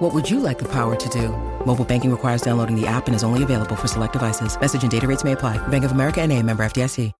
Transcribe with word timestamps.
What 0.00 0.14
would 0.14 0.30
you 0.30 0.40
like 0.40 0.58
the 0.58 0.68
power 0.68 0.96
to 0.96 1.08
do? 1.10 1.28
Mobile 1.66 1.84
banking 1.84 2.10
requires 2.10 2.40
downloading 2.40 2.74
the 2.74 2.86
app 2.86 3.06
and 3.06 3.14
is 3.14 3.22
only 3.22 3.42
available 3.42 3.76
for 3.76 3.86
select 3.86 4.14
devices. 4.14 4.58
Message 4.58 4.80
and 4.80 4.90
data 4.90 5.06
rates 5.06 5.24
may 5.24 5.32
apply. 5.32 5.58
Bank 5.68 5.84
of 5.84 5.92
America 5.92 6.22
and 6.22 6.32
a 6.32 6.42
member 6.42 6.62
FDIC. 6.62 7.12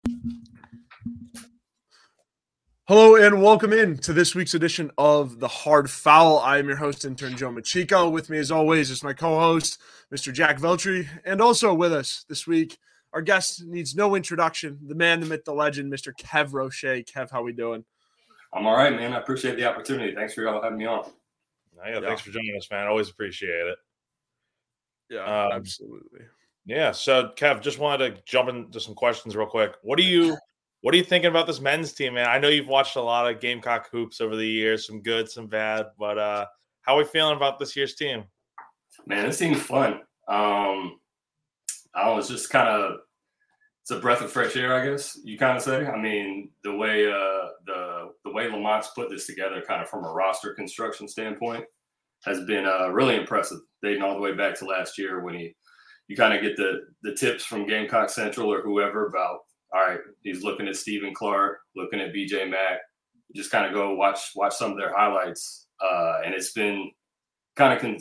Hello 2.88 3.16
and 3.16 3.42
welcome 3.42 3.74
in 3.74 3.98
to 3.98 4.14
this 4.14 4.34
week's 4.34 4.54
edition 4.54 4.90
of 4.96 5.40
The 5.40 5.46
Hard 5.46 5.90
Fowl. 5.90 6.38
I 6.38 6.56
am 6.56 6.68
your 6.68 6.78
host, 6.78 7.04
intern 7.04 7.36
Joe 7.36 7.50
Macheca. 7.50 8.10
With 8.10 8.30
me, 8.30 8.38
as 8.38 8.50
always, 8.50 8.88
is 8.88 9.04
my 9.04 9.12
co-host, 9.12 9.78
Mr. 10.10 10.32
Jack 10.32 10.58
Veltri. 10.58 11.06
And 11.26 11.42
also 11.42 11.74
with 11.74 11.92
us 11.92 12.24
this 12.30 12.46
week, 12.46 12.78
our 13.12 13.20
guest 13.20 13.62
needs 13.62 13.94
no 13.94 14.14
introduction, 14.14 14.78
the 14.86 14.94
man, 14.94 15.20
the 15.20 15.26
myth, 15.26 15.44
the 15.44 15.52
legend, 15.52 15.92
Mr. 15.92 16.14
Kev 16.14 16.52
Roshé. 16.52 17.04
Kev, 17.04 17.30
how 17.30 17.42
we 17.42 17.52
doing? 17.52 17.84
I'm 18.54 18.66
all 18.66 18.74
right, 18.74 18.96
man. 18.96 19.12
I 19.12 19.18
appreciate 19.18 19.56
the 19.56 19.66
opportunity. 19.66 20.14
Thanks 20.14 20.32
for 20.32 20.40
y'all 20.40 20.62
having 20.62 20.78
me 20.78 20.86
on. 20.86 21.04
Yeah, 21.84 21.94
yeah, 21.94 22.00
thanks 22.00 22.22
for 22.22 22.30
joining 22.30 22.56
us, 22.56 22.68
man. 22.70 22.86
Always 22.86 23.08
appreciate 23.08 23.48
it. 23.48 23.78
Yeah, 25.08 25.24
um, 25.24 25.52
absolutely. 25.52 26.20
Yeah. 26.66 26.92
So, 26.92 27.32
Kev, 27.36 27.60
just 27.60 27.78
wanted 27.78 28.16
to 28.16 28.22
jump 28.26 28.48
into 28.48 28.80
some 28.80 28.94
questions 28.94 29.34
real 29.34 29.46
quick. 29.46 29.74
What 29.82 29.98
do 29.98 30.04
you 30.04 30.36
what 30.82 30.94
are 30.94 30.96
you 30.96 31.04
thinking 31.04 31.30
about 31.30 31.46
this 31.46 31.60
men's 31.60 31.92
team, 31.92 32.14
man? 32.14 32.28
I 32.28 32.38
know 32.38 32.48
you've 32.48 32.68
watched 32.68 32.96
a 32.96 33.02
lot 33.02 33.30
of 33.30 33.40
Gamecock 33.40 33.90
hoops 33.90 34.20
over 34.20 34.36
the 34.36 34.46
years, 34.46 34.86
some 34.86 35.02
good, 35.02 35.28
some 35.28 35.46
bad, 35.46 35.86
but 35.98 36.18
uh 36.18 36.46
how 36.82 36.94
are 36.94 36.98
we 36.98 37.04
feeling 37.04 37.36
about 37.36 37.58
this 37.58 37.76
year's 37.76 37.94
team? 37.94 38.24
Man, 39.06 39.26
this 39.26 39.38
team's 39.38 39.62
fun. 39.62 40.00
Um 40.28 40.98
I 41.94 42.10
was 42.10 42.28
just 42.28 42.50
kind 42.50 42.68
of 42.68 43.00
it's 43.82 43.90
a 43.90 44.00
breath 44.00 44.20
of 44.20 44.30
fresh 44.30 44.56
air, 44.56 44.74
I 44.74 44.86
guess 44.86 45.18
you 45.24 45.38
kind 45.38 45.56
of 45.56 45.62
say. 45.62 45.86
I 45.86 46.00
mean, 46.00 46.50
the 46.62 46.74
way 46.76 47.10
uh, 47.10 47.48
the 47.66 47.89
the 48.30 48.36
way 48.36 48.48
Lamont's 48.48 48.90
put 48.94 49.10
this 49.10 49.26
together, 49.26 49.62
kind 49.66 49.82
of 49.82 49.88
from 49.88 50.04
a 50.04 50.12
roster 50.12 50.54
construction 50.54 51.08
standpoint, 51.08 51.64
has 52.24 52.44
been 52.44 52.66
uh, 52.66 52.88
really 52.88 53.16
impressive. 53.16 53.58
Dating 53.82 54.02
all 54.02 54.14
the 54.14 54.20
way 54.20 54.34
back 54.34 54.58
to 54.58 54.66
last 54.66 54.98
year 54.98 55.20
when 55.20 55.34
he 55.34 55.54
you 56.08 56.16
kind 56.16 56.34
of 56.34 56.42
get 56.42 56.56
the 56.56 56.80
the 57.02 57.14
tips 57.14 57.44
from 57.44 57.66
Gamecock 57.66 58.10
Central 58.10 58.52
or 58.52 58.62
whoever 58.62 59.06
about 59.06 59.40
all 59.72 59.86
right, 59.86 60.00
he's 60.22 60.42
looking 60.42 60.66
at 60.66 60.76
Stephen 60.76 61.14
Clark, 61.14 61.58
looking 61.76 62.00
at 62.00 62.12
BJ 62.12 62.50
Mack. 62.50 62.80
Just 63.34 63.52
kind 63.52 63.66
of 63.66 63.72
go 63.72 63.94
watch 63.94 64.32
watch 64.34 64.54
some 64.54 64.72
of 64.72 64.76
their 64.76 64.94
highlights, 64.94 65.68
uh, 65.80 66.18
and 66.24 66.34
it's 66.34 66.52
been 66.52 66.90
kind 67.56 67.72
of 67.72 67.80
con- 67.80 67.98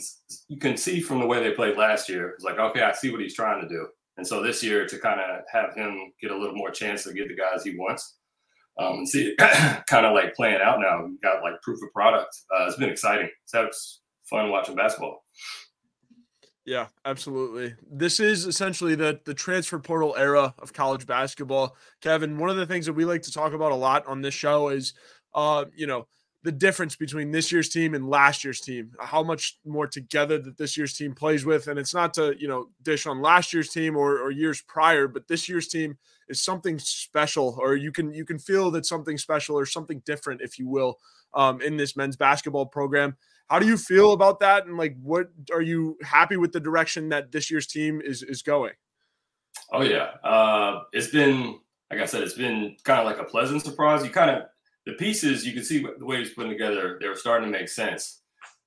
you 0.48 0.58
can 0.58 0.76
see 0.76 1.00
from 1.00 1.20
the 1.20 1.26
way 1.26 1.42
they 1.42 1.52
played 1.52 1.76
last 1.76 2.08
year. 2.08 2.30
It's 2.30 2.44
like 2.44 2.58
okay, 2.58 2.82
I 2.82 2.92
see 2.92 3.10
what 3.10 3.20
he's 3.20 3.34
trying 3.34 3.62
to 3.62 3.68
do 3.68 3.86
and 4.20 4.26
so 4.26 4.42
this 4.42 4.62
year 4.62 4.86
to 4.86 4.98
kind 4.98 5.18
of 5.18 5.40
have 5.50 5.74
him 5.74 6.12
get 6.20 6.30
a 6.30 6.36
little 6.36 6.54
more 6.54 6.70
chance 6.70 7.04
to 7.04 7.14
get 7.14 7.28
the 7.28 7.34
guys 7.34 7.64
he 7.64 7.74
wants 7.74 8.18
um, 8.78 8.98
and 8.98 9.08
see 9.08 9.34
it 9.36 9.86
kind 9.88 10.06
of 10.06 10.14
like 10.14 10.34
playing 10.34 10.60
out 10.62 10.80
now. 10.80 11.04
We 11.04 11.16
got 11.22 11.42
like 11.42 11.60
proof 11.62 11.82
of 11.82 11.92
product. 11.92 12.36
Uh, 12.54 12.66
it's 12.66 12.76
been 12.76 12.90
exciting. 12.90 13.28
So 13.46 13.64
it's 13.64 14.00
fun 14.28 14.50
watching 14.50 14.76
basketball. 14.76 15.24
Yeah, 16.66 16.86
absolutely. 17.04 17.74
This 17.90 18.20
is 18.20 18.46
essentially 18.46 18.94
the 18.94 19.20
the 19.24 19.34
transfer 19.34 19.78
portal 19.78 20.14
era 20.16 20.54
of 20.58 20.72
college 20.72 21.06
basketball. 21.06 21.76
Kevin, 22.00 22.38
one 22.38 22.50
of 22.50 22.56
the 22.56 22.66
things 22.66 22.86
that 22.86 22.92
we 22.92 23.04
like 23.04 23.22
to 23.22 23.32
talk 23.32 23.54
about 23.54 23.72
a 23.72 23.76
lot 23.76 24.06
on 24.06 24.22
this 24.22 24.34
show 24.34 24.68
is 24.68 24.94
uh, 25.34 25.64
you 25.74 25.86
know, 25.86 26.06
the 26.42 26.52
difference 26.52 26.96
between 26.96 27.30
this 27.30 27.52
year's 27.52 27.68
team 27.68 27.94
and 27.94 28.08
last 28.08 28.44
year's 28.44 28.60
team, 28.60 28.92
how 28.98 29.22
much 29.22 29.58
more 29.66 29.86
together 29.86 30.38
that 30.38 30.56
this 30.56 30.76
year's 30.76 30.94
team 30.94 31.14
plays 31.14 31.44
with. 31.44 31.68
And 31.68 31.78
it's 31.78 31.92
not 31.92 32.14
to, 32.14 32.34
you 32.38 32.48
know, 32.48 32.68
dish 32.82 33.06
on 33.06 33.20
last 33.20 33.52
year's 33.52 33.68
team 33.68 33.94
or, 33.94 34.18
or 34.18 34.30
years 34.30 34.62
prior, 34.62 35.06
but 35.06 35.28
this 35.28 35.48
year's 35.48 35.68
team 35.68 35.98
is 36.28 36.40
something 36.40 36.78
special, 36.78 37.58
or 37.60 37.76
you 37.76 37.92
can 37.92 38.12
you 38.14 38.24
can 38.24 38.38
feel 38.38 38.70
that 38.70 38.86
something 38.86 39.18
special 39.18 39.58
or 39.58 39.66
something 39.66 40.00
different, 40.06 40.40
if 40.40 40.58
you 40.58 40.66
will, 40.66 40.98
um, 41.34 41.60
in 41.60 41.76
this 41.76 41.96
men's 41.96 42.16
basketball 42.16 42.66
program. 42.66 43.16
How 43.48 43.58
do 43.58 43.66
you 43.66 43.76
feel 43.76 44.12
about 44.12 44.40
that? 44.40 44.66
And 44.66 44.78
like 44.78 44.96
what 45.02 45.28
are 45.52 45.60
you 45.60 45.98
happy 46.02 46.36
with 46.36 46.52
the 46.52 46.60
direction 46.60 47.08
that 47.08 47.32
this 47.32 47.50
year's 47.50 47.66
team 47.66 48.00
is 48.00 48.22
is 48.22 48.42
going? 48.42 48.72
Oh 49.72 49.82
yeah. 49.82 50.12
Uh 50.22 50.84
it's 50.92 51.08
been 51.08 51.58
like 51.90 52.00
I 52.00 52.06
said, 52.06 52.22
it's 52.22 52.34
been 52.34 52.76
kind 52.84 53.00
of 53.00 53.06
like 53.06 53.18
a 53.18 53.24
pleasant 53.24 53.62
surprise. 53.62 54.04
You 54.04 54.10
kind 54.10 54.30
of 54.30 54.42
the 54.90 54.96
pieces 54.96 55.46
you 55.46 55.52
can 55.52 55.64
see 55.64 55.84
the 55.98 56.04
way 56.04 56.18
he's 56.18 56.34
putting 56.34 56.50
together, 56.50 56.98
they 57.00 57.08
were 57.08 57.14
starting 57.14 57.50
to 57.50 57.58
make 57.58 57.68
sense, 57.68 58.22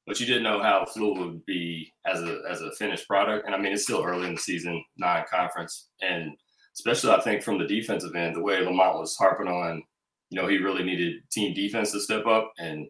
but 0.07 0.19
you 0.19 0.25
didn't 0.25 0.43
know 0.43 0.61
how 0.61 0.85
fluid 0.85 1.19
would 1.19 1.45
be 1.45 1.91
as 2.05 2.21
a 2.21 2.41
as 2.49 2.61
a 2.61 2.71
finished 2.71 3.07
product. 3.07 3.45
And 3.45 3.53
I 3.53 3.57
mean, 3.57 3.73
it's 3.73 3.83
still 3.83 4.03
early 4.03 4.27
in 4.27 4.35
the 4.35 4.41
season, 4.41 4.83
non-conference, 4.97 5.89
and 6.01 6.31
especially 6.73 7.11
I 7.11 7.21
think 7.21 7.43
from 7.43 7.57
the 7.57 7.67
defensive 7.67 8.15
end, 8.15 8.35
the 8.35 8.41
way 8.41 8.59
Lamont 8.59 8.99
was 8.99 9.15
harping 9.15 9.47
on, 9.47 9.83
you 10.29 10.41
know, 10.41 10.47
he 10.47 10.57
really 10.57 10.83
needed 10.83 11.21
team 11.31 11.53
defense 11.53 11.91
to 11.91 11.99
step 11.99 12.25
up, 12.25 12.53
and 12.57 12.87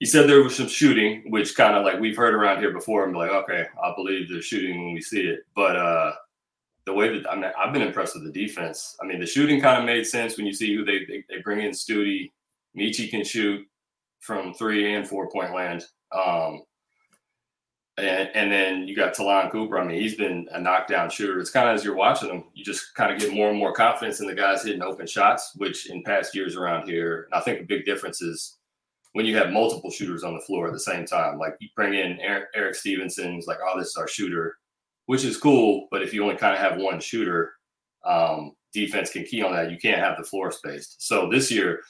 he 0.00 0.06
said 0.06 0.28
there 0.28 0.42
was 0.42 0.56
some 0.56 0.68
shooting, 0.68 1.24
which 1.30 1.56
kind 1.56 1.76
of 1.76 1.84
like 1.84 2.00
we've 2.00 2.16
heard 2.16 2.34
around 2.34 2.58
here 2.58 2.72
before, 2.72 3.04
and 3.04 3.12
be 3.12 3.18
like, 3.18 3.30
okay, 3.30 3.66
I 3.82 3.92
believe 3.96 4.28
there's 4.28 4.44
shooting 4.44 4.84
when 4.84 4.94
we 4.94 5.00
see 5.00 5.22
it, 5.22 5.40
but 5.54 5.76
uh 5.76 6.12
the 6.86 6.92
way 6.92 7.16
that 7.16 7.30
I 7.30 7.34
mean, 7.34 7.50
I've 7.58 7.72
been 7.72 7.82
impressed 7.82 8.14
with 8.14 8.24
the 8.24 8.46
defense. 8.46 8.96
I 9.02 9.06
mean, 9.06 9.20
the 9.20 9.26
shooting 9.26 9.60
kind 9.60 9.78
of 9.78 9.84
made 9.84 10.06
sense 10.06 10.36
when 10.36 10.46
you 10.46 10.52
see 10.52 10.74
who 10.74 10.84
they 10.84 11.04
they, 11.06 11.24
they 11.28 11.40
bring 11.42 11.60
in. 11.60 11.72
Stute, 11.72 12.30
Meechie 12.76 13.10
can 13.10 13.24
shoot 13.24 13.66
from 14.20 14.54
three 14.54 14.94
and 14.94 15.06
four 15.06 15.30
point 15.30 15.54
land. 15.54 15.84
Um, 16.12 16.62
and, 17.96 18.28
and 18.34 18.50
then 18.50 18.88
you 18.88 18.96
got 18.96 19.14
Ta'Lon 19.14 19.50
Cooper. 19.50 19.78
I 19.78 19.84
mean, 19.84 20.00
he's 20.00 20.16
been 20.16 20.48
a 20.50 20.60
knockdown 20.60 21.10
shooter. 21.10 21.38
It's 21.38 21.50
kind 21.50 21.68
of 21.68 21.76
as 21.76 21.84
you're 21.84 21.94
watching 21.94 22.28
him, 22.28 22.44
you 22.52 22.64
just 22.64 22.94
kind 22.94 23.12
of 23.12 23.20
get 23.20 23.32
more 23.32 23.50
and 23.50 23.58
more 23.58 23.72
confidence 23.72 24.20
in 24.20 24.26
the 24.26 24.34
guys 24.34 24.64
hitting 24.64 24.82
open 24.82 25.06
shots, 25.06 25.52
which 25.56 25.88
in 25.90 26.02
past 26.02 26.34
years 26.34 26.56
around 26.56 26.88
here, 26.88 27.28
I 27.32 27.40
think 27.40 27.60
a 27.60 27.64
big 27.64 27.84
difference 27.84 28.20
is 28.20 28.58
when 29.12 29.26
you 29.26 29.36
have 29.36 29.52
multiple 29.52 29.92
shooters 29.92 30.24
on 30.24 30.34
the 30.34 30.40
floor 30.40 30.66
at 30.66 30.72
the 30.72 30.80
same 30.80 31.06
time. 31.06 31.38
Like 31.38 31.54
you 31.60 31.68
bring 31.76 31.94
in 31.94 32.18
Eric, 32.20 32.48
Erik 32.56 32.74
Stevenson, 32.74 33.40
like, 33.46 33.58
oh, 33.64 33.78
this 33.78 33.88
is 33.88 33.96
our 33.96 34.08
shooter 34.08 34.56
which 35.06 35.24
is 35.24 35.36
cool. 35.36 35.88
But 35.90 36.02
if 36.02 36.12
you 36.12 36.22
only 36.22 36.36
kind 36.36 36.54
of 36.54 36.60
have 36.60 36.80
one 36.80 37.00
shooter, 37.00 37.52
um, 38.04 38.52
defense 38.72 39.10
can 39.10 39.24
key 39.24 39.42
on 39.42 39.52
that. 39.52 39.70
You 39.70 39.78
can't 39.78 40.00
have 40.00 40.16
the 40.18 40.24
floor 40.24 40.50
spaced. 40.50 41.06
So 41.06 41.28
this 41.30 41.50
year, 41.50 41.80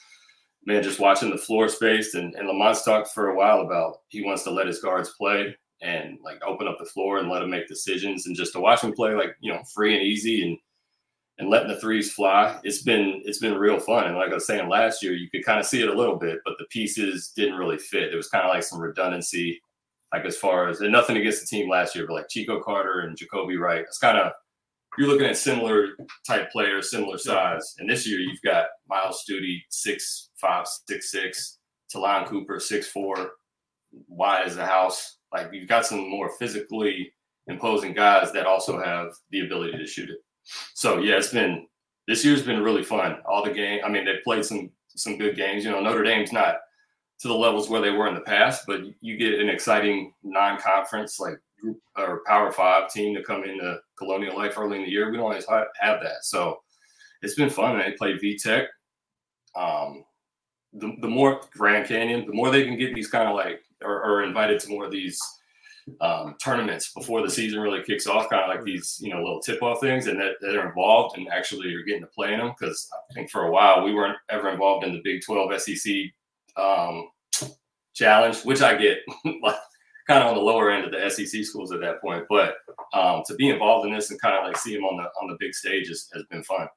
man, 0.65 0.83
just 0.83 0.99
watching 0.99 1.29
the 1.29 1.37
floor 1.37 1.67
spaced, 1.67 2.15
and, 2.15 2.35
and 2.35 2.47
Lamont's 2.47 2.83
talked 2.83 3.09
for 3.09 3.29
a 3.29 3.35
while 3.35 3.61
about 3.61 3.97
he 4.09 4.23
wants 4.23 4.43
to 4.43 4.51
let 4.51 4.67
his 4.67 4.79
guards 4.79 5.13
play 5.17 5.55
and 5.81 6.17
like 6.23 6.41
open 6.45 6.67
up 6.67 6.77
the 6.79 6.85
floor 6.85 7.19
and 7.19 7.29
let 7.29 7.39
them 7.39 7.49
make 7.49 7.67
decisions, 7.67 8.27
and 8.27 8.35
just 8.35 8.53
to 8.53 8.59
watch 8.59 8.81
them 8.81 8.93
play 8.93 9.13
like 9.13 9.35
you 9.41 9.51
know 9.51 9.61
free 9.73 9.93
and 9.93 10.03
easy 10.03 10.47
and 10.47 10.57
and 11.37 11.49
letting 11.49 11.67
the 11.67 11.79
threes 11.79 12.13
fly. 12.13 12.57
It's 12.63 12.83
been 12.83 13.21
it's 13.25 13.39
been 13.39 13.55
real 13.55 13.79
fun. 13.79 14.05
And 14.05 14.15
like 14.15 14.31
I 14.31 14.35
was 14.35 14.47
saying 14.47 14.69
last 14.69 15.03
year, 15.03 15.13
you 15.13 15.29
could 15.29 15.45
kind 15.45 15.59
of 15.59 15.65
see 15.65 15.81
it 15.81 15.89
a 15.89 15.93
little 15.93 16.15
bit, 16.15 16.39
but 16.45 16.55
the 16.57 16.65
pieces 16.69 17.33
didn't 17.35 17.57
really 17.57 17.77
fit. 17.77 18.13
It 18.13 18.15
was 18.15 18.29
kind 18.29 18.45
of 18.45 18.49
like 18.49 18.63
some 18.63 18.79
redundancy 18.79 19.61
like 20.13 20.25
as 20.25 20.37
far 20.37 20.69
as 20.69 20.81
and 20.81 20.91
nothing 20.91 21.17
against 21.17 21.41
the 21.41 21.47
team 21.47 21.69
last 21.69 21.95
year, 21.95 22.05
but 22.07 22.13
like 22.13 22.29
Chico 22.29 22.61
Carter 22.61 23.01
and 23.01 23.17
Jacoby 23.17 23.57
Wright, 23.57 23.81
it's 23.81 23.97
kind 23.97 24.17
of 24.17 24.31
you're 24.97 25.07
looking 25.07 25.27
at 25.27 25.37
similar 25.37 25.89
type 26.25 26.51
players, 26.51 26.89
similar 26.89 27.17
size. 27.17 27.75
And 27.79 27.89
this 27.89 28.07
year 28.07 28.19
you've 28.19 28.41
got 28.41 28.67
Myles 28.87 29.21
Stute, 29.21 29.61
six 29.69 30.29
five, 30.39 30.65
six 30.87 31.11
six, 31.11 31.59
Ta'Lon 31.91 32.27
Cooper, 32.27 32.59
six 32.59 32.87
four, 32.87 33.31
wide 34.07 34.45
as 34.45 34.57
a 34.57 34.65
house. 34.65 35.17
Like 35.33 35.49
you've 35.51 35.67
got 35.67 35.85
some 35.85 36.09
more 36.09 36.31
physically 36.39 37.11
imposing 37.47 37.93
guys 37.93 38.31
that 38.31 38.45
also 38.45 38.81
have 38.81 39.09
the 39.31 39.41
ability 39.41 39.77
to 39.77 39.85
shoot 39.85 40.09
it. 40.09 40.17
So 40.73 40.99
yeah, 40.99 41.17
it's 41.17 41.33
been 41.33 41.67
this 42.07 42.23
year's 42.23 42.43
been 42.43 42.63
really 42.63 42.83
fun. 42.83 43.17
All 43.27 43.43
the 43.43 43.51
game, 43.51 43.81
I 43.83 43.89
mean, 43.89 44.05
they 44.05 44.17
played 44.23 44.45
some 44.45 44.69
some 44.89 45.17
good 45.17 45.35
games. 45.35 45.65
You 45.65 45.71
know, 45.71 45.81
Notre 45.81 46.03
Dame's 46.03 46.31
not 46.31 46.57
to 47.19 47.27
the 47.27 47.33
levels 47.33 47.69
where 47.69 47.81
they 47.81 47.91
were 47.91 48.07
in 48.07 48.15
the 48.15 48.21
past, 48.21 48.65
but 48.67 48.81
you 49.01 49.17
get 49.17 49.39
an 49.39 49.49
exciting 49.49 50.13
non-conference 50.23 51.19
like 51.19 51.39
group 51.59 51.79
or 51.97 52.21
Power 52.25 52.51
Five 52.51 52.91
team 52.91 53.15
to 53.15 53.23
come 53.23 53.43
into 53.43 53.79
Colonial 53.97 54.35
Life 54.35 54.57
early 54.57 54.77
in 54.77 54.83
the 54.83 54.91
year. 54.91 55.09
We 55.09 55.17
don't 55.17 55.25
always 55.25 55.47
have 55.47 56.01
that, 56.01 56.23
so 56.23 56.59
it's 57.21 57.35
been 57.35 57.49
fun. 57.49 57.79
They 57.79 57.93
play 57.93 58.13
VTech. 58.13 58.67
Um, 59.55 60.03
the, 60.73 60.93
the 61.01 61.07
more 61.07 61.41
Grand 61.51 61.87
Canyon, 61.87 62.25
the 62.25 62.33
more 62.33 62.51
they 62.51 62.65
can 62.65 62.77
get 62.77 62.93
these 62.93 63.07
kind 63.07 63.29
of 63.29 63.35
like 63.35 63.61
or, 63.81 64.03
or 64.03 64.23
invited 64.23 64.59
to 64.61 64.69
more 64.69 64.85
of 64.85 64.91
these 64.91 65.19
um, 66.01 66.35
tournaments 66.43 66.91
before 66.93 67.21
the 67.21 67.29
season 67.29 67.59
really 67.59 67.83
kicks 67.83 68.07
off, 68.07 68.29
kind 68.29 68.43
of 68.43 68.49
like 68.49 68.65
these, 68.65 68.99
you 69.01 69.13
know, 69.13 69.21
little 69.21 69.39
tip 69.39 69.61
off 69.61 69.79
things, 69.79 70.07
and 70.07 70.19
that, 70.19 70.33
that 70.41 70.51
they're 70.51 70.67
involved 70.67 71.17
and 71.17 71.27
actually 71.31 71.73
are 71.73 71.83
getting 71.83 72.01
to 72.01 72.07
play 72.07 72.33
in 72.33 72.39
them. 72.39 72.53
Because 72.59 72.89
I 72.93 73.13
think 73.13 73.29
for 73.29 73.43
a 73.43 73.51
while 73.51 73.83
we 73.83 73.93
weren't 73.93 74.17
ever 74.29 74.49
involved 74.49 74.85
in 74.85 74.93
the 74.93 75.01
Big 75.03 75.21
12 75.23 75.61
SEC 75.61 75.93
um, 76.57 77.09
challenge, 77.93 78.43
which 78.43 78.61
I 78.61 78.75
get 78.75 78.99
like 79.41 79.55
kind 80.07 80.23
of 80.23 80.29
on 80.29 80.35
the 80.35 80.41
lower 80.41 80.71
end 80.71 80.85
of 80.85 80.91
the 80.91 81.09
SEC 81.09 81.43
schools 81.45 81.71
at 81.71 81.81
that 81.81 82.01
point. 82.01 82.25
But 82.29 82.55
um, 82.93 83.23
to 83.27 83.35
be 83.35 83.49
involved 83.49 83.87
in 83.87 83.93
this 83.93 84.11
and 84.11 84.21
kind 84.21 84.35
of 84.35 84.43
like 84.43 84.57
see 84.57 84.75
him 84.75 84.83
on 84.83 84.97
the 84.97 85.09
on 85.21 85.27
the 85.27 85.37
big 85.39 85.53
stage 85.53 85.87
has, 85.87 86.07
has 86.13 86.23
been 86.29 86.43
fun. 86.43 86.67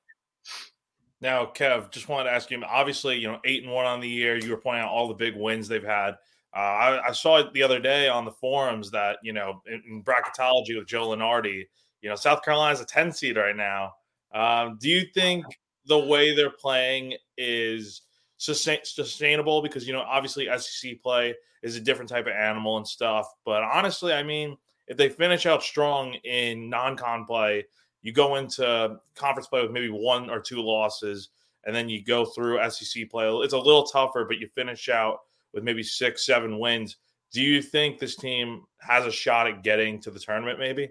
Now, 1.20 1.46
Kev, 1.46 1.90
just 1.90 2.08
wanted 2.08 2.30
to 2.30 2.34
ask 2.34 2.50
you. 2.50 2.62
Obviously, 2.64 3.18
you 3.18 3.28
know, 3.28 3.40
eight 3.44 3.64
and 3.64 3.72
one 3.72 3.86
on 3.86 4.00
the 4.00 4.08
year. 4.08 4.36
You 4.36 4.50
were 4.50 4.56
pointing 4.56 4.84
out 4.84 4.90
all 4.90 5.08
the 5.08 5.14
big 5.14 5.36
wins 5.36 5.66
they've 5.66 5.82
had. 5.82 6.14
Uh, 6.56 6.60
I, 6.60 7.08
I, 7.08 7.12
saw 7.12 7.38
it 7.38 7.52
the 7.52 7.62
other 7.62 7.78
day 7.78 8.08
on 8.08 8.24
the 8.24 8.30
forums 8.30 8.90
that 8.92 9.18
you 9.22 9.34
know 9.34 9.60
in, 9.66 9.82
in 9.86 10.02
bracketology 10.02 10.76
with 10.76 10.86
Joe 10.86 11.08
Lunardi. 11.08 11.64
You 12.00 12.08
know, 12.08 12.14
South 12.14 12.42
Carolina's 12.42 12.80
a 12.80 12.86
ten 12.86 13.12
seed 13.12 13.36
right 13.36 13.56
now. 13.56 13.92
Um, 14.32 14.78
do 14.80 14.88
you 14.88 15.06
think 15.12 15.44
the 15.86 15.98
way 15.98 16.34
they're 16.34 16.50
playing 16.50 17.14
is 17.36 18.02
sustainable? 18.38 19.62
Because 19.62 19.86
you 19.86 19.92
know, 19.92 20.00
obviously, 20.00 20.48
SEC 20.56 21.02
play 21.02 21.34
is 21.62 21.76
a 21.76 21.80
different 21.80 22.08
type 22.08 22.26
of 22.26 22.32
animal 22.32 22.76
and 22.76 22.86
stuff. 22.86 23.28
But 23.44 23.62
honestly, 23.62 24.12
I 24.12 24.22
mean, 24.22 24.56
if 24.86 24.96
they 24.96 25.08
finish 25.08 25.44
out 25.44 25.62
strong 25.62 26.14
in 26.24 26.70
non-con 26.70 27.24
play, 27.24 27.66
you 28.02 28.12
go 28.12 28.36
into 28.36 28.96
conference 29.14 29.48
play 29.48 29.62
with 29.62 29.72
maybe 29.72 29.90
one 29.90 30.30
or 30.30 30.40
two 30.40 30.62
losses, 30.62 31.28
and 31.64 31.74
then 31.74 31.88
you 31.88 32.02
go 32.02 32.24
through 32.24 32.58
SEC 32.70 33.10
play. 33.10 33.28
It's 33.28 33.52
a 33.52 33.58
little 33.58 33.84
tougher, 33.84 34.24
but 34.24 34.38
you 34.38 34.48
finish 34.54 34.88
out 34.88 35.20
with 35.52 35.64
maybe 35.64 35.82
six, 35.82 36.24
seven 36.24 36.58
wins. 36.58 36.96
Do 37.32 37.42
you 37.42 37.60
think 37.60 37.98
this 37.98 38.16
team 38.16 38.62
has 38.80 39.04
a 39.04 39.12
shot 39.12 39.48
at 39.48 39.62
getting 39.62 40.00
to 40.02 40.10
the 40.10 40.20
tournament? 40.20 40.58
Maybe. 40.58 40.90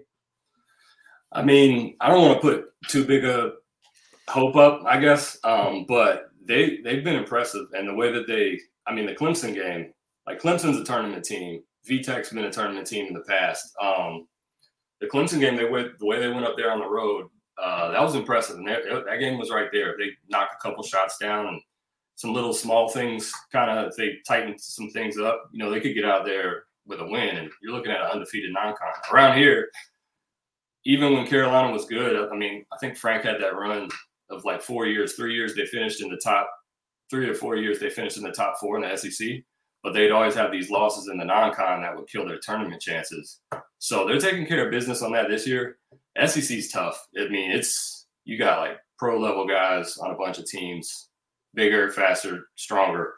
I 1.32 1.42
mean, 1.42 1.96
I 2.00 2.08
don't 2.08 2.22
want 2.22 2.40
to 2.40 2.40
put 2.40 2.66
too 2.88 3.04
big 3.04 3.24
a 3.24 3.54
hope 4.28 4.56
up, 4.56 4.82
I 4.86 5.00
guess, 5.00 5.38
um, 5.44 5.84
but 5.88 6.27
they 6.48 6.78
they've 6.82 7.04
been 7.04 7.16
impressive, 7.16 7.66
and 7.74 7.86
the 7.86 7.94
way 7.94 8.10
that 8.10 8.26
they, 8.26 8.58
I 8.86 8.94
mean, 8.94 9.06
the 9.06 9.14
Clemson 9.14 9.54
game, 9.54 9.92
like 10.26 10.40
Clemson's 10.40 10.78
a 10.78 10.84
tournament 10.84 11.24
team. 11.24 11.62
VTech's 11.88 12.30
been 12.30 12.44
a 12.44 12.52
tournament 12.52 12.86
team 12.86 13.06
in 13.06 13.14
the 13.14 13.24
past. 13.28 13.72
Um, 13.80 14.26
the 15.00 15.06
Clemson 15.06 15.40
game, 15.40 15.56
they 15.56 15.68
went 15.68 15.98
the 15.98 16.06
way 16.06 16.18
they 16.18 16.28
went 16.28 16.44
up 16.44 16.56
there 16.56 16.72
on 16.72 16.80
the 16.80 16.88
road. 16.88 17.26
Uh, 17.62 17.90
that 17.92 18.02
was 18.02 18.14
impressive, 18.14 18.56
and 18.56 18.66
that, 18.66 18.82
that 19.06 19.18
game 19.18 19.38
was 19.38 19.50
right 19.50 19.68
there. 19.72 19.94
They 19.98 20.10
knocked 20.28 20.54
a 20.54 20.68
couple 20.68 20.82
shots 20.82 21.18
down, 21.18 21.46
and 21.46 21.60
some 22.16 22.32
little 22.32 22.52
small 22.52 22.88
things 22.88 23.32
kind 23.52 23.70
of 23.70 23.94
they 23.96 24.16
tightened 24.26 24.60
some 24.60 24.90
things 24.90 25.18
up. 25.18 25.48
You 25.52 25.62
know, 25.62 25.70
they 25.70 25.80
could 25.80 25.94
get 25.94 26.04
out 26.04 26.24
there 26.24 26.64
with 26.86 27.00
a 27.00 27.06
win, 27.06 27.36
and 27.36 27.50
you're 27.62 27.72
looking 27.72 27.92
at 27.92 28.00
an 28.00 28.10
undefeated 28.12 28.52
non-con 28.52 28.88
around 29.12 29.38
here. 29.38 29.68
Even 30.84 31.12
when 31.12 31.26
Carolina 31.26 31.72
was 31.72 31.84
good, 31.84 32.28
I 32.32 32.36
mean, 32.36 32.64
I 32.72 32.78
think 32.78 32.96
Frank 32.96 33.24
had 33.24 33.40
that 33.40 33.54
run 33.54 33.88
of 34.30 34.44
like 34.44 34.62
four 34.62 34.86
years, 34.86 35.14
three 35.14 35.34
years 35.34 35.54
they 35.54 35.66
finished 35.66 36.02
in 36.02 36.08
the 36.08 36.20
top, 36.22 36.50
three 37.10 37.28
or 37.28 37.34
four 37.34 37.56
years 37.56 37.78
they 37.78 37.90
finished 37.90 38.16
in 38.16 38.22
the 38.22 38.32
top 38.32 38.58
four 38.58 38.76
in 38.76 38.88
the 38.88 38.96
SEC 38.96 39.42
but 39.82 39.94
they'd 39.94 40.10
always 40.10 40.34
have 40.34 40.50
these 40.50 40.70
losses 40.70 41.08
in 41.08 41.18
the 41.18 41.24
non-con 41.24 41.82
that 41.82 41.96
would 41.96 42.08
kill 42.08 42.26
their 42.26 42.38
tournament 42.38 42.82
chances. 42.82 43.40
So 43.78 44.06
they're 44.06 44.18
taking 44.18 44.46
care 44.46 44.64
of 44.64 44.70
business 44.70 45.02
on 45.02 45.12
that 45.12 45.28
this 45.28 45.46
year. 45.46 45.78
SEC's 46.26 46.70
tough. 46.70 47.06
I 47.18 47.28
mean, 47.28 47.52
it's 47.52 48.06
you 48.24 48.38
got 48.38 48.60
like 48.60 48.78
pro 48.98 49.18
level 49.18 49.46
guys 49.46 49.96
on 49.98 50.10
a 50.10 50.16
bunch 50.16 50.38
of 50.38 50.46
teams, 50.46 51.10
bigger, 51.54 51.90
faster, 51.90 52.48
stronger. 52.56 53.14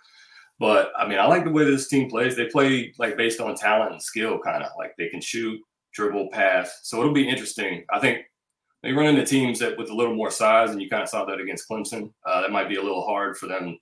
But 0.58 0.92
I 0.98 1.08
mean, 1.08 1.18
I 1.18 1.26
like 1.26 1.44
the 1.44 1.50
way 1.50 1.64
this 1.64 1.88
team 1.88 2.10
plays. 2.10 2.36
They 2.36 2.46
play 2.46 2.92
like 2.98 3.16
based 3.16 3.40
on 3.40 3.54
talent 3.54 3.92
and 3.92 4.02
skill, 4.02 4.38
kind 4.38 4.62
of 4.62 4.70
like 4.76 4.92
they 4.98 5.08
can 5.08 5.22
shoot, 5.22 5.58
dribble, 5.94 6.28
pass. 6.30 6.80
So 6.82 7.00
it'll 7.00 7.14
be 7.14 7.28
interesting. 7.28 7.84
I 7.90 7.98
think 7.98 8.26
they 8.82 8.92
run 8.92 9.06
into 9.06 9.24
teams 9.24 9.58
that 9.58 9.76
with 9.76 9.90
a 9.90 9.94
little 9.94 10.14
more 10.14 10.30
size, 10.30 10.70
and 10.70 10.80
you 10.80 10.88
kind 10.88 11.02
of 11.02 11.08
saw 11.08 11.24
that 11.26 11.40
against 11.40 11.68
Clemson. 11.68 12.12
Uh, 12.24 12.40
that 12.42 12.50
might 12.50 12.68
be 12.68 12.76
a 12.76 12.82
little 12.82 13.04
hard 13.04 13.36
for 13.36 13.46
them 13.46 13.78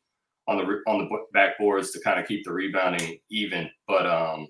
on 0.49 0.57
the 0.57 0.83
on 0.87 0.99
the 0.99 1.39
backboards 1.39 1.93
to 1.93 2.01
kind 2.01 2.19
of 2.19 2.27
keep 2.27 2.45
the 2.45 2.53
rebounding 2.53 3.19
even. 3.31 3.71
But 3.87 4.07
um, 4.07 4.49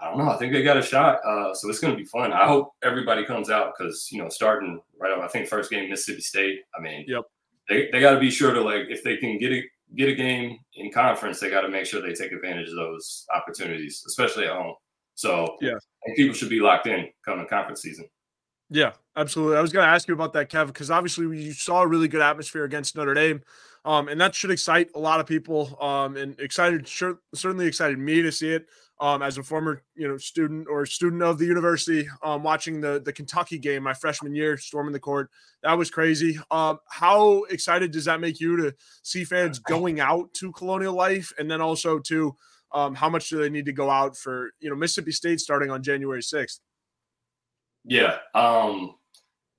I 0.00 0.08
don't 0.08 0.18
know. 0.18 0.30
I 0.30 0.36
think 0.36 0.52
they 0.52 0.62
got 0.62 0.76
a 0.76 0.82
shot. 0.82 1.20
Uh, 1.24 1.54
so 1.54 1.68
it's 1.68 1.80
going 1.80 1.94
to 1.94 1.98
be 1.98 2.06
fun. 2.06 2.32
I 2.32 2.46
hope 2.46 2.72
everybody 2.82 3.24
comes 3.24 3.50
out 3.50 3.72
because 3.76 4.08
you 4.12 4.22
know 4.22 4.28
starting 4.28 4.80
right. 5.00 5.12
Up, 5.12 5.20
I 5.20 5.28
think 5.28 5.48
first 5.48 5.70
game 5.70 5.90
Mississippi 5.90 6.20
State. 6.20 6.60
I 6.76 6.80
mean, 6.80 7.04
yep. 7.08 7.22
They 7.68 7.88
they 7.90 8.00
got 8.00 8.12
to 8.12 8.20
be 8.20 8.30
sure 8.30 8.52
to 8.52 8.60
like 8.60 8.86
if 8.88 9.02
they 9.02 9.16
can 9.16 9.38
get 9.38 9.52
a 9.52 9.62
get 9.96 10.08
a 10.08 10.14
game 10.14 10.58
in 10.74 10.92
conference, 10.92 11.40
they 11.40 11.50
got 11.50 11.62
to 11.62 11.68
make 11.68 11.86
sure 11.86 12.00
they 12.00 12.12
take 12.12 12.32
advantage 12.32 12.68
of 12.68 12.76
those 12.76 13.26
opportunities, 13.34 14.04
especially 14.06 14.44
at 14.44 14.52
home. 14.52 14.74
So 15.14 15.56
yeah, 15.60 15.78
people 16.14 16.34
should 16.34 16.50
be 16.50 16.60
locked 16.60 16.86
in 16.86 17.08
coming 17.24 17.48
conference 17.48 17.82
season. 17.82 18.06
Yeah, 18.68 18.92
absolutely. 19.16 19.56
I 19.56 19.60
was 19.60 19.72
going 19.72 19.86
to 19.86 19.92
ask 19.92 20.08
you 20.08 20.14
about 20.14 20.32
that, 20.32 20.50
Kev, 20.50 20.66
because 20.66 20.90
obviously 20.90 21.24
you 21.40 21.52
saw 21.52 21.82
a 21.82 21.86
really 21.86 22.08
good 22.08 22.20
atmosphere 22.22 22.64
against 22.64 22.96
Notre 22.96 23.14
Dame. 23.14 23.42
Um, 23.84 24.08
and 24.08 24.20
that 24.20 24.34
should 24.34 24.50
excite 24.50 24.90
a 24.96 24.98
lot 24.98 25.20
of 25.20 25.26
people. 25.26 25.80
Um, 25.80 26.16
and 26.16 26.38
excited, 26.40 26.88
sure, 26.88 27.20
certainly 27.34 27.66
excited 27.66 27.98
me 27.98 28.22
to 28.22 28.32
see 28.32 28.50
it. 28.50 28.66
Um, 28.98 29.22
as 29.22 29.36
a 29.36 29.42
former, 29.42 29.82
you 29.94 30.08
know, 30.08 30.16
student 30.16 30.66
or 30.70 30.86
student 30.86 31.22
of 31.22 31.36
the 31.38 31.44
university, 31.44 32.08
um, 32.22 32.42
watching 32.42 32.80
the 32.80 32.98
the 33.04 33.12
Kentucky 33.12 33.58
game 33.58 33.82
my 33.82 33.92
freshman 33.92 34.34
year, 34.34 34.56
storming 34.56 34.94
the 34.94 34.98
court, 34.98 35.28
that 35.62 35.74
was 35.74 35.90
crazy. 35.90 36.38
Um, 36.50 36.78
how 36.88 37.42
excited 37.50 37.90
does 37.90 38.06
that 38.06 38.22
make 38.22 38.40
you 38.40 38.56
to 38.56 38.74
see 39.02 39.24
fans 39.24 39.58
going 39.58 40.00
out 40.00 40.32
to 40.36 40.50
Colonial 40.52 40.94
Life, 40.94 41.30
and 41.38 41.50
then 41.50 41.60
also 41.60 41.98
to 41.98 42.34
um, 42.72 42.94
how 42.94 43.10
much 43.10 43.28
do 43.28 43.36
they 43.36 43.50
need 43.50 43.66
to 43.66 43.72
go 43.72 43.90
out 43.90 44.16
for 44.16 44.52
you 44.60 44.70
know 44.70 44.76
Mississippi 44.76 45.12
State 45.12 45.40
starting 45.40 45.70
on 45.70 45.82
January 45.82 46.22
sixth? 46.22 46.60
Yeah, 47.86 48.18
um, 48.34 48.96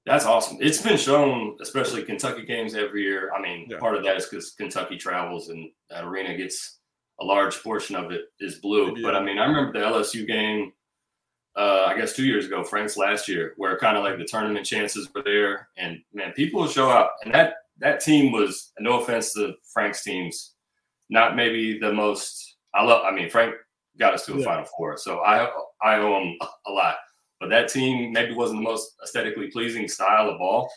that's 0.06 0.26
awesome. 0.26 0.58
It's 0.62 0.82
been 0.82 0.98
shown, 0.98 1.58
especially 1.62 2.04
Kentucky 2.04 2.46
games 2.46 2.76
every 2.76 3.04
year. 3.04 3.32
I 3.34 3.42
mean, 3.42 3.68
yeah. 3.70 3.80
part 3.80 3.96
of 3.96 4.04
that 4.04 4.18
is 4.18 4.26
because 4.26 4.52
Kentucky 4.52 4.98
travels 4.98 5.50
and 5.50 5.70
that 5.90 6.04
arena 6.04 6.36
gets 6.36 6.80
a 7.20 7.26
large 7.26 7.62
portion 7.64 7.96
of 7.96 8.12
it 8.12 8.26
is 8.40 8.60
blue. 8.60 8.94
Yeah. 8.96 9.02
But 9.04 9.16
I 9.16 9.24
mean, 9.24 9.38
I 9.38 9.46
remember 9.46 9.74
the 9.74 9.86
LSU 9.86 10.28
game, 10.28 10.72
uh, 11.58 11.86
I 11.88 11.98
guess 11.98 12.14
two 12.14 12.26
years 12.26 12.46
ago, 12.46 12.64
Frank's 12.64 12.98
last 12.98 13.28
year, 13.28 13.54
where 13.58 13.78
kind 13.78 13.98
of 13.98 14.04
like 14.04 14.18
the 14.18 14.26
tournament 14.26 14.66
chances 14.66 15.10
were 15.14 15.24
there, 15.24 15.70
and 15.78 16.00
man, 16.14 16.32
people 16.34 16.62
would 16.62 16.72
show 16.72 16.90
up, 16.90 17.16
and 17.24 17.34
that 17.34 17.56
that 17.80 18.00
team 18.00 18.32
was 18.32 18.72
no 18.80 19.02
offense 19.02 19.34
to 19.34 19.54
Frank's 19.74 20.04
teams, 20.04 20.54
not 21.10 21.36
maybe 21.36 21.80
the 21.80 21.92
most. 21.92 22.58
I 22.74 22.84
love. 22.84 23.04
I 23.06 23.12
mean, 23.12 23.30
Frank 23.30 23.56
got 24.00 24.14
us 24.14 24.26
to 24.28 24.36
a 24.36 24.38
yeah. 24.38 24.46
Final 24.46 24.66
Four, 24.78 24.98
so 24.98 25.20
I 25.20 25.50
I 25.82 25.98
owe 25.98 26.22
him 26.22 26.38
a 26.68 26.72
lot. 26.72 26.96
But 27.40 27.50
that 27.50 27.70
team 27.70 28.12
maybe 28.12 28.34
wasn't 28.34 28.60
the 28.60 28.70
most 28.70 28.96
aesthetically 29.04 29.48
pleasing 29.52 29.88
style 29.88 30.30
of 30.30 30.40
ball. 30.40 30.70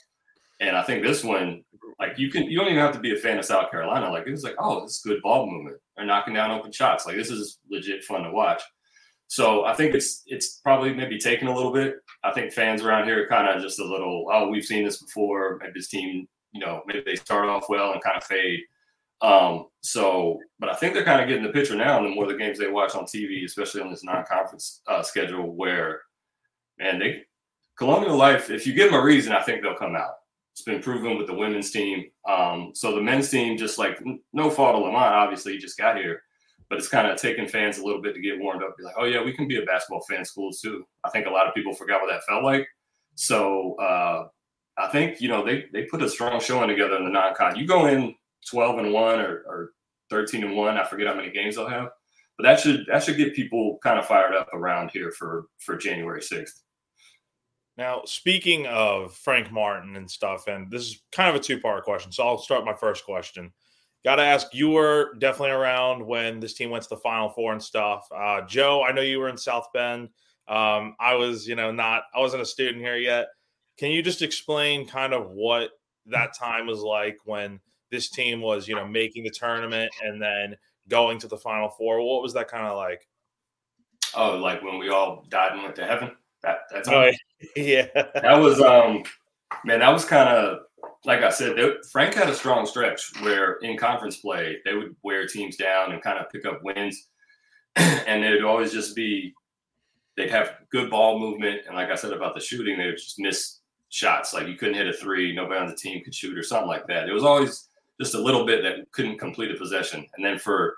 And 0.61 0.77
I 0.77 0.83
think 0.83 1.03
this 1.03 1.25
one, 1.25 1.65
like 1.99 2.19
you 2.19 2.31
can, 2.31 2.45
you 2.45 2.59
don't 2.59 2.69
even 2.69 2.79
have 2.79 2.95
to 2.95 3.01
be 3.01 3.15
a 3.15 3.17
fan 3.17 3.39
of 3.39 3.45
South 3.45 3.71
Carolina. 3.71 4.11
Like 4.11 4.27
it's 4.27 4.43
like, 4.43 4.57
oh, 4.59 4.83
this 4.83 4.97
is 4.97 5.03
good 5.03 5.23
ball 5.23 5.51
movement. 5.51 5.79
They're 5.97 6.07
knocking 6.07 6.35
down 6.35 6.51
open 6.51 6.73
shots. 6.73 7.07
Like 7.07 7.17
this 7.17 7.31
is 7.31 7.59
legit 7.71 8.05
fun 8.05 8.25
to 8.25 8.31
watch. 8.31 8.63
So 9.31 9.65
I 9.65 9.75
think 9.75 9.95
it's 9.95 10.23
it's 10.27 10.59
probably 10.59 10.93
maybe 10.93 11.17
taking 11.17 11.47
a 11.49 11.55
little 11.55 11.73
bit. 11.73 11.97
I 12.25 12.33
think 12.33 12.53
fans 12.53 12.83
around 12.83 13.05
here 13.05 13.29
kind 13.29 13.49
of 13.49 13.63
just 13.63 13.79
a 13.79 13.85
little, 13.85 14.27
oh, 14.31 14.49
we've 14.49 14.65
seen 14.65 14.85
this 14.85 15.01
before. 15.01 15.59
Maybe 15.61 15.73
this 15.77 15.89
team, 15.89 16.27
you 16.53 16.61
know, 16.61 16.83
maybe 16.85 17.03
they 17.07 17.15
start 17.15 17.49
off 17.49 17.69
well 17.69 17.93
and 17.93 18.03
kind 18.03 18.17
of 18.17 18.25
fade. 18.25 18.61
Um, 19.23 19.67
so, 19.83 20.41
but 20.59 20.69
I 20.69 20.75
think 20.75 20.95
they're 20.95 21.05
kind 21.05 21.21
of 21.21 21.29
getting 21.29 21.45
the 21.45 21.53
picture 21.53 21.77
now. 21.77 21.99
And 21.99 22.07
the 22.07 22.15
more 22.15 22.27
the 22.27 22.35
games 22.35 22.59
they 22.59 22.71
watch 22.71 22.95
on 22.95 23.05
TV, 23.05 23.45
especially 23.45 23.83
on 23.83 23.91
this 23.91 24.03
non-conference 24.03 24.81
uh, 24.89 25.03
schedule, 25.03 25.55
where 25.55 26.03
man, 26.81 26.99
they 26.99 27.23
Colonial 27.81 28.15
Life, 28.15 28.51
if 28.51 28.67
you 28.67 28.75
give 28.75 28.91
them 28.91 29.01
a 29.01 29.03
reason, 29.03 29.33
I 29.33 29.43
think 29.43 29.63
they'll 29.63 29.75
come 29.75 29.97
out. 29.97 30.17
It's 30.53 30.61
been 30.61 30.83
proven 30.83 31.17
with 31.17 31.27
the 31.27 31.35
women's 31.35 31.71
team. 31.71 32.11
Um, 32.29 32.73
so 32.75 32.95
the 32.95 33.01
men's 33.01 33.31
team, 33.31 33.57
just 33.57 33.79
like 33.79 33.99
no 34.35 34.51
fault 34.51 34.77
of 34.77 34.83
Lamont, 34.83 35.15
obviously, 35.15 35.53
he 35.53 35.59
just 35.59 35.79
got 35.79 35.97
here, 35.97 36.23
but 36.69 36.77
it's 36.77 36.89
kind 36.89 37.07
of 37.07 37.19
taking 37.19 37.49
fans 37.49 37.79
a 37.79 37.85
little 37.85 38.03
bit 38.03 38.15
to 38.15 38.21
get 38.21 38.39
warmed 38.39 38.63
up. 38.63 38.77
Be 38.77 38.85
like, 38.85 38.97
oh 38.99 39.07
yeah, 39.07 39.25
we 39.25 39.33
can 39.33 39.49
be 39.49 39.63
a 39.63 39.65
basketball 39.65 40.03
fan 40.03 40.27
school 40.27 40.51
too. 40.53 40.85
I 41.05 41.09
think 41.09 41.27
a 41.27 41.31
lot 41.31 41.47
of 41.47 41.55
people 41.55 41.73
forgot 41.73 42.03
what 42.03 42.11
that 42.11 42.25
felt 42.29 42.45
like. 42.45 42.69
So 43.15 43.77
uh, 43.77 44.27
I 44.77 44.89
think 44.89 45.23
you 45.23 45.31
know 45.31 45.43
they 45.43 45.65
they 45.73 45.85
put 45.85 46.03
a 46.03 46.09
strong 46.11 46.39
showing 46.39 46.69
together 46.69 46.97
in 46.97 47.05
the 47.05 47.11
non-con. 47.11 47.57
You 47.57 47.67
go 47.67 47.87
in 47.87 48.15
twelve 48.47 48.79
and 48.79 48.93
one 48.93 49.21
or, 49.21 49.43
or 49.47 49.71
thirteen 50.11 50.45
and 50.45 50.55
one. 50.55 50.77
I 50.77 50.85
forget 50.85 51.07
how 51.07 51.15
many 51.15 51.31
games 51.31 51.57
they'll 51.57 51.67
have, 51.67 51.89
but 52.37 52.43
that 52.43 52.61
should 52.61 52.85
that 52.89 53.03
should 53.03 53.17
get 53.17 53.35
people 53.35 53.79
kind 53.83 53.99
of 53.99 54.07
fired 54.07 54.35
up 54.35 54.49
around 54.53 54.91
here 54.93 55.13
for 55.13 55.47
for 55.61 55.79
January 55.79 56.21
sixth. 56.21 56.63
Now, 57.81 58.03
speaking 58.05 58.67
of 58.67 59.15
Frank 59.15 59.51
Martin 59.51 59.97
and 59.97 60.09
stuff, 60.09 60.49
and 60.49 60.71
this 60.71 60.83
is 60.83 61.01
kind 61.13 61.31
of 61.31 61.35
a 61.35 61.43
two 61.43 61.59
part 61.59 61.83
question. 61.83 62.13
So 62.13 62.23
I'll 62.29 62.37
start 62.37 62.67
my 62.67 62.75
first 62.75 63.07
question. 63.07 63.53
Got 64.05 64.17
to 64.17 64.23
ask, 64.23 64.49
you 64.53 64.69
were 64.69 65.15
definitely 65.19 65.53
around 65.53 66.05
when 66.05 66.41
this 66.41 66.53
team 66.53 66.69
went 66.69 66.83
to 66.83 66.91
the 66.91 66.99
Final 66.99 67.31
Four 67.31 67.55
and 67.55 67.63
stuff. 67.63 68.07
Uh, 68.15 68.43
Joe, 68.43 68.85
I 68.87 68.93
know 68.93 69.01
you 69.01 69.19
were 69.19 69.31
in 69.31 69.39
South 69.39 69.69
Bend. 69.73 70.11
Um, 70.47 70.95
I 71.01 71.15
was, 71.15 71.49
you 71.49 71.55
know, 71.55 71.73
not, 71.73 72.03
I 72.15 72.19
wasn't 72.19 72.43
a 72.43 72.47
student 72.47 72.85
here 72.85 72.99
yet. 72.99 73.29
Can 73.79 73.91
you 73.91 74.03
just 74.03 74.21
explain 74.21 74.87
kind 74.87 75.15
of 75.15 75.31
what 75.31 75.71
that 76.05 76.37
time 76.37 76.67
was 76.67 76.81
like 76.81 77.17
when 77.25 77.61
this 77.91 78.11
team 78.11 78.43
was, 78.43 78.69
you 78.69 78.75
know, 78.75 78.87
making 78.87 79.25
the 79.25 79.31
tournament 79.31 79.91
and 80.03 80.21
then 80.21 80.55
going 80.89 81.19
to 81.21 81.29
the 81.29 81.39
Final 81.39 81.71
Four? 81.71 82.03
What 82.03 82.23
was 82.23 82.35
that 82.35 82.49
kind 82.49 82.67
of 82.67 82.77
like? 82.77 83.09
Oh, 84.15 84.37
like 84.37 84.63
when 84.63 84.79
we 84.79 84.91
all 84.91 85.25
died 85.31 85.53
and 85.53 85.63
went 85.63 85.77
to 85.77 85.87
heaven? 85.87 86.11
That 86.43 86.61
that's 86.71 86.87
oh, 86.87 87.05
yeah. 87.05 87.13
Yeah, 87.57 87.87
that 87.95 88.39
was 88.39 88.61
um 88.61 89.03
man, 89.65 89.81
that 89.81 89.93
was 89.93 90.05
kind 90.05 90.29
of 90.29 90.61
like 91.05 91.23
I 91.23 91.31
said, 91.31 91.57
they, 91.57 91.73
Frank 91.91 92.15
had 92.15 92.29
a 92.29 92.35
strong 92.35 92.67
stretch 92.67 93.11
where 93.23 93.55
in 93.63 93.79
conference 93.79 94.19
play 94.19 94.59
they 94.65 94.75
would 94.75 94.95
wear 95.03 95.27
teams 95.27 95.57
down 95.57 95.93
and 95.93 96.03
kind 96.03 96.19
of 96.19 96.31
pick 96.31 96.45
up 96.45 96.63
wins, 96.63 97.09
and 97.77 98.25
it 98.25 98.31
would 98.33 98.45
always 98.45 98.73
just 98.73 98.95
be 98.95 99.35
they'd 100.17 100.31
have 100.31 100.57
good 100.71 100.91
ball 100.91 101.19
movement, 101.19 101.63
and 101.67 101.77
like 101.77 101.91
I 101.91 101.95
said 101.95 102.13
about 102.13 102.35
the 102.35 102.41
shooting, 102.41 102.77
they 102.77 102.87
would 102.87 102.99
just 102.99 103.19
miss 103.19 103.61
shots. 103.89 104.35
Like 104.35 104.47
you 104.47 104.57
couldn't 104.57 104.75
hit 104.75 104.89
a 104.89 104.93
three, 104.93 105.35
nobody 105.35 105.61
on 105.61 105.69
the 105.69 105.77
team 105.77 106.03
could 106.05 106.15
shoot 106.15 106.37
or 106.37 106.43
something 106.43 106.69
like 106.69 106.87
that. 106.87 107.09
It 107.09 107.13
was 107.13 107.25
always 107.25 107.69
just 108.01 108.15
a 108.15 108.21
little 108.21 108.47
bit 108.47 108.63
that 108.63 108.91
couldn't 108.93 109.19
complete 109.19 109.51
a 109.51 109.59
possession. 109.59 110.07
And 110.17 110.25
then 110.25 110.39
for 110.39 110.77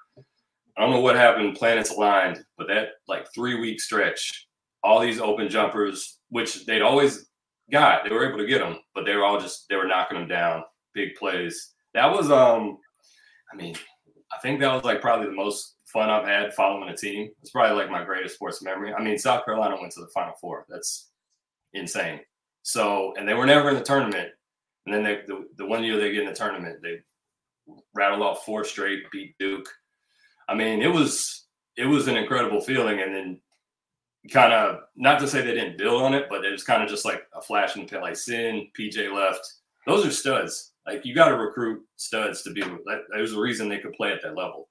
I 0.76 0.80
don't 0.80 0.90
know 0.90 1.00
what 1.00 1.16
happened, 1.16 1.56
planets 1.56 1.90
aligned, 1.90 2.44
but 2.56 2.66
that 2.68 2.88
like 3.06 3.32
three 3.34 3.60
week 3.60 3.80
stretch, 3.80 4.48
all 4.82 5.00
these 5.00 5.20
open 5.20 5.48
jumpers, 5.48 6.18
which 6.32 6.64
they'd 6.64 6.80
always 6.80 7.26
got, 7.70 8.04
they 8.04 8.10
were 8.10 8.26
able 8.26 8.38
to 8.38 8.46
get 8.46 8.60
them, 8.60 8.78
but 8.94 9.04
they 9.04 9.14
were 9.14 9.24
all 9.24 9.38
just 9.38 9.68
they 9.68 9.76
were 9.76 9.86
knocking 9.86 10.18
them 10.18 10.28
down, 10.28 10.64
big 10.94 11.14
plays. 11.14 11.74
That 11.92 12.10
was 12.10 12.30
um, 12.30 12.78
I 13.52 13.56
mean, 13.56 13.74
I 14.32 14.38
think 14.38 14.58
that 14.60 14.72
was 14.72 14.82
like 14.82 15.02
probably 15.02 15.26
the 15.26 15.34
most 15.34 15.76
fun 15.84 16.08
I've 16.08 16.26
had 16.26 16.54
following 16.54 16.88
a 16.88 16.96
team. 16.96 17.28
It's 17.42 17.50
probably 17.50 17.76
like 17.76 17.90
my 17.90 18.02
greatest 18.02 18.36
sports 18.36 18.62
memory. 18.62 18.94
I 18.94 19.02
mean, 19.02 19.18
South 19.18 19.44
Carolina 19.44 19.76
went 19.78 19.92
to 19.92 20.00
the 20.00 20.08
Final 20.14 20.32
Four. 20.40 20.64
That's 20.70 21.10
insane. 21.74 22.20
So, 22.62 23.12
and 23.18 23.28
they 23.28 23.34
were 23.34 23.44
never 23.44 23.68
in 23.68 23.74
the 23.74 23.82
tournament. 23.82 24.30
And 24.86 24.94
then 24.94 25.04
they, 25.04 25.20
the, 25.26 25.46
the 25.58 25.66
one 25.66 25.84
year 25.84 25.98
they 25.98 26.12
get 26.12 26.22
in 26.22 26.28
the 26.28 26.34
tournament, 26.34 26.78
they 26.82 27.00
rattled 27.94 28.22
off 28.22 28.44
four 28.46 28.64
straight, 28.64 29.10
beat 29.12 29.36
Duke. 29.38 29.68
I 30.48 30.54
mean, 30.54 30.80
it 30.80 30.92
was 30.92 31.46
it 31.76 31.84
was 31.84 32.08
an 32.08 32.16
incredible 32.16 32.62
feeling. 32.62 33.00
And 33.00 33.14
then 33.14 33.40
kind 34.30 34.52
of 34.52 34.80
not 34.96 35.18
to 35.20 35.28
say 35.28 35.40
they 35.40 35.54
didn't 35.54 35.78
build 35.78 36.02
on 36.02 36.14
it, 36.14 36.26
but 36.30 36.44
it 36.44 36.52
was 36.52 36.64
kind 36.64 36.82
of 36.82 36.88
just 36.88 37.04
like 37.04 37.22
a 37.34 37.42
flash 37.42 37.76
in 37.76 37.82
the 37.82 37.88
pan. 37.88 38.02
Like 38.02 38.16
Sin, 38.16 38.68
PJ 38.78 39.12
left. 39.14 39.40
Those 39.86 40.06
are 40.06 40.10
studs. 40.10 40.72
Like 40.86 41.04
you 41.04 41.14
got 41.14 41.28
to 41.28 41.36
recruit 41.36 41.82
studs 41.96 42.42
to 42.42 42.52
be. 42.52 42.60
That, 42.60 43.04
there's 43.12 43.32
a 43.32 43.40
reason 43.40 43.68
they 43.68 43.78
could 43.78 43.94
play 43.94 44.12
at 44.12 44.22
that 44.22 44.36
level. 44.36 44.68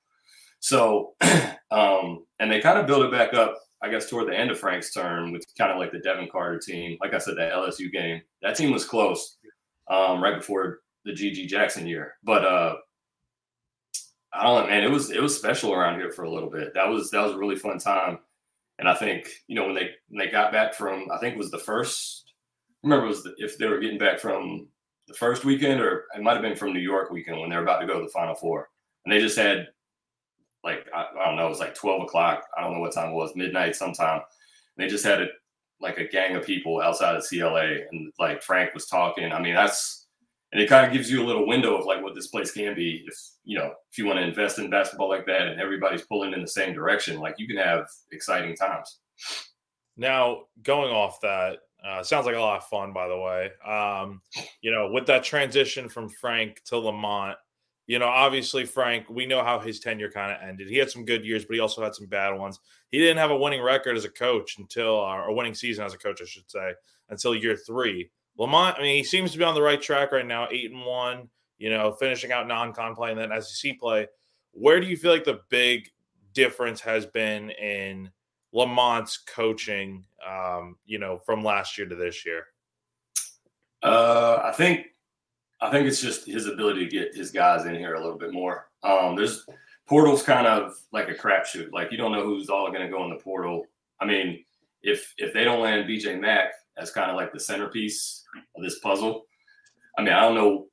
So, 0.60 1.16
um, 1.72 2.26
and 2.40 2.52
they 2.52 2.62
kind 2.62 2.78
of 2.78 2.88
built 2.88 3.04
it 3.04 3.12
back 3.12 3.34
up 3.34 3.58
I 3.82 3.90
guess 3.90 4.10
toward 4.10 4.28
the 4.28 4.38
end 4.38 4.52
of 4.52 4.60
Frank's 4.60 4.94
term 4.94 5.32
with 5.32 5.44
kind 5.58 5.72
of 5.72 5.80
like 5.80 5.92
the 5.92 6.00
Devin 6.00 6.30
Carter 6.32 6.60
team. 6.60 6.98
Like 7.02 7.14
I 7.14 7.18
said, 7.18 7.36
that 7.38 7.52
LSU 7.52 7.92
game, 7.92 8.22
that 8.44 8.56
team 8.56 8.72
was 8.72 8.86
close 8.86 9.38
um, 9.90 10.22
right 10.22 10.38
before 10.38 10.82
the 11.04 11.12
GG 11.12 11.48
Jackson 11.48 11.88
year. 11.88 12.14
But 12.24 12.46
uh, 12.46 12.76
I 14.34 14.44
don't 14.44 14.64
know, 14.64 14.68
man. 14.70 14.84
It 14.84 14.92
was 14.92 15.10
it 15.10 15.22
was 15.22 15.36
special 15.36 15.74
around 15.74 16.00
here 16.00 16.12
for 16.12 16.24
a 16.24 16.32
little 16.32 16.50
bit. 16.50 16.74
That 16.76 16.88
was 16.88 17.10
that 17.10 17.24
was 17.24 17.34
a 17.34 17.38
really 17.38 17.56
fun 17.56 17.80
time. 17.80 18.20
And 18.82 18.90
I 18.90 18.96
think 18.96 19.30
you 19.48 19.56
know 19.56 19.68
when 19.68 19.76
they 19.76 19.92
when 20.10 20.18
they 20.18 20.32
got 20.32 20.52
back 20.52 20.74
from 20.74 21.06
I 21.14 21.20
think 21.20 21.36
it 21.36 21.38
was 21.38 21.52
the 21.52 21.60
first. 21.60 22.34
remember 22.84 23.06
it 23.06 23.10
was 23.10 23.24
the, 23.24 23.36
if 23.38 23.58
they 23.58 23.68
were 23.68 23.80
getting 23.80 24.00
back 24.00 24.20
from 24.20 24.68
the 25.08 25.14
first 25.14 25.46
weekend 25.46 25.80
or 25.80 26.06
it 26.16 26.24
might 26.24 26.34
have 26.34 26.42
been 26.42 26.56
from 26.56 26.74
New 26.74 26.80
York 26.80 27.12
weekend 27.12 27.40
when 27.40 27.50
they 27.50 27.56
were 27.56 27.62
about 27.62 27.80
to 27.80 27.86
go 27.86 28.00
to 28.00 28.06
the 28.06 28.12
Final 28.12 28.34
Four, 28.34 28.70
and 29.06 29.14
they 29.14 29.20
just 29.20 29.38
had 29.38 29.68
like 30.64 30.88
I, 30.94 31.06
I, 31.20 31.26
don't 31.28 31.36
know, 31.36 31.46
it 31.46 31.50
was 31.50 31.60
like 31.60 31.76
12 31.76 32.04
o'clock. 32.04 32.44
I 32.58 32.62
don't 32.62 32.74
know 32.74 32.80
what 32.80 32.94
time 32.94 33.12
it 33.12 33.16
was, 33.16 33.36
midnight 33.36 33.76
sometime. 33.76 34.22
And 34.76 34.84
they 34.84 34.88
just 34.88 35.06
had 35.06 35.22
it 35.22 35.30
like 35.80 36.00
a 36.00 36.08
gang 36.08 36.36
of 36.36 36.46
people 36.46 36.82
outside 36.82 37.16
of 37.16 37.26
CLA, 37.28 37.86
and 37.92 38.12
like 38.18 38.42
Frank 38.42 38.74
was 38.74 38.88
talking. 38.88 39.32
I 39.32 39.40
mean, 39.40 39.54
that's 39.54 40.08
and 40.52 40.62
it 40.62 40.68
kind 40.68 40.86
of 40.86 40.92
gives 40.92 41.10
you 41.10 41.24
a 41.24 41.26
little 41.26 41.48
window 41.48 41.78
of 41.78 41.86
like 41.86 42.04
what 42.04 42.14
this 42.16 42.28
place 42.28 42.52
can 42.52 42.76
be 42.76 43.04
if 43.08 43.16
you 43.44 43.58
know 43.58 43.74
if 43.92 43.98
you 43.98 44.06
want 44.06 44.18
to 44.18 44.26
invest 44.26 44.60
in 44.60 44.70
basketball 44.70 45.10
like 45.10 45.26
that 45.26 45.48
and 45.48 45.60
everybody's 45.60 46.04
pulling 46.04 46.34
in 46.34 46.42
the 46.42 46.48
same 46.48 46.74
direction 46.74 47.20
like 47.20 47.36
you 47.38 47.48
can 47.48 47.58
have 47.58 47.86
exciting 48.12 48.56
times 48.56 49.00
now 49.98 50.42
going 50.64 50.92
off 50.92 51.20
that 51.22 51.60
uh, 51.86 52.04
sounds 52.04 52.26
like 52.26 52.36
a 52.36 52.40
lot 52.40 52.58
of 52.58 52.64
fun 52.66 52.94
by 52.94 53.08
the 53.08 53.18
way 53.18 53.50
um, 53.66 54.22
you 54.62 54.72
know 54.72 54.92
with 54.92 55.06
that 55.06 55.24
transition 55.24 55.90
from 55.90 56.10
frank 56.10 56.62
to 56.66 56.78
lamont 56.78 57.38
you 57.92 58.00
know, 58.00 58.08
obviously, 58.08 58.64
Frank, 58.64 59.10
we 59.10 59.26
know 59.26 59.44
how 59.44 59.60
his 59.60 59.82
tenure 59.82 60.10
kind 60.10 60.32
of 60.32 60.38
ended. 60.48 60.70
He 60.70 60.78
had 60.78 60.90
some 60.90 61.04
good 61.04 61.26
years, 61.26 61.44
but 61.44 61.56
he 61.56 61.60
also 61.60 61.84
had 61.84 61.94
some 61.94 62.08
bad 62.08 62.30
ones. 62.30 62.58
He 62.90 63.00
didn't 63.00 63.18
have 63.18 63.32
a 63.32 63.38
winning 63.38 63.62
record 63.62 63.98
as 63.98 64.06
a 64.06 64.10
coach 64.10 64.60
until, 64.60 64.94
or 64.94 65.26
a 65.26 65.34
winning 65.34 65.54
season 65.54 65.84
as 65.84 65.94
a 65.94 65.98
coach, 65.98 66.22
I 66.22 66.26
should 66.26 66.50
say, 66.50 66.74
until 67.10 67.36
year 67.36 67.58
three. 67.58 68.10
Lamont, 68.38 68.78
I 68.78 68.82
mean, 68.82 68.98
he 68.98 69.04
seems 69.04 69.32
to 69.32 69.38
be 69.38 69.44
on 69.44 69.56
the 69.56 69.62
right 69.62 69.82
track 69.82 70.12
right 70.12 70.26
now, 70.26 70.48
eight 70.52 70.72
and 70.72 70.86
one, 70.86 71.30
you 71.58 71.70
know, 71.70 71.92
finishing 71.94 72.32
out 72.32 72.48
non 72.48 72.74
con 72.74 72.96
play 72.96 73.12
and 73.12 73.20
then 73.20 73.42
SEC 73.42 73.78
play. 73.80 74.08
Where 74.52 74.80
do 74.80 74.88
you 74.88 74.98
feel 74.98 75.12
like 75.12 75.24
the 75.24 75.42
big 75.50 75.90
difference 76.34 76.82
has 76.82 77.06
been 77.06 77.52
in 77.52 78.10
Lamont's 78.54 79.18
coaching, 79.18 80.06
um, 80.28 80.78
you 80.86 81.00
know, 81.00 81.20
from 81.20 81.44
last 81.44 81.78
year 81.78 81.88
to 81.88 81.96
this 81.96 82.26
year? 82.26 82.46
Uh, 83.84 84.40
I 84.44 84.52
think 84.52 84.88
I 85.62 85.70
think 85.70 85.88
it's 85.88 86.02
just 86.02 86.26
his 86.26 86.48
ability 86.48 86.86
to 86.86 86.92
get 86.92 87.16
his 87.16 87.32
guys 87.32 87.66
in 87.66 87.76
here 87.76 87.96
a 87.96 88.02
little 88.02 88.18
bit 88.18 88.34
more. 88.34 88.70
Um, 88.84 89.16
there's 89.16 89.46
portal's 89.88 90.24
kind 90.24 90.48
of 90.48 90.76
like 90.92 91.10
a 91.10 91.14
crapshoot. 91.14 91.72
Like 91.72 91.92
you 91.92 91.98
don't 91.98 92.12
know 92.12 92.24
who's 92.24 92.50
all 92.50 92.72
going 92.72 92.82
to 92.82 92.90
go 92.90 93.04
in 93.04 93.12
the 93.12 93.18
portal. 93.18 93.66
I 94.00 94.06
mean, 94.06 94.44
if 94.82 95.14
if 95.18 95.34
they 95.34 95.44
don't 95.44 95.62
land 95.62 95.88
BJ 95.88 96.20
Mack 96.20 96.54
as 96.82 96.92
kind 96.92 97.10
of 97.10 97.16
like 97.16 97.32
the 97.32 97.40
centerpiece 97.40 98.24
of 98.56 98.64
this 98.64 98.80
puzzle, 98.80 99.24
I 99.98 100.04
mean, 100.04 100.14
I 100.14 100.22
don't 100.22 100.36
know. 100.36 100.68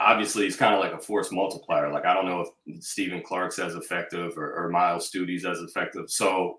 Obviously, 0.00 0.44
he's 0.44 0.56
kind 0.56 0.74
of 0.74 0.80
like 0.80 0.92
a 0.92 0.98
force 0.98 1.30
multiplier. 1.30 1.92
Like 1.92 2.04
I 2.04 2.14
don't 2.14 2.26
know 2.26 2.40
if 2.42 2.84
Stephen 2.84 3.22
Clark's 3.22 3.58
as 3.58 3.74
effective 3.74 4.36
or, 4.36 4.52
or 4.54 4.70
Myles 4.70 5.06
Stute's 5.06 5.44
as 5.44 5.60
effective. 5.60 6.10
So 6.10 6.58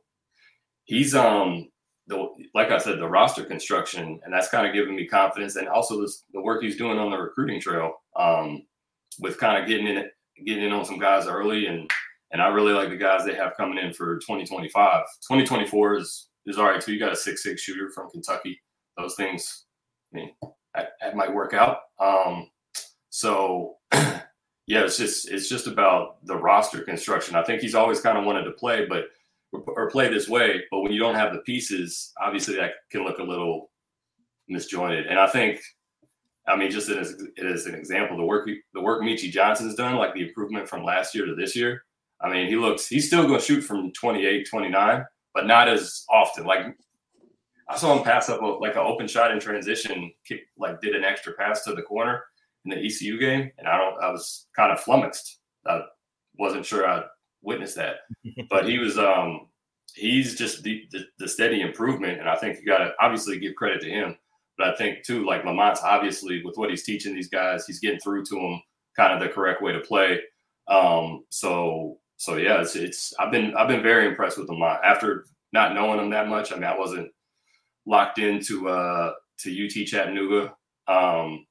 he's 0.86 1.14
um 1.16 1.68
the 2.08 2.28
like 2.54 2.72
I 2.72 2.78
said, 2.80 3.00
the 3.00 3.08
roster 3.08 3.46
construction, 3.46 4.20
and 4.24 4.34
that's 4.34 4.50
kind 4.50 4.68
of 4.68 4.74
giving 4.74 4.96
me 4.96 5.06
confidence, 5.06 5.56
and 5.56 5.70
also 5.70 6.02
this, 6.02 6.24
the 6.34 6.42
work 6.42 6.62
he's 6.62 6.78
doing 6.78 6.98
on 6.98 7.12
the 7.12 7.18
recruiting 7.18 7.62
trail, 7.62 7.94
um, 8.16 8.66
with 9.20 9.38
kind 9.38 9.62
of 9.62 9.70
getting 9.70 9.88
in 9.88 10.06
getting 10.46 10.64
in 10.64 10.72
on 10.72 10.86
some 10.86 10.98
guys 10.98 11.28
early, 11.28 11.68
and 11.68 11.90
and 12.32 12.42
I 12.42 12.48
really 12.48 12.74
like 12.74 12.90
the 12.90 12.98
guys 12.98 13.26
they 13.26 13.36
have 13.36 13.56
coming 13.58 13.78
in 13.78 13.94
for 13.94 14.18
2025. 14.18 15.04
2024 15.28 15.98
is 15.98 16.29
is 16.50 16.58
all 16.58 16.66
right 16.66 16.82
too. 16.82 16.94
You 16.94 17.00
got 17.00 17.14
a 17.14 17.16
six 17.16 17.44
six 17.44 17.62
shooter 17.62 17.90
from 17.94 18.10
Kentucky. 18.10 18.60
Those 18.98 19.16
things, 19.16 19.66
I 20.14 20.18
mean, 20.18 20.32
that, 20.76 21.16
might 21.16 21.34
work 21.34 21.54
out. 21.54 21.78
Um, 22.00 22.50
so 23.10 23.78
yeah, 23.94 24.84
it's 24.84 24.98
just 24.98 25.30
it's 25.30 25.50
just 25.50 25.68
about 25.68 26.26
the 26.26 26.36
roster 26.36 26.82
construction. 26.82 27.36
I 27.36 27.44
think 27.44 27.62
he's 27.62 27.76
always 27.76 28.02
kind 28.02 28.18
of 28.18 28.26
wanted 28.26 28.44
to 28.44 28.52
play, 28.52 28.86
but 28.88 29.06
or 29.52 29.90
play 29.90 30.10
this 30.10 30.30
way. 30.30 30.64
But 30.72 30.82
when 30.82 30.92
you 30.92 31.00
don't 31.00 31.16
have 31.16 31.34
the 31.34 31.40
pieces, 31.40 32.14
obviously 32.22 32.56
that 32.56 32.72
can 32.92 33.04
look 33.04 33.20
a 33.20 33.24
little 33.24 33.72
misjointed. 34.52 35.10
And 35.10 35.20
I 35.20 35.28
think, 35.28 35.60
I 36.48 36.56
mean, 36.56 36.72
just 36.72 36.90
as, 36.90 37.16
as 37.44 37.66
an 37.66 37.76
example, 37.76 38.18
the 38.18 38.26
work 38.26 38.50
the 38.74 38.82
work 38.82 39.02
Meechie 39.02 39.32
Johnson's 39.32 39.76
done, 39.76 39.96
like 39.96 40.14
the 40.14 40.28
improvement 40.28 40.70
from 40.70 40.84
last 40.84 41.16
year 41.16 41.26
to 41.26 41.36
this 41.36 41.56
year. 41.56 41.84
I 42.22 42.30
mean, 42.30 42.48
he 42.48 42.56
looks 42.56 42.88
he's 42.88 43.08
still 43.08 43.26
going 43.26 43.40
to 43.40 43.46
shoot 43.46 43.62
from 43.62 43.92
28, 43.94 44.48
29, 44.50 45.06
but 45.40 45.48
not 45.48 45.70
as 45.70 46.04
often. 46.10 46.46
Like 46.46 46.66
I 47.70 47.78
saw 47.78 47.96
him 47.96 48.04
pass 48.04 48.28
up 48.28 48.42
a, 48.42 48.46
like 48.46 48.76
an 48.76 48.82
open 48.82 49.08
shot 49.08 49.32
in 49.32 49.40
transition, 49.40 50.12
kick, 50.28 50.42
like 50.58 50.82
did 50.82 50.96
an 50.96 51.06
extra 51.06 51.32
pass 51.34 51.64
to 51.64 51.74
the 51.74 51.82
corner 51.82 52.22
in 52.66 52.72
the 52.72 52.86
ECU 52.86 53.18
game, 53.18 53.50
and 53.58 53.66
I 53.66 53.78
don't. 53.78 54.04
I 54.04 54.12
was 54.12 54.48
kind 54.54 54.74
of 54.74 54.82
flummoxed. 54.82 55.40
I 55.66 55.84
wasn't 56.38 56.66
sure 56.66 56.86
I 56.86 57.04
witnessed 57.42 57.78
that. 57.78 58.00
but 58.50 58.68
he 58.68 58.80
was 58.80 58.98
um 58.98 59.48
he's 59.96 60.38
just 60.38 60.62
the, 60.64 60.84
the, 60.92 61.06
the 61.20 61.28
steady 61.28 61.62
improvement, 61.62 62.20
and 62.20 62.30
I 62.30 62.36
think 62.36 62.60
you 62.60 62.66
got 62.66 62.80
to 62.80 62.92
obviously 63.00 63.40
give 63.40 63.56
credit 63.56 63.82
to 63.82 63.90
him. 63.90 64.18
But 64.58 64.68
I 64.68 64.76
think 64.76 65.06
too, 65.06 65.26
like 65.26 65.44
Lamont's 65.44 65.82
obviously 65.82 66.44
with 66.44 66.58
what 66.58 66.70
he's 66.70 66.84
teaching 66.84 67.16
these 67.16 67.30
guys, 67.30 67.66
he's 67.66 67.80
getting 67.80 68.02
through 68.02 68.26
to 68.26 68.36
them 68.36 68.62
kind 68.98 69.14
of 69.14 69.22
the 69.22 69.34
correct 69.34 69.62
way 69.62 69.72
to 69.72 69.80
play. 69.80 70.20
Um, 70.68 71.24
so 71.30 71.98
so 72.20 72.36
yeah, 72.36 72.60
it's 72.60 72.76
it's 72.76 73.14
I've 73.18 73.32
been 73.32 73.56
I've 73.56 73.70
been 73.70 73.82
very 73.82 74.06
impressed 74.06 74.38
with 74.38 74.50
Lamont 74.50 74.82
after 74.84 75.26
not 75.54 75.74
knowing 75.74 76.02
him 76.02 76.10
that 76.10 76.28
much. 76.28 76.52
I 76.52 76.56
mean, 76.56 76.66
I 76.66 76.78
wasn't 76.78 77.10
locked 77.86 78.20
into 78.20 78.68
uh 78.68 79.14
to 79.40 79.66
UT 79.66 79.88
Chattanooga. 79.88 80.54
Um, 80.90 81.46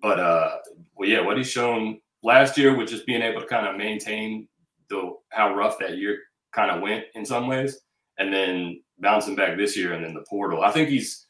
but 0.00 0.18
uh, 0.18 0.56
well, 0.94 1.06
yeah, 1.06 1.20
what 1.20 1.36
he's 1.36 1.50
shown 1.50 2.00
last 2.22 2.56
year 2.56 2.74
with 2.74 2.88
just 2.88 3.04
being 3.04 3.20
able 3.20 3.42
to 3.42 3.46
kind 3.46 3.66
of 3.66 3.76
maintain 3.76 4.48
the 4.88 5.12
how 5.28 5.54
rough 5.54 5.78
that 5.80 5.98
year 5.98 6.18
kind 6.52 6.70
of 6.70 6.80
went 6.80 7.04
in 7.14 7.26
some 7.26 7.46
ways, 7.46 7.78
and 8.18 8.32
then 8.32 8.82
bouncing 9.00 9.36
back 9.36 9.58
this 9.58 9.76
year 9.76 9.92
and 9.92 10.02
then 10.02 10.14
the 10.14 10.24
portal. 10.30 10.62
I 10.62 10.70
think 10.70 10.88
he's 10.88 11.26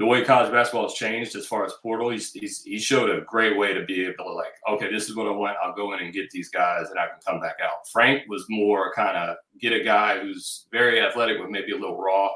the 0.00 0.06
way 0.06 0.24
college 0.24 0.50
basketball 0.50 0.88
has 0.88 0.94
changed 0.94 1.36
as 1.36 1.46
far 1.46 1.62
as 1.62 1.74
portal. 1.82 2.08
He's, 2.08 2.32
he's 2.32 2.62
he 2.62 2.78
showed 2.78 3.10
a 3.10 3.20
great 3.20 3.58
way 3.58 3.74
to 3.74 3.84
be 3.84 4.06
able 4.06 4.24
to 4.24 4.32
like, 4.32 4.54
okay, 4.66 4.90
this 4.90 5.10
is 5.10 5.14
what 5.14 5.26
I 5.26 5.30
want. 5.30 5.58
I'll 5.62 5.74
go 5.74 5.92
in 5.92 6.00
and 6.00 6.10
get 6.10 6.30
these 6.30 6.48
guys, 6.48 6.88
and 6.88 6.98
I 6.98 7.08
can 7.08 7.18
come 7.24 7.38
back 7.38 7.56
out. 7.62 7.86
Frank 7.92 8.22
was 8.26 8.46
more 8.48 8.94
kind 8.94 9.14
of 9.18 9.36
get 9.60 9.74
a 9.74 9.84
guy 9.84 10.18
who's 10.18 10.66
very 10.72 11.02
athletic 11.02 11.36
but 11.38 11.50
maybe 11.50 11.72
a 11.72 11.76
little 11.76 12.00
raw, 12.00 12.30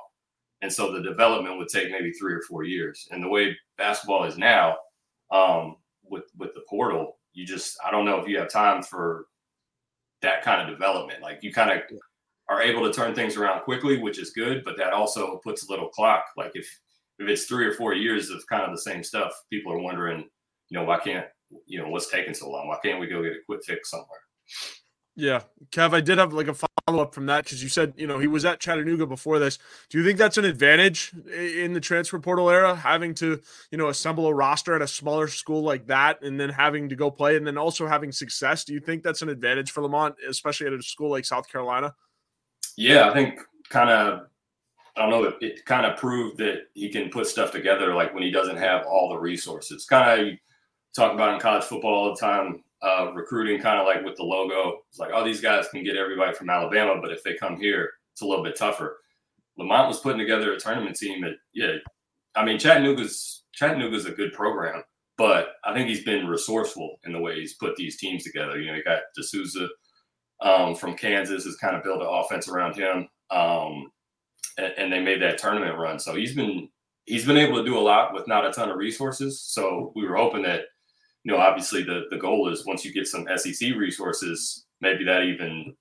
and 0.61 0.71
so 0.71 0.93
the 0.93 1.01
development 1.01 1.57
would 1.57 1.69
take 1.69 1.91
maybe 1.91 2.13
three 2.13 2.35
or 2.35 2.43
four 2.43 2.65
years. 2.65 3.09
And 3.11 3.25
the 3.25 3.31
way 3.31 3.57
basketball 3.79 4.25
is 4.25 4.37
now, 4.37 4.77
um, 5.31 5.77
with 6.03 6.25
with 6.37 6.53
the 6.53 6.65
portal, 6.69 7.17
you 7.33 7.47
just 7.47 7.79
I 7.83 7.91
don't 7.91 8.05
know 8.05 8.19
if 8.19 8.29
you 8.29 8.39
have 8.41 8.51
time 8.51 8.83
for 8.83 9.25
that 10.21 10.43
kind 10.43 10.61
of 10.61 10.69
development. 10.69 11.23
Like 11.23 11.43
you 11.43 11.51
kind 11.51 11.71
of 11.71 11.81
are 12.51 12.61
able 12.61 12.83
to 12.83 12.93
turn 12.93 13.15
things 13.15 13.39
around 13.39 13.63
quickly, 13.63 14.03
which 14.03 14.19
is 14.19 14.33
good, 14.33 14.65
but 14.67 14.77
that 14.77 14.93
also 14.93 15.41
puts 15.43 15.67
a 15.67 15.71
little 15.71 15.89
clock. 15.89 16.27
Like 16.37 16.53
if 16.53 16.69
if 17.19 17.29
it's 17.29 17.45
three 17.45 17.67
or 17.67 17.73
four 17.73 17.95
years 17.95 18.31
of 18.31 18.47
kind 18.49 18.63
of 18.63 18.71
the 18.71 18.81
same 18.81 19.03
stuff, 19.03 19.33
people 19.51 19.73
are 19.73 19.79
wondering, 19.79 20.29
you 20.69 20.79
know, 20.79 20.85
why 20.85 20.99
can't 20.99 21.27
you 21.67 21.81
know 21.81 21.89
what's 21.89 22.11
taking 22.11 22.35
so 22.35 22.51
long? 22.51 22.69
Why 22.69 22.79
can't 22.83 23.01
we 23.01 23.07
go 23.07 23.23
get 23.23 23.33
a 23.33 23.45
quick 23.47 23.61
fix 23.65 23.91
somewhere? 23.91 24.09
Yeah, 25.17 25.43
Kev, 25.71 25.95
I 25.95 26.01
did 26.01 26.19
have 26.19 26.33
like 26.33 26.49
a 26.49 26.55
follow 26.55 27.01
up 27.01 27.15
from 27.15 27.27
that 27.27 27.45
because 27.45 27.63
you 27.63 27.69
said 27.69 27.95
you 27.97 28.07
know 28.07 28.19
he 28.19 28.27
was 28.27 28.45
at 28.45 28.59
Chattanooga 28.59 29.07
before 29.07 29.39
this. 29.39 29.59
Do 29.89 29.99
you 29.99 30.05
think 30.05 30.19
that's 30.19 30.39
an 30.39 30.45
advantage 30.45 31.13
in 31.33 31.73
the 31.73 31.81
transfer 31.81 32.19
portal 32.19 32.51
era, 32.51 32.75
having 32.75 33.15
to 33.15 33.41
you 33.71 33.79
know 33.79 33.89
assemble 33.89 34.27
a 34.27 34.35
roster 34.35 34.75
at 34.75 34.83
a 34.83 34.89
smaller 34.89 35.29
school 35.29 35.63
like 35.63 35.87
that, 35.87 36.23
and 36.23 36.39
then 36.41 36.51
having 36.51 36.89
to 36.89 36.97
go 36.97 37.11
play, 37.13 37.37
and 37.37 37.47
then 37.47 37.57
also 37.57 37.87
having 37.87 38.11
success? 38.11 38.65
Do 38.65 38.73
you 38.73 38.81
think 38.81 39.05
that's 39.05 39.23
an 39.23 39.29
advantage 39.29 39.71
for 39.71 39.83
Lamont, 39.83 40.17
especially 40.29 40.67
at 40.67 40.73
a 40.73 40.83
school 40.83 41.11
like 41.11 41.25
South 41.25 41.49
Carolina? 41.49 41.95
Yeah, 42.77 43.09
I 43.09 43.15
think 43.15 43.39
kind 43.69 43.91
of. 43.91 44.27
I 44.97 45.03
don't 45.03 45.11
know. 45.11 45.25
It, 45.25 45.37
it 45.41 45.65
kind 45.65 45.87
of 45.87 45.99
proved 45.99 46.39
that 46.39 46.67
he 46.75 46.89
can 46.89 47.11
put 47.11 47.27
stuff 47.27 47.51
together, 47.51 47.95
like 47.95 48.15
when 48.15 48.23
he 48.23 48.31
doesn't 48.31 48.57
have 48.57 48.87
all 48.87 49.09
the 49.09 49.19
resources. 49.19 49.87
Kind 49.87 50.21
of 50.21 50.39
talk 50.95 51.13
about 51.13 51.35
in 51.35 51.41
college 51.41 51.65
football 51.65 51.95
all 51.95 52.15
the 52.15 52.21
time 52.21 52.63
uh, 52.83 53.11
recruiting 53.15 53.61
kind 53.61 53.81
of 53.81 53.87
like 53.87 54.05
with 54.05 54.17
the 54.17 54.23
logo. 54.23 54.83
It's 54.91 54.99
like, 54.99 55.11
oh, 55.13 55.25
these 55.25 55.41
guys 55.41 55.69
can 55.69 55.83
get 55.83 55.97
everybody 55.97 56.35
from 56.35 56.51
Alabama, 56.51 57.01
but 57.01 57.11
if 57.11 57.23
they 57.23 57.35
come 57.35 57.57
here, 57.57 57.91
it's 58.13 58.23
a 58.23 58.27
little 58.27 58.45
bit 58.45 58.57
tougher. 58.57 58.99
Lamont 59.57 59.89
was 59.89 60.01
putting 60.01 60.19
together 60.19 60.53
a 60.53 60.59
tournament 60.59 60.97
team 60.97 61.23
that, 61.23 61.35
yeah, 61.53 61.77
I 62.37 62.45
mean, 62.45 62.59
Chattanooga's 62.59 63.45
Chattanooga's 63.53 64.07
a 64.07 64.11
good 64.11 64.33
program, 64.33 64.83
but 65.17 65.55
I 65.65 65.73
think 65.73 65.89
he's 65.89 66.05
been 66.05 66.27
resourceful 66.27 66.97
in 67.05 67.13
the 67.13 67.21
way 67.21 67.39
he's 67.39 67.55
put 67.55 67.77
these 67.77 67.97
teams 67.97 68.25
together. 68.25 68.59
You 68.59 68.67
know, 68.67 68.75
you 68.75 68.85
got 68.85 69.03
De 69.17 69.23
Sousa 69.23 69.69
um, 70.41 70.75
from 70.75 70.97
Kansas 70.97 71.45
has 71.45 71.57
kind 71.57 71.77
of 71.77 71.85
built 71.85 72.03
an 72.03 72.09
offense 72.09 72.49
around 72.49 72.75
him, 72.75 73.09
um, 73.31 73.91
and, 74.59 74.73
and 74.77 74.93
they 74.93 75.01
made 75.01 75.23
that 75.23 75.39
tournament 75.39 75.79
run. 75.79 75.99
So 75.99 76.15
he's 76.15 76.35
been 76.35 76.69
he's 77.07 77.27
been 77.27 77.37
able 77.37 77.59
to 77.59 77.65
do 77.65 77.79
a 77.79 77.81
lot 77.81 78.15
with 78.15 78.27
not 78.27 78.47
a 78.47 78.53
ton 78.53 78.71
of 78.71 78.77
resources. 78.77 79.41
So 79.41 79.93
we 79.95 80.07
were 80.07 80.17
hoping 80.17 80.43
that 80.43 80.65
you 81.25 81.33
know, 81.33 81.39
obviously 81.39 81.83
the 81.83 82.05
the 82.11 82.19
goal 82.19 82.49
is 82.53 82.67
once 82.67 82.85
you 82.85 82.93
get 82.93 83.09
some 83.09 83.27
SEC 83.37 83.75
resources, 83.75 84.67
maybe 84.81 85.05
that 85.05 85.23
even 85.23 85.75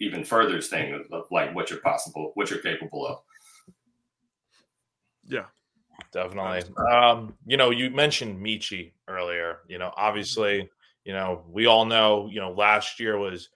even 0.00 0.24
furthers 0.24 0.68
thing 0.68 0.92
of, 0.92 1.02
of 1.12 1.26
like 1.30 1.54
what 1.54 1.70
you're 1.70 1.80
possible, 1.80 2.32
what 2.34 2.50
you're 2.50 2.58
capable 2.58 3.06
of. 3.06 3.18
Yeah, 5.28 5.44
definitely. 6.12 6.62
Um, 6.92 7.34
you 7.46 7.56
know, 7.56 7.70
you 7.70 7.90
mentioned 7.90 8.44
Meechie 8.44 8.92
earlier. 9.06 9.58
You 9.68 9.78
know, 9.78 9.92
obviously, 9.96 10.68
you 11.04 11.12
know, 11.12 11.44
we 11.48 11.66
all 11.66 11.84
know, 11.84 12.28
you 12.30 12.40
know, 12.40 12.50
last 12.50 12.98
year 12.98 13.16
was 13.16 13.48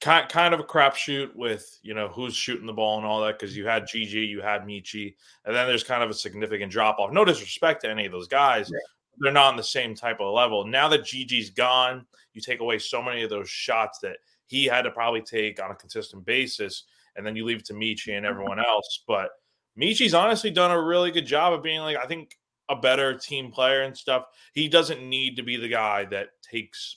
kind 0.00 0.28
kind 0.28 0.54
of 0.54 0.60
a 0.60 0.64
crapshoot 0.64 1.34
with 1.34 1.78
you 1.82 1.94
know 1.94 2.08
who's 2.08 2.34
shooting 2.34 2.66
the 2.66 2.72
ball 2.72 2.98
and 2.98 3.06
all 3.06 3.20
that 3.22 3.38
because 3.38 3.56
you 3.56 3.66
had 3.66 3.84
GG, 3.84 4.12
you 4.12 4.40
had 4.40 4.62
Meechie, 4.62 5.14
and 5.44 5.54
then 5.54 5.66
there's 5.66 5.84
kind 5.84 6.02
of 6.02 6.10
a 6.10 6.14
significant 6.14 6.72
drop 6.72 6.98
off. 6.98 7.12
No 7.12 7.24
disrespect 7.24 7.82
to 7.82 7.90
any 7.90 8.06
of 8.06 8.12
those 8.12 8.28
guys, 8.28 8.70
yeah 8.72 8.78
they're 9.20 9.32
not 9.32 9.46
on 9.46 9.56
the 9.56 9.62
same 9.62 9.94
type 9.94 10.20
of 10.20 10.32
level. 10.32 10.66
Now 10.66 10.88
that 10.88 11.02
GG's 11.02 11.50
gone, 11.50 12.06
you 12.32 12.40
take 12.40 12.60
away 12.60 12.78
so 12.78 13.02
many 13.02 13.22
of 13.22 13.30
those 13.30 13.48
shots 13.48 13.98
that 14.00 14.16
he 14.46 14.64
had 14.64 14.82
to 14.82 14.90
probably 14.90 15.20
take 15.20 15.62
on 15.62 15.70
a 15.70 15.76
consistent 15.76 16.24
basis, 16.24 16.84
and 17.16 17.24
then 17.24 17.36
you 17.36 17.44
leave 17.44 17.58
it 17.58 17.64
to 17.66 17.74
Meechie 17.74 18.16
and 18.16 18.24
mm-hmm. 18.24 18.26
everyone 18.26 18.58
else. 18.58 19.04
But 19.06 19.30
Meechie's 19.78 20.14
honestly 20.14 20.50
done 20.50 20.70
a 20.70 20.82
really 20.82 21.10
good 21.10 21.26
job 21.26 21.52
of 21.52 21.62
being 21.62 21.80
like, 21.80 21.96
I 21.96 22.06
think, 22.06 22.36
a 22.68 22.76
better 22.76 23.14
team 23.14 23.50
player 23.50 23.82
and 23.82 23.96
stuff. 23.96 24.24
He 24.54 24.68
doesn't 24.68 25.06
need 25.06 25.36
to 25.36 25.42
be 25.42 25.56
the 25.56 25.68
guy 25.68 26.06
that 26.06 26.28
takes, 26.42 26.96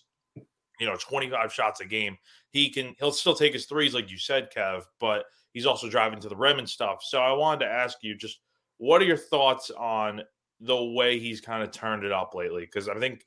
you 0.80 0.88
know, 0.88 0.96
25 0.98 1.54
shots 1.54 1.82
a 1.82 1.86
game. 1.86 2.18
He 2.50 2.70
can, 2.70 2.96
he'll 3.00 3.12
still 3.12 3.36
take 3.36 3.54
his 3.54 3.66
threes, 3.66 3.94
like 3.94 4.10
you 4.12 4.18
said, 4.18 4.50
Kev, 4.56 4.84
but 5.00 5.26
he's 5.54 5.66
also 5.66 5.90
driving 5.90 6.20
to 6.20 6.30
the 6.30 6.36
rim 6.36 6.60
and 6.60 6.70
stuff. 6.70 7.04
So 7.04 7.22
I 7.22 7.32
wanted 7.34 7.66
to 7.66 7.72
ask 7.72 7.98
you 8.02 8.16
just 8.16 8.40
what 8.78 9.02
are 9.02 9.06
your 9.06 9.18
thoughts 9.18 9.72
on 9.72 10.22
the 10.60 10.84
way 10.84 11.20
he's 11.20 11.42
kind 11.42 11.64
of 11.64 11.72
turned 11.72 12.04
it 12.04 12.12
up 12.12 12.34
lately. 12.34 12.62
Because 12.62 12.90
I 12.90 12.98
think 13.00 13.26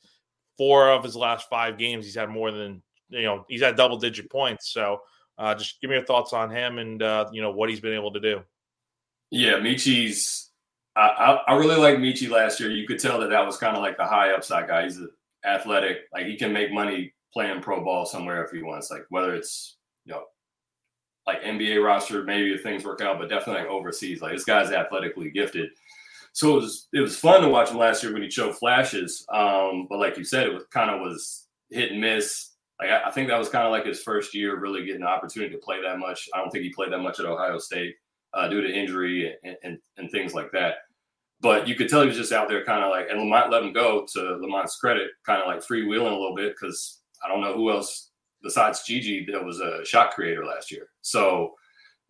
four 0.57 0.91
of 0.91 1.05
his 1.05 1.17
last 1.17 1.49
five 1.49 1.79
games, 1.79 2.05
he's 2.05 2.15
had 2.15 2.29
more 2.29 2.51
than 2.51 2.83
you 3.09 3.23
know, 3.23 3.45
he's 3.49 3.63
had 3.63 3.77
double 3.77 3.99
digit 3.99 4.31
points. 4.31 4.73
So 4.73 5.01
uh, 5.39 5.55
just 5.55 5.81
give 5.81 5.91
me 5.91 5.97
your 5.97 6.05
thoughts 6.05 6.33
on 6.33 6.51
him 6.51 6.79
and 6.79 7.03
uh, 7.03 7.29
you 7.33 7.43
know 7.43 7.51
what 7.51 7.71
he's 7.71 7.81
been 7.81 7.95
able 7.95 8.13
to 8.13 8.21
do. 8.21 8.43
Yeah, 9.31 9.55
Meechie's. 9.55 10.51
I, 10.95 11.09
I, 11.09 11.53
I 11.53 11.57
really 11.57 11.77
like 11.77 11.97
Meechie 11.97 12.31
last 12.31 12.59
year. 12.59 12.71
You 12.71 12.87
could 12.87 12.99
tell 12.99 13.21
that 13.21 13.31
that 13.31 13.45
was 13.45 13.59
kind 13.59 13.77
of 13.77 13.83
like 13.83 13.99
the 13.99 14.07
high 14.07 14.33
upside 14.33 14.67
guy. 14.67 14.85
He's 14.85 14.99
athletic, 15.45 15.99
like 16.13 16.27
he 16.27 16.37
can 16.37 16.53
make 16.53 16.73
money 16.73 17.13
playing 17.33 17.63
pro 17.63 17.85
ball 17.85 18.07
somewhere 18.07 18.45
if 18.45 18.51
he 18.51 18.63
wants. 18.63 18.91
Like 18.91 19.07
whether 19.11 19.35
it's 19.35 19.77
you 20.05 20.13
know 20.13 20.25
like 21.27 21.43
NBA 21.43 21.85
roster, 21.85 22.23
maybe 22.23 22.53
if 22.53 22.63
things 22.63 22.85
work 22.85 23.01
out, 23.01 23.19
but 23.19 23.29
definitely 23.29 23.63
like 23.63 23.71
overseas. 23.71 24.23
Like 24.23 24.33
this 24.33 24.45
guy's 24.45 24.71
athletically 24.71 25.31
gifted 25.31 25.71
so 26.37 26.53
it 26.53 26.61
was 26.61 26.89
it 26.93 27.01
was 27.01 27.17
fun 27.17 27.41
to 27.41 27.49
watch 27.49 27.71
him 27.71 27.79
last 27.79 28.03
year 28.03 28.13
when 28.13 28.21
he 28.21 28.29
showed 28.29 28.59
flashes. 28.59 29.25
Um, 29.33 29.87
but 29.89 29.99
like 29.99 30.19
you 30.19 30.25
said, 30.25 30.47
it 30.47 30.53
was 30.53 30.65
kind 30.71 30.91
of 30.91 31.01
was 31.01 31.47
hit 31.71 31.93
and 31.93 32.01
miss. 32.03 32.51
Like 32.79 32.91
I, 32.91 33.09
I 33.09 33.11
think 33.11 33.29
that 33.29 33.39
was 33.39 33.49
kind 33.49 33.65
of 33.65 33.73
like 33.73 33.87
his 33.87 34.03
first 34.03 34.35
year 34.35 34.61
really 34.61 34.85
getting 34.85 35.01
an 35.01 35.09
opportunity 35.09 35.55
to 35.55 35.59
play 35.59 35.81
that 35.81 35.99
much. 35.99 36.29
I 36.35 36.39
don't 36.39 36.51
think 36.51 36.65
he 36.65 36.75
played 36.75 36.93
that 36.93 36.99
much 36.99 37.21
at 37.21 37.25
Ohio 37.25 37.57
State 37.57 37.95
uh, 38.35 38.49
due 38.49 38.61
to 38.61 38.71
injury 38.71 39.35
and, 39.45 39.57
and, 39.63 39.79
and 39.97 40.11
things 40.11 40.35
like 40.35 40.53
that. 40.53 40.75
But 41.41 41.67
you 41.67 41.75
could 41.75 41.89
tell 41.89 42.03
he 42.03 42.09
was 42.09 42.19
just 42.19 42.33
out 42.33 42.51
there 42.51 42.67
kind 42.67 42.85
of 42.85 42.91
like, 42.91 43.07
and 43.09 43.19
Lamont 43.19 43.51
let 43.51 43.63
him 43.63 43.73
go 43.73 44.07
to 44.13 44.21
Lamont's 44.21 44.77
credit, 44.77 45.13
kind 45.25 45.41
of 45.41 45.47
like 45.47 45.61
freewheeling 45.61 46.13
a 46.13 46.21
little 46.21 46.37
bit 46.37 46.53
because 46.53 47.01
I 47.25 47.29
don't 47.29 47.41
know 47.41 47.55
who 47.55 47.71
else 47.71 48.11
besides 48.43 48.85
GG 48.89 49.31
that 49.33 49.45
was 49.45 49.61
a 49.61 49.85
shot 49.85 50.13
creator 50.13 50.45
last 50.45 50.71
year. 50.71 50.89
So 51.03 51.55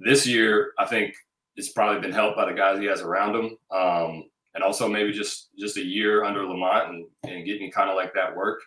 this 0.00 0.26
year, 0.26 0.72
I 0.78 0.86
think 0.86 1.14
it's 1.56 1.72
probably 1.72 2.00
been 2.00 2.12
helped 2.12 2.36
by 2.36 2.44
the 2.46 2.56
guys 2.56 2.78
he 2.78 2.86
has 2.86 3.00
around 3.00 3.34
him. 3.34 3.56
Um, 3.70 4.24
and 4.56 4.64
also 4.64 4.88
maybe 4.88 5.12
just 5.12 5.50
just 5.56 5.76
a 5.76 5.84
year 5.84 6.24
under 6.24 6.44
Lamont 6.44 6.88
and, 6.88 7.06
and 7.24 7.46
getting 7.46 7.70
kind 7.70 7.90
of 7.90 7.94
like 7.94 8.14
that 8.14 8.34
work 8.34 8.60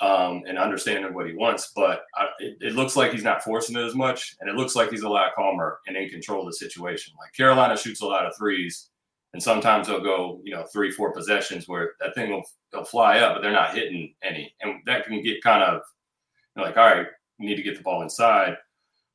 um, 0.00 0.42
and 0.46 0.56
understanding 0.56 1.12
what 1.12 1.26
he 1.26 1.34
wants. 1.34 1.72
But 1.74 2.02
I, 2.16 2.28
it, 2.38 2.56
it, 2.60 2.74
looks 2.74 2.96
like 2.96 3.12
he's 3.12 3.24
not 3.24 3.42
forcing 3.42 3.76
it 3.76 3.84
as 3.84 3.96
much, 3.96 4.36
and 4.40 4.48
it 4.48 4.54
looks 4.54 4.76
like 4.76 4.90
he's 4.90 5.02
a 5.02 5.08
lot 5.08 5.34
calmer 5.34 5.80
and 5.86 5.96
in 5.96 6.08
control 6.08 6.40
of 6.40 6.46
the 6.46 6.52
situation. 6.52 7.14
Like 7.20 7.32
Carolina 7.34 7.76
shoots 7.76 8.00
a 8.00 8.06
lot 8.06 8.26
of 8.26 8.36
threes, 8.38 8.90
and 9.32 9.42
sometimes 9.42 9.86
they'll 9.86 10.02
go, 10.02 10.40
you 10.44 10.54
know, 10.54 10.64
three, 10.72 10.90
four 10.90 11.12
possessions 11.12 11.66
where 11.66 11.92
that 12.00 12.14
thing 12.14 12.30
will 12.30 12.42
they'll 12.72 12.84
fly 12.84 13.18
up, 13.18 13.34
but 13.34 13.42
they're 13.42 13.52
not 13.52 13.74
hitting 13.74 14.14
any, 14.22 14.54
and 14.60 14.80
that 14.86 15.04
can 15.04 15.22
get 15.22 15.42
kind 15.42 15.62
of 15.62 15.82
you 16.54 16.62
know, 16.62 16.68
like, 16.68 16.76
all 16.76 16.86
right, 16.86 17.06
we 17.38 17.46
need 17.46 17.56
to 17.56 17.62
get 17.62 17.76
the 17.76 17.82
ball 17.82 18.02
inside. 18.02 18.56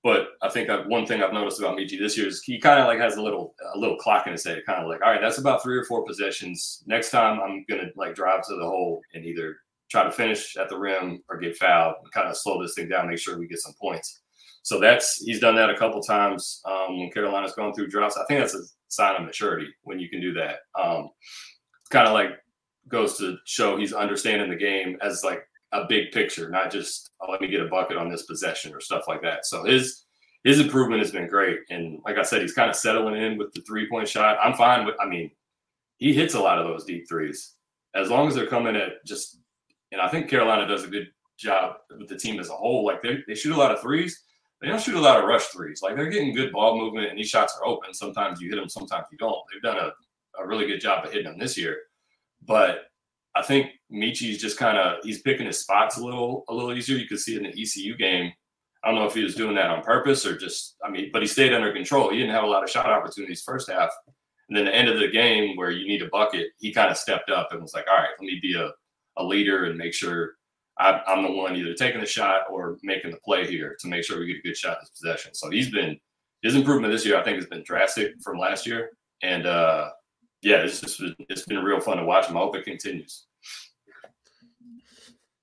But 0.03 0.30
I 0.41 0.49
think 0.49 0.69
I've, 0.69 0.88
one 0.88 1.06
thing 1.06 1.21
I've 1.21 1.34
noticed 1.34 1.60
about 1.60 1.77
Meechie 1.77 1.99
this 1.99 2.17
year 2.17 2.27
is 2.27 2.41
he 2.43 2.60
kind 2.60 2.80
of 2.80 2.88
like 2.88 2.99
has 2.99 3.17
a 3.17 3.21
little 3.21 3.56
a 3.75 3.77
little 3.77 3.97
clock 3.97 4.25
in 4.27 4.34
his 4.34 4.45
head, 4.45 4.62
kind 4.65 4.82
of 4.82 4.88
like, 4.88 5.01
all 5.01 5.12
right, 5.12 5.21
that's 5.21 5.39
about 5.39 5.62
three 5.62 5.77
or 5.77 5.84
four 5.86 6.06
possessions. 6.06 6.84
Next 6.86 7.12
time 7.12 7.39
I'm 7.39 7.65
gonna 7.69 7.89
like 7.95 8.15
drive 8.15 8.45
to 8.47 8.56
the 8.56 8.63
hole 8.65 9.01
and 9.13 9.25
either 9.25 9.58
try 9.89 10.03
to 10.03 10.12
finish 10.12 10.56
at 10.58 10.69
the 10.69 10.77
rim 10.77 11.23
or 11.30 11.38
get 11.38 11.58
fouled 11.58 11.95
and 12.03 12.12
kind 12.12 12.27
of 12.27 12.38
slow 12.38 12.62
this 12.62 12.73
thing 12.73 12.89
down, 12.89 13.10
make 13.10 13.19
sure 13.19 13.38
we 13.38 13.47
get 13.47 13.60
some 13.60 13.73
points. 13.82 14.21
So 14.67 14.82
that's 14.82 15.23
he's 15.23 15.39
done 15.39 15.56
that 15.56 15.69
a 15.69 15.77
couple 15.77 16.01
times 16.01 16.62
um, 16.65 16.99
when 16.99 17.10
Carolina's 17.10 17.53
gone 17.53 17.73
through 17.73 17.88
droughts. 17.88 18.17
I 18.17 18.25
think 18.25 18.41
that's 18.41 18.53
a 18.53 18.63
sign 18.89 19.15
of 19.15 19.25
maturity 19.25 19.69
when 19.84 19.97
you 19.97 20.10
can 20.10 20.19
do 20.19 20.34
that. 20.34 20.58
Um, 20.77 21.08
kind 21.89 22.06
of 22.06 22.13
like 22.13 22.32
goes 22.89 23.17
to 23.19 23.38
show 23.45 23.77
he's 23.77 23.93
understanding 23.93 24.49
the 24.49 24.58
game 24.58 24.97
as 25.01 25.23
like 25.23 25.39
a 25.71 25.86
big 25.88 26.12
picture, 26.12 26.49
not 26.49 26.69
just 26.69 27.12
oh, 27.21 27.32
let 27.32 27.39
me 27.39 27.47
get 27.47 27.62
a 27.62 27.67
bucket 27.67 27.95
on 27.95 28.10
this 28.10 28.23
possession 28.23 28.73
or 28.73 28.82
stuff 28.82 29.06
like 29.08 29.21
that. 29.21 29.45
So 29.45 29.63
his 29.63 30.03
his 30.43 30.60
improvement 30.60 31.01
has 31.01 31.12
been 31.12 31.30
great, 31.30 31.60
and 31.69 32.01
like 32.03 32.17
I 32.17 32.23
said, 32.23 32.41
he's 32.41 32.53
kind 32.53 32.69
of 32.69 32.75
settling 32.75 33.15
in 33.15 33.38
with 33.38 33.53
the 33.53 33.62
three 33.62 33.88
point 33.89 34.10
shot. 34.10 34.38
I'm 34.43 34.53
fine 34.56 34.86
with. 34.86 34.95
I 34.99 35.08
mean, 35.08 35.32
he 35.95 36.13
hits 36.13 36.34
a 36.34 36.41
lot 36.41 36.60
of 36.60 36.67
those 36.67 36.84
deep 36.84 37.08
threes 37.08 37.53
as 37.95 38.10
long 38.10 38.27
as 38.27 38.36
they're 38.36 38.47
coming 38.47 38.75
at 38.75 39.06
just. 39.06 39.39
And 39.93 40.01
I 40.01 40.10
think 40.10 40.30
Carolina 40.30 40.67
does 40.67 40.84
a 40.84 40.89
good 40.89 41.08
job 41.38 41.77
with 41.97 42.10
the 42.10 42.17
team 42.17 42.38
as 42.41 42.49
a 42.49 42.53
whole. 42.53 42.86
Like 42.86 43.01
they 43.01 43.19
they 43.30 43.36
shoot 43.36 43.56
a 43.56 43.58
lot 43.58 43.71
of 43.71 43.80
threes. 43.80 44.25
They 44.62 44.67
don't 44.67 44.82
shoot 44.82 44.96
a 44.96 45.00
lot 45.00 45.20
of 45.20 45.26
rush 45.26 45.46
threes. 45.46 45.82
Like 45.84 45.96
they're 45.96 46.10
getting 46.10 46.34
good 46.34 46.52
ball 46.52 46.78
movement, 46.78 47.10
and 47.10 47.17
these 47.17 47.30
shots 47.30 47.58
are 47.58 47.67
open. 47.67 47.93
Sometimes 47.93 48.41
you 48.41 48.50
hit 48.50 48.56
them, 48.56 48.70
sometimes 48.70 49.06
you 49.12 49.17
don't. 49.17 49.38
They've 49.52 49.62
done 49.62 49.78
a, 49.78 50.41
a 50.41 50.48
really 50.48 50.65
good 50.65 50.82
job 50.82 51.06
of 51.06 51.12
hitting 51.12 51.28
them 51.28 51.38
this 51.38 51.58
year. 51.58 51.78
But 52.46 52.86
I 53.36 53.43
think 53.43 53.72
Meechie's 53.91 54.39
just 54.39 54.58
kind 54.58 54.78
of 54.78 55.04
he's 55.04 55.22
picking 55.22 55.46
his 55.46 55.60
spots 55.60 55.98
a 55.98 56.04
little 56.04 56.43
a 56.50 56.54
little 56.54 56.74
easier. 56.74 56.98
You 56.98 57.08
could 57.08 57.20
see 57.20 57.36
in 57.36 57.43
the 57.43 57.50
ECU 57.50 57.96
game. 57.98 58.32
I 58.84 58.89
don't 58.89 59.00
know 59.00 59.08
if 59.08 59.13
he 59.13 59.24
was 59.24 59.36
doing 59.36 59.56
that 59.56 59.70
on 59.70 59.84
purpose 59.84 60.26
or 60.26 60.38
just 60.38 60.76
I 60.84 60.89
mean, 60.89 61.10
but 61.13 61.22
he 61.22 61.28
stayed 61.28 61.54
under 61.54 61.72
control. 61.72 62.10
He 62.10 62.17
didn't 62.17 62.34
have 62.34 62.43
a 62.43 62.48
lot 62.48 62.63
of 62.63 62.70
shot 62.70 62.89
opportunities 62.89 63.43
first 63.43 63.70
half. 63.70 63.89
And 64.50 64.58
then 64.58 64.65
the 64.65 64.74
end 64.74 64.88
of 64.88 65.00
the 65.00 65.10
game 65.10 65.58
where 65.58 65.72
you 65.72 65.88
need 65.88 66.02
a 66.02 66.10
bucket, 66.10 66.48
he 66.58 66.74
kind 66.74 66.89
of 66.89 66.98
stepped 66.98 67.30
up 67.30 67.50
and 67.52 67.62
was 67.62 67.74
like, 67.74 67.86
all 67.89 67.98
right, 67.98 68.10
let 68.17 68.26
me 68.26 68.39
be 68.41 68.56
a, 68.56 68.72
a 69.17 69.24
leader 69.24 69.65
and 69.65 69.78
make 69.78 69.93
sure 69.93 70.37
I, 70.80 71.02
am 71.08 71.24
the 71.24 71.32
one 71.32 71.56
either 71.56 71.74
taking 71.74 72.00
the 72.00 72.06
shot 72.06 72.42
or 72.52 72.78
making 72.84 73.12
the 73.12 73.18
play 73.18 73.48
here 73.48 73.76
to 73.80 73.88
make 73.88 74.04
sure 74.04 74.20
we 74.20 74.28
get 74.28 74.38
a 74.38 74.42
good 74.42 74.58
shot 74.58 74.78
this 74.80 74.90
possession. 74.90 75.34
So 75.34 75.50
he's 75.50 75.72
been 75.72 75.98
his 76.44 76.56
improvement 76.56 76.94
this 76.94 77.06
year, 77.06 77.18
I 77.18 77.24
think, 77.24 77.38
has 77.38 77.48
been 77.48 77.63
drastic 77.63 78.13
from 78.24 78.38
last 78.38 78.66
year. 78.66 78.92
And 79.22 79.46
uh 79.46 79.90
yeah, 80.42 80.58
it's 80.58 80.82
just 80.82 81.02
it's 81.30 81.46
been 81.46 81.63
real 81.63 81.80
fun 81.80 81.98
to 81.98 82.06
watch 82.06 82.28
him. 82.28 82.38
I 82.38 82.42
hope 82.42 82.56
it 82.56 82.66
continues. 82.66 83.26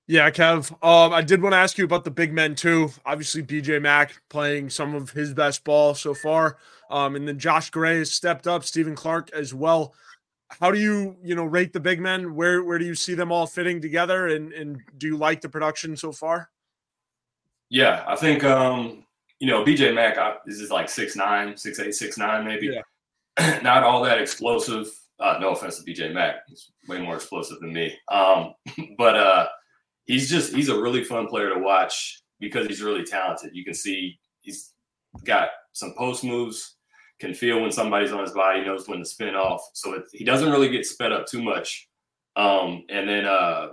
Yeah, 0.07 0.29
Kev. 0.29 0.71
Um, 0.83 1.13
I 1.13 1.21
did 1.21 1.41
want 1.41 1.53
to 1.53 1.57
ask 1.57 1.79
you 1.79 1.85
about 1.85 2.03
the 2.03 2.11
big 2.11 2.31
men 2.31 2.53
too. 2.53 2.91
Obviously, 3.05 3.41
BJ 3.41 3.81
Mack 3.81 4.21
playing 4.29 4.69
some 4.69 4.93
of 4.93 5.09
his 5.09 5.33
best 5.33 5.63
ball 5.63 5.95
so 5.95 6.13
far. 6.13 6.57
Um, 6.91 7.15
and 7.15 7.27
then 7.27 7.39
Josh 7.39 7.71
Gray 7.71 7.97
has 7.97 8.11
stepped 8.11 8.45
up, 8.45 8.63
Stephen 8.63 8.95
Clark 8.95 9.31
as 9.33 9.53
well. 9.53 9.95
How 10.49 10.71
do 10.71 10.79
you, 10.79 11.15
you 11.23 11.35
know, 11.35 11.45
rate 11.45 11.73
the 11.73 11.79
big 11.79 11.99
men? 11.99 12.35
Where 12.35 12.63
where 12.63 12.77
do 12.77 12.85
you 12.85 12.95
see 12.95 13.15
them 13.15 13.31
all 13.31 13.47
fitting 13.47 13.81
together? 13.81 14.27
And 14.27 14.53
and 14.53 14.81
do 14.97 15.07
you 15.07 15.17
like 15.17 15.41
the 15.41 15.49
production 15.49 15.97
so 15.97 16.11
far? 16.11 16.49
Yeah, 17.69 18.03
I 18.07 18.15
think 18.15 18.43
um, 18.43 19.05
you 19.39 19.47
know 19.47 19.63
BJ 19.63 19.93
Mack 19.93 20.17
is 20.47 20.69
like 20.69 20.89
six 20.89 21.15
nine, 21.15 21.57
six 21.57 21.79
eight, 21.79 21.95
six 21.95 22.17
nine 22.17 22.45
maybe. 22.45 22.67
Yeah. 22.67 23.59
Not 23.63 23.83
all 23.83 24.03
that 24.03 24.19
explosive. 24.19 24.87
Uh, 25.19 25.37
no 25.39 25.51
offense 25.51 25.81
to 25.81 25.89
BJ 25.89 26.13
Mack, 26.13 26.47
he's 26.47 26.71
way 26.89 27.01
more 27.01 27.15
explosive 27.15 27.59
than 27.61 27.71
me. 27.71 27.97
Um, 28.11 28.53
but 28.97 29.15
uh, 29.15 29.47
he's 30.05 30.29
just 30.29 30.53
he's 30.53 30.69
a 30.69 30.79
really 30.79 31.03
fun 31.03 31.27
player 31.27 31.53
to 31.53 31.59
watch 31.59 32.21
because 32.39 32.67
he's 32.67 32.81
really 32.81 33.03
talented. 33.03 33.51
You 33.53 33.63
can 33.63 33.73
see 33.73 34.19
he's 34.41 34.73
got 35.23 35.49
some 35.73 35.93
post 35.97 36.23
moves, 36.23 36.74
can 37.19 37.33
feel 37.33 37.61
when 37.61 37.71
somebody's 37.71 38.11
on 38.11 38.21
his 38.21 38.31
body, 38.31 38.63
knows 38.63 38.87
when 38.87 38.99
to 38.99 39.05
spin 39.05 39.35
off. 39.35 39.61
So 39.73 39.93
it, 39.93 40.03
he 40.11 40.23
doesn't 40.23 40.51
really 40.51 40.69
get 40.69 40.85
sped 40.85 41.11
up 41.11 41.27
too 41.27 41.41
much. 41.41 41.87
Um, 42.35 42.83
and 42.89 43.07
then 43.07 43.25
uh, 43.25 43.69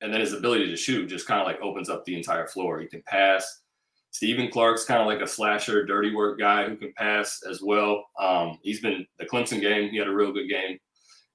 and 0.00 0.12
then 0.12 0.20
his 0.20 0.32
ability 0.32 0.66
to 0.68 0.76
shoot 0.76 1.08
just 1.08 1.26
kind 1.26 1.40
of 1.40 1.46
like 1.46 1.60
opens 1.60 1.88
up 1.88 2.04
the 2.04 2.16
entire 2.16 2.46
floor. 2.46 2.80
He 2.80 2.86
can 2.86 3.02
pass. 3.02 3.62
Stephen 4.10 4.50
Clark's 4.50 4.84
kind 4.84 5.00
of 5.00 5.06
like 5.06 5.20
a 5.20 5.26
slasher, 5.26 5.84
dirty 5.84 6.14
work 6.14 6.38
guy 6.38 6.68
who 6.68 6.76
can 6.76 6.92
pass 6.94 7.42
as 7.48 7.60
well. 7.62 8.06
Um, 8.18 8.58
he's 8.62 8.80
been 8.80 9.06
the 9.18 9.26
Clemson 9.26 9.60
game. 9.60 9.90
He 9.90 9.98
had 9.98 10.08
a 10.08 10.14
real 10.14 10.32
good 10.32 10.48
game. 10.48 10.78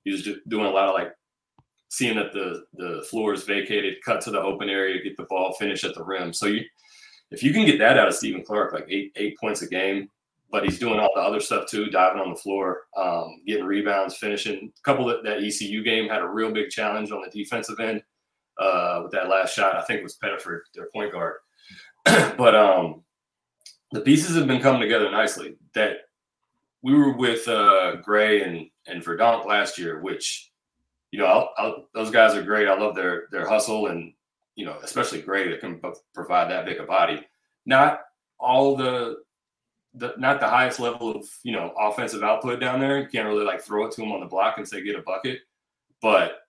He 0.03 0.11
was 0.11 0.27
doing 0.47 0.65
a 0.65 0.71
lot 0.71 0.89
of 0.89 0.95
like 0.95 1.11
seeing 1.89 2.15
that 2.15 2.33
the 2.33 2.65
the 2.73 3.05
floor 3.09 3.33
is 3.33 3.43
vacated, 3.43 4.01
cut 4.03 4.21
to 4.21 4.31
the 4.31 4.41
open 4.41 4.69
area, 4.69 5.03
get 5.03 5.17
the 5.17 5.23
ball, 5.23 5.53
finish 5.53 5.83
at 5.83 5.93
the 5.93 6.03
rim. 6.03 6.33
So 6.33 6.47
you, 6.47 6.61
if 7.31 7.43
you 7.43 7.53
can 7.53 7.65
get 7.65 7.77
that 7.79 7.99
out 7.99 8.07
of 8.07 8.15
Stephen 8.15 8.43
Clark, 8.43 8.73
like 8.73 8.87
eight 8.89 9.11
eight 9.15 9.37
points 9.39 9.61
a 9.61 9.67
game, 9.67 10.07
but 10.53 10.63
he's 10.63 10.77
doing 10.77 10.99
all 10.99 11.09
the 11.15 11.21
other 11.21 11.39
stuff 11.39 11.65
too, 11.65 11.87
diving 11.87 12.21
on 12.21 12.29
the 12.29 12.35
floor, 12.35 12.83
um, 12.95 13.41
getting 13.47 13.65
rebounds, 13.65 14.15
finishing. 14.15 14.71
A 14.77 14.81
couple 14.83 15.09
of 15.09 15.23
that 15.23 15.43
ECU 15.43 15.81
game 15.81 16.07
had 16.07 16.21
a 16.21 16.27
real 16.27 16.51
big 16.51 16.69
challenge 16.69 17.11
on 17.11 17.23
the 17.23 17.29
defensive 17.31 17.79
end 17.79 18.03
uh, 18.59 18.99
with 19.01 19.11
that 19.13 19.29
last 19.29 19.55
shot. 19.55 19.75
I 19.75 19.81
think 19.81 19.99
it 19.99 20.03
was 20.03 20.19
Pettiford, 20.23 20.59
their 20.75 20.89
point 20.93 21.11
guard. 21.11 21.37
but 22.05 22.53
um, 22.53 23.01
the 23.93 24.01
pieces 24.01 24.35
have 24.35 24.45
been 24.45 24.61
coming 24.61 24.79
together 24.79 25.09
nicely. 25.09 25.55
That 25.73 26.01
we 26.83 26.93
were 26.93 27.13
with 27.17 27.47
uh, 27.47 27.95
Gray 27.95 28.43
and 28.43 28.69
and 28.85 29.03
Verdonk 29.03 29.47
last 29.47 29.79
year, 29.79 30.01
which 30.01 30.51
you 31.09 31.17
know, 31.17 31.25
I'll, 31.25 31.49
I'll, 31.57 31.89
those 31.95 32.11
guys 32.11 32.35
are 32.35 32.43
great. 32.43 32.67
I 32.67 32.77
love 32.77 32.93
their 32.93 33.23
their 33.31 33.49
hustle 33.49 33.87
and 33.87 34.13
you 34.55 34.67
know, 34.67 34.77
especially 34.83 35.23
Gray 35.23 35.49
that 35.49 35.61
can 35.61 35.81
provide 36.13 36.51
that 36.51 36.65
big 36.65 36.79
a 36.79 36.83
body. 36.83 37.25
Not 37.65 38.01
all 38.39 38.75
the 38.75 39.22
the 39.95 40.13
not 40.17 40.39
the 40.39 40.47
highest 40.47 40.79
level 40.79 41.11
of 41.15 41.25
you 41.43 41.51
know 41.51 41.73
offensive 41.79 42.23
output 42.23 42.59
down 42.59 42.79
there. 42.79 42.99
You 42.99 43.07
can't 43.07 43.27
really 43.27 43.45
like 43.45 43.61
throw 43.61 43.85
it 43.85 43.91
to 43.93 44.03
him 44.03 44.11
on 44.11 44.19
the 44.19 44.25
block 44.25 44.57
and 44.57 44.67
say 44.67 44.83
get 44.83 44.95
a 44.95 45.01
bucket. 45.01 45.39
But 46.01 46.39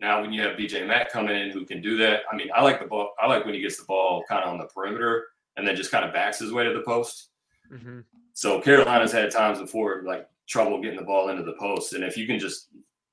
now 0.00 0.20
when 0.20 0.32
you 0.32 0.42
have 0.42 0.56
BJ 0.56 0.86
Mack 0.86 1.12
coming 1.12 1.36
in 1.36 1.50
who 1.50 1.64
can 1.64 1.80
do 1.80 1.96
that, 1.98 2.22
I 2.30 2.36
mean, 2.36 2.48
I 2.54 2.62
like 2.62 2.80
the 2.80 2.86
ball. 2.86 3.12
I 3.20 3.26
like 3.26 3.44
when 3.44 3.54
he 3.54 3.60
gets 3.60 3.76
the 3.76 3.84
ball 3.84 4.24
kind 4.28 4.42
of 4.42 4.50
on 4.50 4.58
the 4.58 4.66
perimeter 4.66 5.26
and 5.56 5.66
then 5.66 5.76
just 5.76 5.90
kind 5.90 6.04
of 6.04 6.12
backs 6.12 6.38
his 6.38 6.52
way 6.52 6.64
to 6.64 6.72
the 6.72 6.82
post. 6.82 7.30
Mm-hmm. 7.72 8.00
So 8.32 8.60
Carolina's 8.60 9.12
had 9.12 9.30
times 9.30 9.58
before 9.58 10.02
like 10.04 10.26
trouble 10.48 10.80
getting 10.80 10.98
the 10.98 11.04
ball 11.04 11.28
into 11.28 11.42
the 11.42 11.54
post, 11.54 11.92
and 11.92 12.02
if 12.02 12.16
you 12.16 12.26
can 12.26 12.38
just 12.38 12.68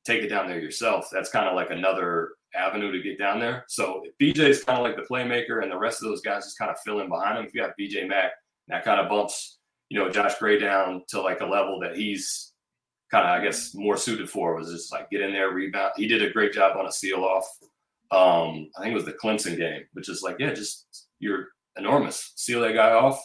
take 0.08 0.24
it 0.24 0.30
down 0.30 0.48
there 0.48 0.60
yourself. 0.60 1.10
That's 1.12 1.30
kind 1.30 1.48
of 1.48 1.56
like 1.56 1.70
another 1.70 2.32
avenue 2.56 2.92
to 2.94 3.02
get 3.02 3.20
down 3.20 3.40
there. 3.40 3.66
So 3.68 4.04
BJ 4.22 4.40
is 4.40 4.64
kind 4.64 4.80
of 4.80 4.86
like 4.86 4.96
the 4.96 5.02
playmaker, 5.14 5.62
and 5.62 5.72
the 5.72 5.78
rest 5.78 6.02
of 6.02 6.08
those 6.08 6.22
guys 6.22 6.46
just 6.46 6.58
kind 6.58 6.72
of 6.72 6.80
fill 6.80 7.02
in 7.02 7.10
behind 7.10 7.38
him. 7.38 7.46
If 7.46 7.54
you 7.54 7.62
have 7.62 7.74
BJ 7.80 8.08
Mack, 8.08 8.32
that 8.68 8.84
kind 8.84 9.00
of 9.00 9.10
bumps, 9.10 9.58
you 9.90 10.00
know, 10.00 10.10
Josh 10.10 10.36
Gray 10.40 10.60
down 10.60 11.04
to 11.10 11.22
like 11.22 11.42
a 11.42 11.46
level 11.46 11.80
that 11.80 11.96
he's 11.96 12.54
kind 13.10 13.26
of, 13.26 13.32
I 13.32 13.44
guess, 13.44 13.74
more 13.74 13.98
suited 13.98 14.30
for. 14.30 14.56
Was 14.56 14.72
just 14.72 14.92
like 14.92 15.10
get 15.10 15.22
in 15.22 15.32
there, 15.32 15.52
rebound. 15.52 15.94
He 15.96 16.08
did 16.08 16.22
a 16.22 16.32
great 16.32 16.54
job 16.54 16.78
on 16.78 16.86
a 16.86 16.92
seal 16.92 17.24
off. 17.24 17.48
Um, 18.12 18.70
I 18.78 18.82
think 18.82 18.92
it 18.92 18.96
was 18.96 19.06
the 19.06 19.14
Clemson 19.14 19.58
game, 19.58 19.84
which 19.94 20.10
is 20.10 20.22
like, 20.22 20.38
yeah, 20.40 20.54
just 20.54 21.08
you're 21.20 21.50
enormous. 21.78 22.34
Seal 22.36 22.62
that 22.62 22.74
guy 22.74 22.92
off, 22.92 23.22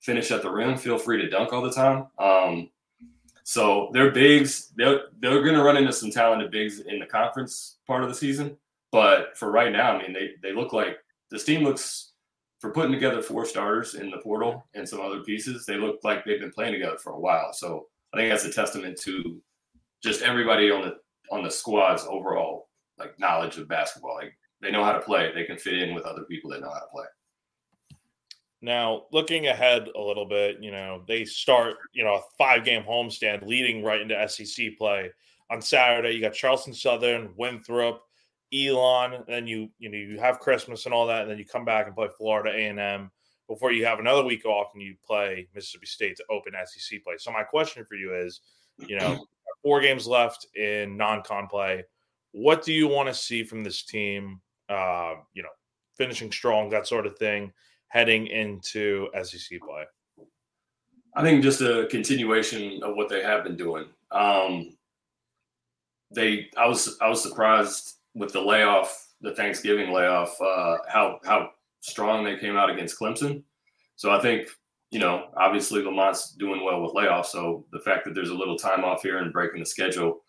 finish 0.00 0.30
at 0.30 0.42
the 0.42 0.50
rim. 0.50 0.76
Feel 0.76 0.98
free 0.98 1.20
to 1.20 1.28
dunk 1.28 1.52
all 1.52 1.62
the 1.62 1.72
time. 1.72 2.06
Um, 2.18 2.70
so 3.44 3.90
their 3.94 4.10
bigs, 4.10 4.72
they're 4.76 5.04
they're 5.20 5.42
going 5.42 5.54
to 5.54 5.62
run 5.62 5.78
into 5.78 5.92
some 5.92 6.10
talented 6.10 6.50
bigs 6.50 6.80
in 6.80 6.98
the 6.98 7.06
conference 7.06 7.78
part 7.86 8.02
of 8.02 8.08
the 8.08 8.14
season. 8.14 8.56
But 8.92 9.36
for 9.36 9.50
right 9.50 9.72
now, 9.72 9.92
I 9.92 10.02
mean, 10.02 10.12
they 10.12 10.32
they 10.42 10.54
look 10.54 10.72
like 10.72 10.98
this 11.30 11.44
team 11.44 11.62
looks 11.62 12.12
for 12.58 12.70
putting 12.70 12.92
together 12.92 13.22
four 13.22 13.44
starters 13.44 13.94
in 13.94 14.10
the 14.10 14.18
portal 14.18 14.66
and 14.74 14.88
some 14.88 15.00
other 15.00 15.20
pieces. 15.20 15.64
They 15.64 15.76
look 15.76 16.00
like 16.02 16.24
they've 16.24 16.40
been 16.40 16.50
playing 16.50 16.72
together 16.72 16.98
for 16.98 17.12
a 17.12 17.20
while. 17.20 17.52
So 17.52 17.86
I 18.12 18.16
think 18.16 18.30
that's 18.30 18.44
a 18.44 18.52
testament 18.52 19.00
to 19.02 19.40
just 20.02 20.22
everybody 20.22 20.70
on 20.70 20.82
the 20.82 20.96
on 21.30 21.42
the 21.42 21.50
squad's 21.50 22.04
overall 22.04 22.68
like 22.98 23.18
knowledge 23.18 23.58
of 23.58 23.68
basketball. 23.68 24.16
Like 24.16 24.36
they 24.60 24.70
know 24.70 24.84
how 24.84 24.92
to 24.92 25.00
play. 25.00 25.30
They 25.32 25.44
can 25.44 25.58
fit 25.58 25.78
in 25.78 25.94
with 25.94 26.04
other 26.04 26.22
people 26.24 26.50
that 26.50 26.60
know 26.60 26.70
how 26.70 26.80
to 26.80 26.86
play. 26.92 27.04
Now, 28.60 29.04
looking 29.12 29.46
ahead 29.46 29.88
a 29.94 30.00
little 30.00 30.26
bit, 30.26 30.56
you 30.60 30.72
know, 30.72 31.04
they 31.06 31.24
start, 31.24 31.76
you 31.92 32.02
know, 32.02 32.14
a 32.14 32.22
five 32.36 32.64
game 32.64 32.82
homestand 32.82 33.46
leading 33.46 33.84
right 33.84 34.00
into 34.00 34.28
SEC 34.28 34.76
play. 34.76 35.10
On 35.50 35.62
Saturday, 35.62 36.10
you 36.10 36.20
got 36.20 36.34
Charleston 36.34 36.74
Southern, 36.74 37.30
Winthrop, 37.36 38.02
Elon, 38.52 39.14
and 39.14 39.24
then 39.26 39.46
you, 39.46 39.68
you 39.78 39.90
know, 39.90 39.98
you 39.98 40.18
have 40.18 40.40
Christmas 40.40 40.84
and 40.84 40.94
all 40.94 41.06
that, 41.06 41.22
and 41.22 41.30
then 41.30 41.38
you 41.38 41.44
come 41.44 41.64
back 41.64 41.86
and 41.86 41.94
play 41.94 42.08
Florida 42.16 42.50
A&M 42.50 43.10
before 43.48 43.72
you 43.72 43.84
have 43.84 43.98
another 43.98 44.24
week 44.24 44.44
off 44.44 44.68
and 44.74 44.82
you 44.82 44.94
play 45.04 45.48
Mississippi 45.54 45.86
State 45.86 46.16
to 46.16 46.24
open 46.30 46.52
SEC 46.66 47.02
play. 47.02 47.14
So 47.18 47.32
my 47.32 47.42
question 47.42 47.84
for 47.84 47.96
you 47.96 48.14
is, 48.14 48.40
you 48.86 48.98
know, 48.98 49.24
four 49.62 49.80
games 49.80 50.06
left 50.06 50.46
in 50.54 50.96
non-con 50.96 51.48
play. 51.48 51.84
What 52.32 52.62
do 52.62 52.72
you 52.72 52.86
want 52.86 53.08
to 53.08 53.14
see 53.14 53.42
from 53.42 53.64
this 53.64 53.82
team? 53.84 54.40
Uh, 54.68 55.14
you 55.32 55.42
know, 55.42 55.48
finishing 55.96 56.30
strong, 56.30 56.68
that 56.68 56.86
sort 56.86 57.06
of 57.06 57.16
thing 57.18 57.50
heading 57.88 58.26
into 58.26 59.08
SEC 59.22 59.58
play? 59.60 59.84
I 61.16 61.22
think 61.22 61.42
just 61.42 61.62
a 61.62 61.88
continuation 61.90 62.82
of 62.82 62.96
what 62.96 63.08
they 63.08 63.22
have 63.22 63.44
been 63.44 63.56
doing. 63.56 63.86
Um, 64.10 64.76
they, 66.14 66.48
I 66.56 66.68
was, 66.68 66.98
I 67.00 67.08
was 67.08 67.22
surprised 67.22 67.97
with 68.18 68.32
the 68.32 68.40
layoff, 68.40 69.06
the 69.20 69.34
Thanksgiving 69.34 69.92
layoff, 69.92 70.38
uh, 70.40 70.78
how 70.88 71.20
how 71.24 71.50
strong 71.80 72.24
they 72.24 72.36
came 72.36 72.56
out 72.56 72.70
against 72.70 72.98
Clemson. 72.98 73.42
So 73.96 74.10
I 74.10 74.20
think 74.20 74.48
you 74.90 74.98
know, 74.98 75.26
obviously 75.36 75.82
Lamont's 75.82 76.32
doing 76.32 76.64
well 76.64 76.82
with 76.82 76.94
layoffs. 76.94 77.26
So 77.26 77.66
the 77.72 77.80
fact 77.80 78.04
that 78.04 78.14
there's 78.14 78.30
a 78.30 78.34
little 78.34 78.56
time 78.56 78.84
off 78.84 79.02
here 79.02 79.18
and 79.18 79.32
breaking 79.32 79.60
the 79.60 79.66
schedule, 79.66 80.22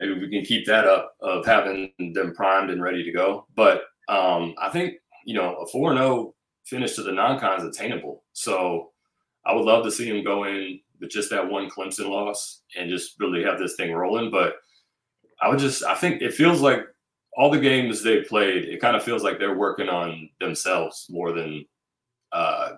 maybe 0.00 0.14
we 0.14 0.30
can 0.30 0.44
keep 0.44 0.66
that 0.66 0.86
up 0.86 1.14
of 1.20 1.44
having 1.44 1.92
them 2.14 2.34
primed 2.34 2.70
and 2.70 2.82
ready 2.82 3.04
to 3.04 3.12
go. 3.12 3.46
But 3.54 3.82
um, 4.08 4.54
I 4.58 4.70
think 4.70 4.94
you 5.24 5.34
know 5.34 5.56
a 5.56 5.66
four 5.66 5.94
zero 5.94 6.06
oh 6.06 6.34
finish 6.64 6.94
to 6.94 7.02
the 7.02 7.12
non-con 7.12 7.58
is 7.58 7.64
attainable. 7.64 8.24
So 8.32 8.92
I 9.46 9.54
would 9.54 9.64
love 9.64 9.84
to 9.84 9.90
see 9.90 10.06
him 10.06 10.24
go 10.24 10.44
in 10.44 10.80
with 11.00 11.10
just 11.10 11.30
that 11.30 11.48
one 11.48 11.70
Clemson 11.70 12.08
loss 12.08 12.62
and 12.76 12.90
just 12.90 13.18
really 13.20 13.42
have 13.44 13.58
this 13.58 13.76
thing 13.76 13.92
rolling. 13.92 14.30
But 14.30 14.54
I 15.40 15.48
would 15.48 15.58
just 15.58 15.84
I 15.84 15.94
think 15.94 16.22
it 16.22 16.34
feels 16.34 16.60
like 16.60 16.80
all 17.38 17.50
the 17.50 17.60
games 17.60 18.02
they 18.02 18.22
played, 18.22 18.64
it 18.64 18.80
kind 18.80 18.96
of 18.96 19.02
feels 19.04 19.22
like 19.22 19.38
they're 19.38 19.56
working 19.56 19.88
on 19.88 20.28
themselves 20.40 21.06
more 21.08 21.32
than 21.32 21.64
uh, 22.32 22.72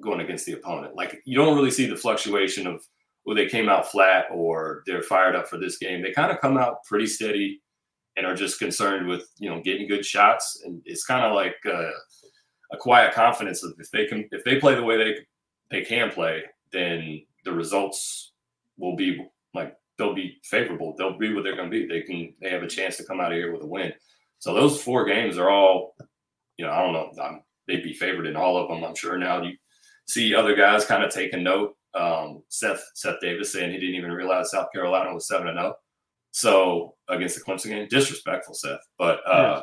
going 0.00 0.20
against 0.20 0.46
the 0.46 0.52
opponent. 0.52 0.94
Like 0.94 1.20
you 1.24 1.36
don't 1.36 1.56
really 1.56 1.72
see 1.72 1.86
the 1.86 1.96
fluctuation 1.96 2.68
of 2.68 2.80
well, 3.26 3.34
they 3.34 3.48
came 3.48 3.68
out 3.68 3.90
flat 3.90 4.26
or 4.32 4.82
they're 4.86 5.02
fired 5.02 5.34
up 5.34 5.48
for 5.48 5.58
this 5.58 5.78
game. 5.78 6.00
They 6.00 6.12
kind 6.12 6.30
of 6.30 6.40
come 6.40 6.56
out 6.56 6.84
pretty 6.84 7.06
steady 7.06 7.60
and 8.16 8.24
are 8.24 8.36
just 8.36 8.60
concerned 8.60 9.08
with 9.08 9.28
you 9.38 9.50
know 9.50 9.60
getting 9.60 9.88
good 9.88 10.06
shots. 10.06 10.62
And 10.64 10.80
it's 10.84 11.04
kind 11.04 11.24
of 11.24 11.34
like 11.34 11.56
uh, 11.66 11.90
a 12.72 12.76
quiet 12.78 13.14
confidence 13.14 13.64
of 13.64 13.74
if 13.80 13.90
they 13.90 14.06
can 14.06 14.28
if 14.30 14.44
they 14.44 14.60
play 14.60 14.76
the 14.76 14.84
way 14.84 14.96
they 14.96 15.16
they 15.72 15.84
can 15.84 16.10
play, 16.10 16.44
then 16.72 17.20
the 17.44 17.52
results 17.52 18.30
will 18.78 18.94
be 18.94 19.26
like 19.54 19.76
they'll 19.98 20.14
be 20.14 20.38
favorable. 20.44 20.94
They'll 20.96 21.18
be 21.18 21.32
what 21.32 21.44
they're 21.44 21.56
going 21.56 21.70
to 21.70 21.78
be. 21.78 21.86
They 21.86 22.02
can 22.02 22.34
they 22.40 22.50
have 22.50 22.62
a 22.62 22.68
chance 22.68 22.96
to 22.96 23.04
come 23.04 23.20
out 23.20 23.32
of 23.32 23.38
here 23.38 23.52
with 23.52 23.62
a 23.62 23.66
win. 23.66 23.92
So 24.38 24.54
those 24.54 24.82
four 24.82 25.04
games 25.04 25.38
are 25.38 25.50
all, 25.50 25.94
you 26.56 26.66
know, 26.66 26.72
I 26.72 26.82
don't 26.82 26.92
know. 26.92 27.22
I'm, 27.22 27.42
they'd 27.66 27.82
be 27.82 27.94
favored 27.94 28.26
in 28.26 28.36
all 28.36 28.56
of 28.56 28.68
them. 28.68 28.84
I'm 28.84 28.94
sure 28.94 29.16
now 29.16 29.42
you 29.42 29.56
see 30.06 30.34
other 30.34 30.54
guys 30.54 30.84
kind 30.84 31.02
of 31.02 31.12
taking 31.12 31.42
note. 31.42 31.76
Um, 31.94 32.42
Seth 32.48 32.82
Seth 32.94 33.20
Davis 33.20 33.52
saying 33.52 33.70
he 33.70 33.78
didn't 33.78 33.94
even 33.94 34.12
realize 34.12 34.50
South 34.50 34.68
Carolina 34.72 35.14
was 35.14 35.28
seven 35.28 35.48
and 35.48 35.58
zero. 35.58 35.74
Oh. 35.74 35.78
So 36.32 36.94
against 37.08 37.36
the 37.36 37.44
Clemson 37.44 37.68
game, 37.68 37.88
disrespectful, 37.88 38.54
Seth. 38.54 38.80
But 38.98 39.20
uh, 39.26 39.62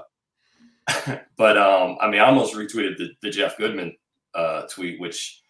but 1.37 1.57
um, 1.57 1.97
I 1.99 2.09
mean, 2.09 2.21
I 2.21 2.27
almost 2.27 2.55
retweeted 2.55 2.97
the, 2.97 3.09
the 3.21 3.29
Jeff 3.29 3.57
Goodman 3.57 3.93
uh, 4.33 4.63
tweet, 4.63 4.99
which 4.99 5.41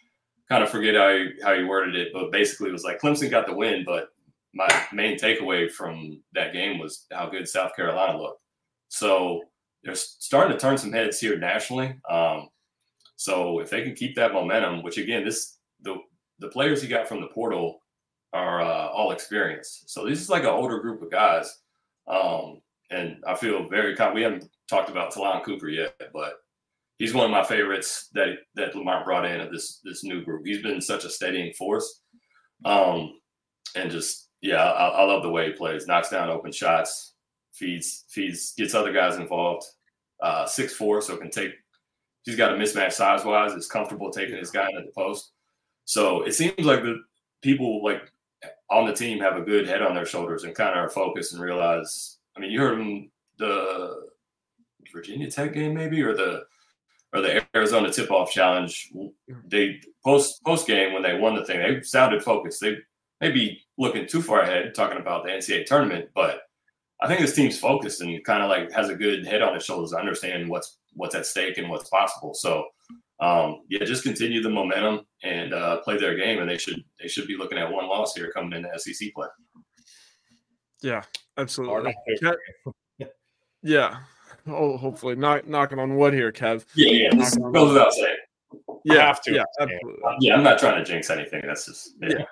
kind 0.50 0.64
of 0.64 0.70
forget 0.70 0.96
how 0.96 1.10
you, 1.10 1.32
how 1.44 1.54
you 1.54 1.68
worded 1.68 1.96
it, 1.96 2.10
but 2.14 2.32
basically 2.32 2.70
it 2.70 2.74
was 2.74 2.84
like 2.84 3.00
Clemson 3.00 3.30
got 3.30 3.46
the 3.46 3.56
win, 3.56 3.84
but 3.86 4.10
my 4.54 4.68
main 4.92 5.18
takeaway 5.18 5.72
from 5.72 6.22
that 6.34 6.54
game 6.54 6.80
was 6.80 7.06
how 7.12 7.30
good 7.30 7.48
South 7.48 7.76
Carolina 7.76 8.18
looked. 8.18 8.44
So 8.90 9.42
they're 9.84 9.96
starting 9.96 10.54
to 10.54 10.60
turn 10.60 10.78
some 10.78 10.92
heads 10.92 11.20
here 11.20 11.38
nationally. 11.38 11.96
Um, 12.10 12.50
so 13.16 13.60
if 13.60 13.70
they 13.70 13.84
can 13.84 13.96
keep 13.96 14.16
that 14.16 14.34
momentum, 14.34 14.84
which 14.84 14.98
again, 14.98 15.24
this 15.24 15.58
the 15.82 15.96
the 16.40 16.50
players 16.50 16.82
he 16.82 16.88
got 16.88 17.08
from 17.08 17.22
the 17.22 17.28
portal 17.28 17.80
are 18.34 18.62
uh, 18.62 18.88
all 18.88 19.12
experienced. 19.12 19.90
So 19.90 20.08
this 20.08 20.20
is 20.20 20.30
like 20.30 20.44
an 20.44 20.50
older 20.50 20.80
group 20.80 21.02
of 21.02 21.12
guys. 21.12 21.60
Um, 22.08 22.62
and 22.90 23.18
I 23.28 23.36
feel 23.36 23.70
very 23.70 23.96
confident. 23.96 24.16
We 24.16 24.24
haven't 24.24 24.50
talked 24.70 24.90
about 24.90 25.12
Ta'Lon 25.12 25.44
Cooper 25.44 25.70
yet, 25.70 25.96
but 26.14 26.34
he's 26.98 27.14
one 27.14 27.26
of 27.26 27.32
my 27.32 27.44
favorites 27.44 28.10
that 28.14 28.30
that 28.56 28.76
Lamont 28.76 29.06
brought 29.06 29.26
in 29.26 29.40
of 29.40 29.52
this 29.52 29.80
this 29.84 30.04
new 30.04 30.24
group. 30.24 30.46
He's 30.46 30.62
been 30.62 30.82
such 30.82 31.06
a 31.06 31.10
steadying 31.10 31.54
force, 31.54 32.02
um, 32.66 33.14
and 33.76 33.90
just 33.90 34.30
yeah, 34.42 34.64
I, 34.64 34.88
I 34.88 35.04
love 35.04 35.24
the 35.24 35.30
way 35.30 35.48
he 35.48 35.54
plays. 35.54 35.88
Knocks 35.88 36.10
down 36.10 36.30
open 36.30 36.52
shots, 36.52 37.14
feeds 37.54 38.06
feeds, 38.10 38.54
gets 38.54 38.74
other 38.74 38.92
guys 38.92 39.18
involved. 39.18 39.66
Uh, 40.22 40.46
six 40.46 40.74
four, 40.74 41.02
so 41.02 41.18
can 41.18 41.32
take. 41.32 41.52
He's 42.24 42.36
got 42.36 42.54
a 42.54 42.56
mismatch 42.56 42.94
size 42.94 43.26
wise. 43.26 43.54
Is 43.54 43.68
comfortable 43.68 44.12
taking 44.12 44.38
his 44.38 44.52
guy 44.52 44.68
into 44.70 44.82
the 44.82 44.92
post. 44.96 45.32
So 45.86 46.24
it 46.24 46.34
seems 46.34 46.60
like 46.60 46.84
the 46.84 47.02
people 47.42 47.84
like 47.84 48.12
on 48.70 48.86
the 48.88 48.94
team 48.94 49.20
have 49.20 49.38
a 49.38 49.42
good 49.42 49.68
head 49.68 49.82
on 49.82 49.94
their 49.94 50.06
shoulders 50.06 50.44
and 50.44 50.56
kind 50.56 50.72
of 50.72 50.86
are 50.86 50.90
focused 50.90 51.34
and 51.34 51.42
realize. 51.42 52.18
I 52.36 52.40
mean, 52.40 52.52
you 52.52 52.60
heard 52.60 52.80
him 52.80 53.12
the 53.38 54.10
Virginia 54.92 55.30
Tech 55.30 55.54
game 55.54 55.74
maybe 55.74 56.02
or 56.02 56.16
the 56.16 56.44
or 57.14 57.22
the 57.22 57.46
Arizona 57.56 57.92
tip 57.92 58.10
off 58.10 58.32
challenge. 58.32 58.92
They 59.46 59.82
post 60.04 60.44
post 60.44 60.68
game 60.68 60.94
when 60.94 61.04
they 61.04 61.18
won 61.18 61.36
the 61.36 61.46
thing, 61.46 61.60
they 61.60 61.82
sounded 61.82 62.24
focused. 62.24 62.62
They 62.62 62.78
may 63.20 63.32
be 63.32 63.62
looking 63.82 64.06
too 64.06 64.22
far 64.22 64.42
ahead 64.42 64.74
talking 64.76 65.00
about 65.00 65.26
the 65.26 65.32
NCAA 65.32 65.66
tournament, 65.66 66.10
but 66.14 66.42
I 67.02 67.08
think 67.08 67.20
this 67.20 67.36
team's 67.36 67.58
focused 67.58 68.02
and 68.02 68.24
kind 68.24 68.44
of 68.44 68.50
like 68.50 68.72
has 68.72 68.90
a 68.90 68.96
good 68.96 69.26
head 69.26 69.42
on 69.42 69.56
its 69.56 69.66
shoulders, 69.66 69.92
understand 69.92 70.48
what's 70.48 70.78
what's 70.94 71.16
at 71.16 71.26
stake 71.26 71.58
and 71.58 71.68
what's 71.68 71.90
possible. 71.90 72.34
So 72.36 72.66
um, 73.20 73.62
yeah, 73.70 73.84
just 73.84 74.04
continue 74.04 74.42
the 74.42 74.50
momentum 74.50 75.06
and 75.24 75.54
uh, 75.54 75.82
play 75.82 75.98
their 75.98 76.16
game, 76.16 76.40
and 76.40 76.50
they 76.50 76.60
should 76.60 76.84
they 77.02 77.08
should 77.08 77.28
be 77.28 77.38
looking 77.38 77.58
at 77.58 77.72
one 77.72 77.88
loss 77.88 78.16
here 78.16 78.32
coming 78.32 78.54
into 78.54 78.80
SEC 78.80 79.14
play. 79.16 79.28
Yeah, 80.82 81.02
absolutely. 81.38 81.96
yeah. 83.64 83.98
Oh, 84.48 84.78
hopefully, 84.78 85.16
not 85.16 85.48
knocking 85.48 85.80
on 85.80 85.96
wood 85.96 86.14
here, 86.14 86.32
Kev. 86.32 86.66
Yeah, 86.76 86.92
yeah. 86.92 87.10
This 87.16 87.36
goes 87.36 87.74
without 87.74 87.94
saying. 87.94 88.16
Yeah, 88.84 89.06
have 89.06 89.22
to. 89.24 89.34
Yeah, 89.34 89.44
absolutely. 89.60 90.02
Yeah, 90.20 90.36
I'm 90.36 90.44
not 90.44 90.60
trying 90.60 90.84
to 90.84 90.84
jinx 90.84 91.10
anything. 91.10 91.42
That's 91.46 91.66
just 91.66 91.96
yeah. 92.02 92.24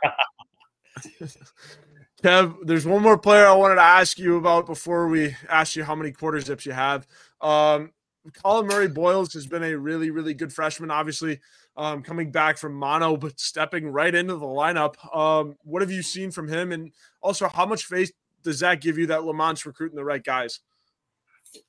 Kev, 2.23 2.55
there's 2.63 2.85
one 2.85 3.01
more 3.01 3.17
player 3.17 3.47
I 3.47 3.53
wanted 3.53 3.75
to 3.75 3.81
ask 3.81 4.19
you 4.19 4.37
about 4.37 4.65
before 4.65 5.07
we 5.07 5.35
ask 5.47 5.75
you 5.75 5.83
how 5.83 5.95
many 5.95 6.11
quarter 6.11 6.39
zips 6.41 6.65
you 6.65 6.73
have. 6.73 7.07
Um, 7.39 7.91
Collin 8.33 8.67
Murray 8.67 8.89
Boyles 8.89 9.33
has 9.33 9.47
been 9.47 9.63
a 9.63 9.77
really, 9.77 10.11
really 10.11 10.33
good 10.33 10.51
freshman, 10.51 10.91
obviously 10.91 11.39
um, 11.79 12.03
coming 12.03 12.29
back 12.29 12.57
from 12.57 12.73
mono, 12.73 13.15
but 13.15 13.39
stepping 13.39 13.87
right 13.87 14.13
into 14.13 14.35
the 14.35 14.45
lineup. 14.45 14.95
Um, 15.15 15.55
what 15.63 15.81
have 15.81 15.89
you 15.89 16.01
seen 16.01 16.29
from 16.29 16.47
him? 16.47 16.73
And 16.73 16.91
also, 17.21 17.47
how 17.47 17.65
much 17.65 17.85
faith 17.85 18.11
does 18.43 18.59
that 18.59 18.81
give 18.81 18.97
you 18.97 19.07
that 19.07 19.21
Lamont's 19.21 19.65
recruiting 19.65 19.95
the 19.95 20.03
right 20.03 20.23
guys? 20.23 20.59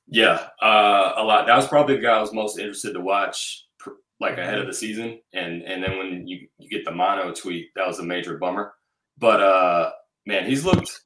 Yeah, 0.07 0.47
uh, 0.61 1.13
a 1.15 1.23
lot. 1.23 1.47
That 1.47 1.55
was 1.55 1.67
probably 1.67 1.95
the 1.95 2.01
guy 2.01 2.17
I 2.17 2.21
was 2.21 2.33
most 2.33 2.59
interested 2.59 2.93
to 2.93 2.99
watch, 2.99 3.67
like 4.19 4.37
ahead 4.37 4.59
of 4.59 4.67
the 4.67 4.73
season. 4.73 5.21
And 5.33 5.63
and 5.63 5.81
then 5.81 5.97
when 5.97 6.27
you, 6.27 6.47
you 6.57 6.69
get 6.69 6.83
the 6.83 6.91
mono 6.91 7.33
tweet, 7.33 7.69
that 7.75 7.87
was 7.87 7.99
a 7.99 8.03
major 8.03 8.37
bummer. 8.37 8.73
But 9.21 9.39
uh, 9.39 9.91
man, 10.25 10.45
he's 10.45 10.65
looked, 10.65 11.01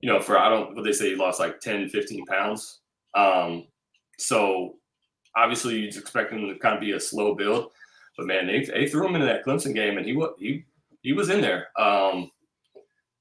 you 0.00 0.10
know, 0.10 0.18
for 0.18 0.36
I 0.36 0.48
don't 0.48 0.74
what 0.74 0.84
they 0.84 0.92
say 0.92 1.10
he 1.10 1.14
lost 1.14 1.38
like 1.38 1.60
10, 1.60 1.90
15 1.90 2.24
pounds. 2.24 2.80
Um, 3.14 3.66
so 4.18 4.76
obviously 5.36 5.76
you'd 5.76 5.94
expect 5.94 6.32
him 6.32 6.48
to 6.48 6.58
kind 6.58 6.74
of 6.74 6.80
be 6.80 6.92
a 6.92 7.00
slow 7.00 7.34
build, 7.34 7.70
but 8.16 8.26
man, 8.26 8.46
they, 8.46 8.64
they 8.64 8.88
threw 8.88 9.06
him 9.06 9.14
into 9.14 9.26
that 9.26 9.44
Clemson 9.44 9.74
game 9.74 9.98
and 9.98 10.06
he 10.06 10.16
was 10.16 10.30
he 10.38 10.64
he 11.02 11.12
was 11.12 11.28
in 11.28 11.42
there. 11.42 11.68
Um, 11.78 12.30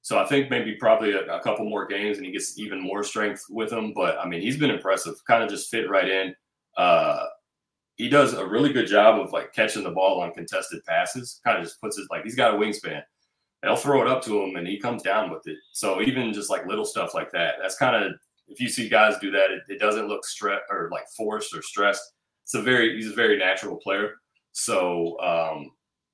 so 0.01 0.17
I 0.17 0.25
think 0.25 0.49
maybe 0.49 0.75
probably 0.75 1.11
a, 1.11 1.25
a, 1.25 1.41
couple 1.41 1.65
more 1.69 1.85
games 1.85 2.17
and 2.17 2.25
he 2.25 2.31
gets 2.31 2.57
even 2.57 2.81
more 2.81 3.03
strength 3.03 3.43
with 3.49 3.71
him. 3.71 3.93
But 3.93 4.17
I 4.17 4.25
mean, 4.25 4.41
he's 4.41 4.57
been 4.57 4.71
impressive. 4.71 5.15
Kind 5.27 5.43
of 5.43 5.49
just 5.49 5.69
fit 5.69 5.89
right 5.89 6.09
in. 6.09 6.33
Uh, 6.77 7.25
he 7.97 8.07
does 8.07 8.33
a 8.33 8.47
really 8.47 8.71
good 8.71 8.87
job 8.87 9.19
of 9.19 9.33
like 9.33 9.53
catching 9.53 9.83
the 9.83 9.91
ball 9.91 10.21
on 10.21 10.31
contested 10.31 10.83
passes. 10.85 11.41
Kind 11.45 11.57
of 11.57 11.65
just 11.65 11.81
puts 11.81 11.97
it 11.97 12.07
like 12.09 12.23
he's 12.23 12.35
got 12.35 12.53
a 12.53 12.57
wingspan. 12.57 13.01
They'll 13.61 13.75
throw 13.75 14.01
it 14.01 14.07
up 14.07 14.23
to 14.23 14.41
him 14.41 14.55
and 14.55 14.67
he 14.67 14.79
comes 14.79 15.03
down 15.03 15.29
with 15.29 15.47
it. 15.47 15.57
So 15.73 16.01
even 16.01 16.33
just 16.33 16.49
like 16.49 16.65
little 16.65 16.85
stuff 16.85 17.13
like 17.13 17.31
that, 17.31 17.55
that's 17.61 17.77
kind 17.77 17.95
of 17.95 18.13
if 18.47 18.59
you 18.59 18.69
see 18.69 18.89
guys 18.89 19.17
do 19.19 19.31
that, 19.31 19.51
it, 19.51 19.61
it 19.67 19.79
doesn't 19.79 20.07
look 20.07 20.25
stress 20.25 20.61
or 20.69 20.89
like 20.91 21.07
forced 21.15 21.55
or 21.55 21.61
stressed. 21.61 22.13
It's 22.43 22.55
a 22.55 22.61
very 22.61 22.95
he's 22.95 23.11
a 23.11 23.15
very 23.15 23.37
natural 23.37 23.77
player. 23.77 24.15
So 24.53 25.19
um, 25.19 25.71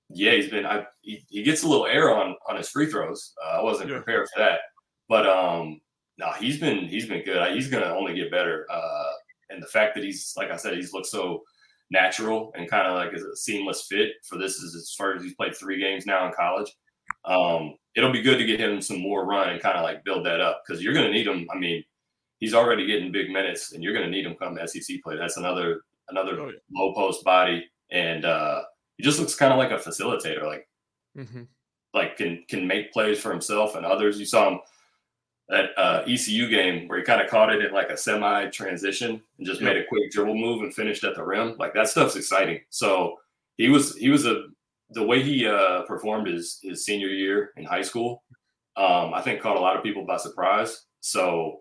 yeah, 0.09 0.31
he's 0.31 0.49
been 0.49 0.65
I, 0.65 0.85
he, 1.01 1.23
he 1.29 1.43
gets 1.43 1.63
a 1.63 1.67
little 1.67 1.85
air 1.85 2.15
on 2.15 2.35
on 2.47 2.57
his 2.57 2.69
free 2.69 2.89
throws. 2.89 3.33
Uh, 3.43 3.59
I 3.59 3.63
wasn't 3.63 3.89
yeah. 3.89 3.97
prepared 3.97 4.27
for 4.33 4.39
that, 4.39 4.59
but 5.07 5.27
um, 5.27 5.79
no, 6.17 6.31
he's 6.39 6.59
been 6.59 6.87
he's 6.87 7.07
been 7.07 7.23
good. 7.23 7.53
He's 7.53 7.69
gonna 7.69 7.93
only 7.93 8.15
get 8.15 8.31
better. 8.31 8.65
Uh, 8.69 9.11
and 9.49 9.61
the 9.61 9.67
fact 9.67 9.95
that 9.95 10.03
he's 10.03 10.33
like 10.35 10.51
I 10.51 10.57
said, 10.57 10.75
he's 10.75 10.93
looked 10.93 11.07
so 11.07 11.43
natural 11.91 12.51
and 12.55 12.69
kind 12.69 12.87
of 12.87 12.95
like 12.95 13.13
a 13.13 13.35
seamless 13.35 13.85
fit 13.87 14.13
for 14.27 14.37
this 14.37 14.55
is 14.55 14.75
as 14.75 14.93
far 14.97 15.13
as 15.13 15.23
he's 15.23 15.35
played 15.35 15.55
three 15.55 15.79
games 15.79 16.05
now 16.05 16.27
in 16.27 16.33
college. 16.33 16.71
Um, 17.25 17.75
it'll 17.95 18.11
be 18.11 18.21
good 18.21 18.37
to 18.37 18.45
get 18.45 18.59
him 18.59 18.81
some 18.81 18.99
more 18.99 19.25
run 19.25 19.49
and 19.49 19.61
kind 19.61 19.77
of 19.77 19.83
like 19.83 20.03
build 20.03 20.25
that 20.25 20.41
up 20.41 20.63
because 20.65 20.83
you're 20.83 20.93
going 20.93 21.05
to 21.05 21.11
need 21.11 21.27
him. 21.27 21.47
I 21.53 21.57
mean, 21.57 21.83
he's 22.39 22.53
already 22.53 22.85
getting 22.85 23.11
big 23.11 23.29
minutes, 23.29 23.71
and 23.71 23.83
you're 23.83 23.93
going 23.93 24.05
to 24.05 24.11
need 24.11 24.25
him 24.25 24.35
come 24.35 24.57
SEC 24.65 25.01
play. 25.03 25.17
That's 25.17 25.37
another 25.37 25.81
another 26.09 26.39
oh, 26.39 26.47
yeah. 26.47 26.59
low 26.73 26.93
post 26.93 27.23
body, 27.23 27.65
and 27.91 28.25
uh, 28.25 28.61
he 28.97 29.03
just 29.03 29.19
looks 29.19 29.35
kind 29.35 29.51
of 29.51 29.59
like 29.59 29.71
a 29.71 29.75
facilitator, 29.75 30.43
like 30.43 30.67
mm-hmm. 31.17 31.43
like 31.93 32.17
can 32.17 32.43
can 32.47 32.67
make 32.67 32.93
plays 32.93 33.19
for 33.19 33.31
himself 33.31 33.75
and 33.75 33.85
others. 33.85 34.19
You 34.19 34.25
saw 34.25 34.51
him 34.51 34.59
at 35.51 35.69
uh, 35.77 36.03
ECU 36.07 36.49
game 36.49 36.87
where 36.87 36.97
he 36.97 37.03
kind 37.03 37.21
of 37.21 37.29
caught 37.29 37.53
it 37.53 37.63
in 37.63 37.71
like 37.71 37.89
a 37.89 37.97
semi 37.97 38.47
transition 38.47 39.21
and 39.37 39.47
just 39.47 39.61
made 39.61 39.77
a 39.77 39.85
quick 39.85 40.11
dribble 40.11 40.35
move 40.35 40.63
and 40.63 40.73
finished 40.73 41.03
at 41.03 41.15
the 41.15 41.23
rim. 41.23 41.55
Like 41.57 41.73
that 41.75 41.87
stuff's 41.87 42.15
exciting. 42.15 42.61
So 42.69 43.19
he 43.57 43.69
was 43.69 43.95
he 43.95 44.09
was 44.09 44.25
a 44.25 44.45
the 44.91 45.03
way 45.03 45.23
he 45.23 45.47
uh, 45.47 45.83
performed 45.83 46.27
his 46.27 46.59
his 46.61 46.85
senior 46.85 47.07
year 47.07 47.51
in 47.57 47.65
high 47.65 47.81
school. 47.81 48.23
Um, 48.77 49.13
I 49.13 49.21
think 49.21 49.41
caught 49.41 49.57
a 49.57 49.61
lot 49.61 49.77
of 49.77 49.83
people 49.83 50.05
by 50.05 50.17
surprise. 50.17 50.85
So 50.99 51.59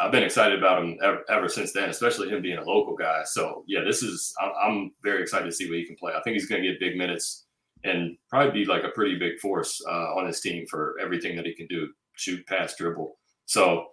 I've 0.00 0.10
been 0.10 0.22
excited 0.22 0.58
about 0.58 0.82
him 0.82 0.98
ever, 1.02 1.20
ever, 1.28 1.48
since 1.48 1.72
then, 1.72 1.90
especially 1.90 2.30
him 2.30 2.42
being 2.42 2.58
a 2.58 2.64
local 2.64 2.96
guy. 2.96 3.22
So 3.24 3.64
yeah, 3.66 3.80
this 3.84 4.02
is 4.02 4.34
I'm 4.40 4.92
very 5.02 5.22
excited 5.22 5.44
to 5.44 5.52
see 5.52 5.68
what 5.68 5.78
he 5.78 5.86
can 5.86 5.96
play. 5.96 6.12
I 6.14 6.22
think 6.22 6.34
he's 6.34 6.46
going 6.46 6.62
to 6.62 6.68
get 6.68 6.80
big 6.80 6.96
minutes 6.96 7.46
and 7.84 8.16
probably 8.28 8.52
be 8.52 8.64
like 8.66 8.84
a 8.84 8.90
pretty 8.90 9.18
big 9.18 9.38
force 9.38 9.80
uh, 9.88 10.14
on 10.14 10.26
his 10.26 10.40
team 10.40 10.66
for 10.68 10.96
everything 11.00 11.36
that 11.36 11.46
he 11.46 11.54
can 11.54 11.66
do, 11.66 11.88
shoot, 12.14 12.46
pass, 12.46 12.76
dribble. 12.76 13.16
So 13.46 13.86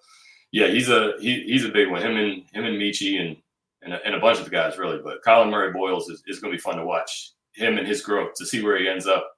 yeah, 0.51 0.67
he's 0.67 0.89
a 0.89 1.13
he, 1.19 1.43
he's 1.43 1.65
a 1.65 1.69
big 1.69 1.89
one. 1.89 2.01
Him 2.01 2.15
and 2.15 2.43
him 2.53 2.65
and 2.65 2.81
Meechie 2.81 3.19
and 3.19 3.37
and 3.83 3.93
a, 3.93 4.05
and 4.05 4.15
a 4.15 4.19
bunch 4.19 4.39
of 4.39 4.45
the 4.45 4.51
guys 4.51 4.77
really. 4.77 4.99
But 5.03 5.21
Collin 5.23 5.49
Murray 5.49 5.73
Boyles 5.73 6.09
is, 6.09 6.23
is 6.27 6.39
going 6.39 6.51
to 6.51 6.57
be 6.57 6.61
fun 6.61 6.77
to 6.77 6.85
watch 6.85 7.33
him 7.57 7.77
and 7.77 7.87
his 7.87 8.01
growth 8.01 8.33
to 8.35 8.45
see 8.45 8.63
where 8.63 8.79
he 8.79 8.87
ends 8.87 9.07
up 9.07 9.29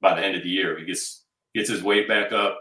by 0.00 0.14
the 0.14 0.24
end 0.24 0.36
of 0.36 0.42
the 0.42 0.50
year. 0.50 0.78
He 0.78 0.84
gets 0.84 1.24
gets 1.54 1.70
his 1.70 1.82
weight 1.82 2.08
back 2.08 2.32
up 2.32 2.58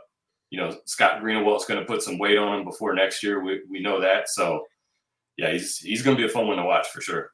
you 0.49 0.60
know, 0.60 0.75
Scott 0.86 1.21
Greenawalt's 1.21 1.65
going 1.65 1.80
to 1.80 1.86
put 1.86 2.01
some 2.01 2.17
weight 2.17 2.38
on 2.38 2.60
him 2.60 2.65
before 2.65 2.93
next 2.93 3.21
year. 3.21 3.43
We, 3.43 3.62
we 3.69 3.82
know 3.82 3.99
that. 3.99 4.30
So, 4.30 4.63
yeah, 5.38 5.51
he's 5.51 5.77
he's 5.77 6.01
going 6.01 6.15
to 6.15 6.21
be 6.21 6.27
a 6.27 6.32
fun 6.32 6.47
one 6.47 6.58
to 6.58 6.63
watch 6.63 6.88
for 6.88 7.01
sure. 7.01 7.32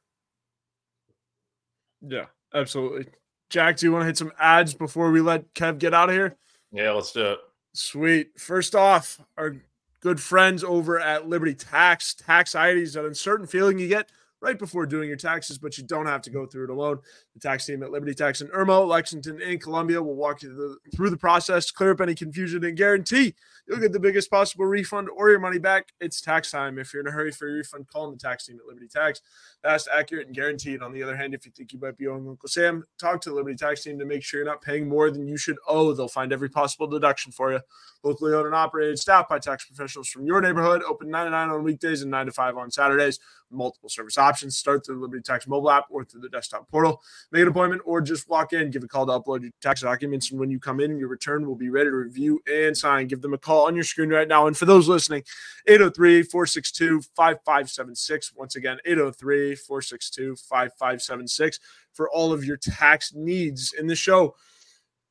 Yeah, 2.02 2.26
absolutely. 2.54 3.08
Jack, 3.50 3.78
do 3.78 3.86
you 3.86 3.91
want 3.91 4.02
to 4.02 4.08
hit 4.08 4.17
some 4.17 4.34
ads 4.39 4.74
before 4.74 5.12
we 5.12 5.22
let 5.22 5.54
Kev 5.54 5.78
get 5.78 5.93
out 5.93 6.10
of 6.10 6.15
here? 6.15 6.36
Yeah, 6.72 6.91
let's 6.91 7.12
do 7.12 7.34
it. 7.34 7.39
Sweet. 7.74 8.39
First 8.39 8.76
off, 8.76 9.22
our 9.38 9.56
good 10.02 10.19
friends 10.19 10.63
over 10.63 11.00
at 11.00 11.30
Liberty 11.30 11.54
Tax. 11.54 12.15
Taxiety 12.15 12.82
is 12.82 12.96
an 12.96 13.06
uncertain 13.06 13.46
feeling 13.46 13.78
you 13.78 13.88
get 13.88 14.10
right 14.44 14.60
before 14.60 14.86
doing 14.86 15.08
your 15.08 15.18
taxes, 15.18 15.58
but 15.58 15.78
you 15.78 15.86
don't 15.86 16.06
have 16.06 16.22
to 16.22 16.30
go 16.30 16.46
through 16.46 16.66
it 16.66 16.70
alone. 16.70 17.00
The 17.34 17.40
tax 17.40 17.66
team 17.66 17.82
at 17.82 17.92
Liberty 17.92 18.14
Tax 18.14 18.42
in 18.42 18.50
Irmo, 18.50 18.86
Lexington, 18.86 19.42
and 19.42 19.62
Columbia 19.62 20.04
will 20.04 20.16
walk 20.16 20.44
you 20.44 20.78
through 20.94 21.10
the 21.10 21.18
process, 21.18 21.72
clear 21.72 21.92
up 21.92 22.02
any 22.02 22.14
confusion, 22.14 22.64
and 22.66 22.76
guarantee 22.76 23.36
you'll 23.66 23.80
get 23.80 23.94
the 23.94 24.00
biggest 24.02 24.30
possible 24.30 24.66
refund 24.66 25.08
or 25.16 25.30
your 25.30 25.40
money 25.40 25.60
back. 25.60 25.94
It's 26.02 26.20
tax 26.20 26.52
time. 26.52 26.78
If 26.78 26.94
you're 26.94 27.02
in 27.02 27.08
a 27.08 27.12
hurry 27.12 27.32
for 27.32 27.48
your 27.48 27.58
refund, 27.58 27.88
call 27.88 28.12
the 28.12 28.18
tax 28.18 28.46
team 28.46 28.60
at 28.60 28.68
Liberty 28.68 28.90
Tax. 28.90 29.22
Fast, 29.62 29.88
accurate, 29.94 30.28
and 30.28 30.36
guaranteed. 30.36 30.82
On 30.82 30.92
the 30.92 31.02
other 31.02 31.16
hand, 31.16 31.34
if 31.34 31.46
you 31.46 31.52
think 31.56 31.72
you 31.72 31.80
might 31.80 31.98
be 31.98 32.08
owing 32.08 32.28
Uncle 32.28 32.50
Sam, 32.50 32.84
talk 33.00 33.22
to 33.22 33.30
the 33.30 33.36
Liberty 33.36 33.56
Tax 33.56 33.84
team 33.84 33.98
to 33.98 34.06
make 34.06 34.24
sure 34.24 34.42
you're 34.42 34.50
not 34.50 34.62
paying 34.62 34.90
more 34.90 35.10
than 35.10 35.26
you 35.26 35.38
should 35.38 35.58
owe. 35.70 35.94
They'll 35.94 36.10
find 36.10 36.34
every 36.34 36.50
possible 36.50 36.88
deduction 36.88 37.32
for 37.32 37.54
you. 37.54 37.62
Locally 38.04 38.34
owned 38.34 38.48
and 38.48 38.56
operated, 38.56 39.00
staffed 39.00 39.30
by 39.30 39.40
tax 39.40 39.64
professionals 39.64 40.10
from 40.10 40.26
your 40.26 40.42
neighborhood. 40.42 40.84
Open 40.84 41.10
9 41.10 41.26
to 41.26 41.32
9 41.32 41.50
on 41.50 41.64
weekdays 41.64 42.02
and 42.02 42.12
9 42.12 42.26
to 42.26 42.32
5 42.34 42.58
on 42.58 42.70
Saturdays. 42.70 43.20
Multiple 43.50 43.88
service 43.88 44.18
options. 44.18 44.33
Start 44.39 44.86
through 44.86 44.96
the 44.96 45.02
Liberty 45.02 45.22
Tax 45.22 45.48
mobile 45.48 45.69
app 45.69 45.86
or 45.89 46.04
through 46.04 46.22
the 46.22 46.30
desktop 46.30 46.69
portal. 46.69 47.02
Make 47.32 47.43
an 47.43 47.48
appointment 47.48 47.82
or 47.86 48.02
just 48.02 48.28
walk 48.30 48.54
in. 48.54 48.72
Give 48.72 48.84
a 48.84 48.88
call 48.88 49.06
to 49.06 49.12
upload 49.13 49.41
your 49.41 49.52
tax 49.62 49.82
documents. 49.82 50.32
And 50.32 50.39
when 50.39 50.50
you 50.50 50.60
come 50.60 50.80
in, 50.80 50.98
your 50.98 51.08
return 51.08 51.48
will 51.48 51.56
be 51.56 51.69
ready 51.69 51.89
to 51.89 51.96
review 51.96 52.41
and 52.52 52.78
sign. 52.78 53.08
Give 53.08 53.22
them 53.22 53.34
a 53.34 53.38
call 53.38 53.67
on 53.67 53.76
your 53.76 53.84
screen 53.84 54.10
right 54.10 54.28
now. 54.28 54.48
And 54.48 54.58
for 54.58 54.65
those 54.65 54.88
listening, 54.88 55.24
803 55.67 56.24
462 56.24 57.02
5576. 57.15 58.34
Once 58.36 58.56
again, 58.56 58.78
803 58.86 59.56
462 59.56 60.36
5576 60.36 61.60
for 61.93 62.10
all 62.10 62.34
of 62.34 62.43
your 62.43 62.58
tax 62.58 63.13
needs. 63.13 63.74
In 63.78 63.88
the 63.88 63.96
show, 63.96 64.36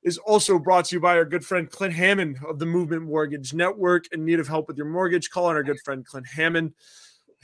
is 0.03 0.19
also 0.19 0.59
brought 0.59 0.87
to 0.87 0.97
you 0.97 1.01
by 1.01 1.17
our 1.17 1.25
good 1.25 1.45
friend 1.45 1.71
Clint 1.71 1.95
Hammond 1.95 2.39
of 2.47 2.59
the 2.59 2.67
Movement 2.67 3.03
Mortgage 3.03 3.55
Network. 3.55 4.13
In 4.13 4.25
need 4.25 4.41
of 4.41 4.49
help 4.49 4.69
with 4.69 4.77
your 4.77 4.87
mortgage, 4.87 5.31
call 5.31 5.47
on 5.47 5.57
our 5.57 5.63
good 5.63 5.81
friend 5.85 6.05
Clint 6.05 6.27
Hammond. 6.27 6.75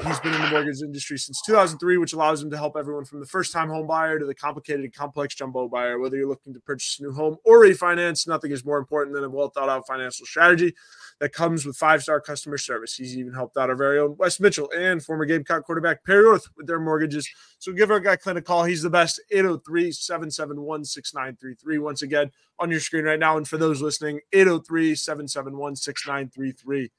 He's 0.06 0.20
been 0.20 0.32
in 0.32 0.40
the 0.40 0.50
mortgage 0.50 0.80
industry 0.80 1.18
since 1.18 1.42
2003, 1.42 1.96
which 1.96 2.12
allows 2.12 2.40
him 2.40 2.50
to 2.50 2.56
help 2.56 2.76
everyone 2.76 3.04
from 3.04 3.18
the 3.18 3.26
first 3.26 3.52
time 3.52 3.68
home 3.68 3.88
buyer 3.88 4.16
to 4.20 4.24
the 4.24 4.34
complicated 4.34 4.84
and 4.84 4.94
complex 4.94 5.34
jumbo 5.34 5.68
buyer. 5.68 5.98
Whether 5.98 6.16
you're 6.16 6.28
looking 6.28 6.54
to 6.54 6.61
purchase 6.61 7.00
a 7.00 7.02
new 7.02 7.12
home 7.12 7.37
or 7.44 7.58
refinance, 7.62 8.28
nothing 8.28 8.52
is 8.52 8.64
more 8.64 8.78
important 8.78 9.16
than 9.16 9.24
a 9.24 9.28
well 9.28 9.48
thought 9.48 9.68
out 9.68 9.88
financial 9.88 10.24
strategy 10.24 10.72
that 11.18 11.32
comes 11.32 11.66
with 11.66 11.76
five 11.76 12.00
star 12.00 12.20
customer 12.20 12.58
service. 12.58 12.94
He's 12.94 13.18
even 13.18 13.32
helped 13.32 13.56
out 13.56 13.70
our 13.70 13.76
very 13.76 13.98
own 13.98 14.16
Wes 14.18 14.38
Mitchell 14.38 14.70
and 14.70 15.02
former 15.02 15.24
Gamecock 15.24 15.64
quarterback 15.64 16.04
Perry 16.04 16.24
Orth 16.26 16.46
with 16.56 16.68
their 16.68 16.78
mortgages. 16.78 17.28
So 17.58 17.72
give 17.72 17.90
our 17.90 17.98
guy 17.98 18.14
Clint 18.14 18.38
a 18.38 18.42
call. 18.42 18.62
He's 18.62 18.82
the 18.82 18.90
best 18.90 19.20
803 19.32 19.90
771 19.90 20.84
6933. 20.84 21.78
Once 21.78 22.02
again, 22.02 22.30
on 22.61 22.70
your 22.70 22.80
screen 22.80 23.04
right 23.04 23.18
now. 23.18 23.37
And 23.37 23.46
for 23.46 23.56
those 23.56 23.82
listening, 23.82 24.20
803 24.32 24.94
771 24.94 25.74
6933. 25.74 26.90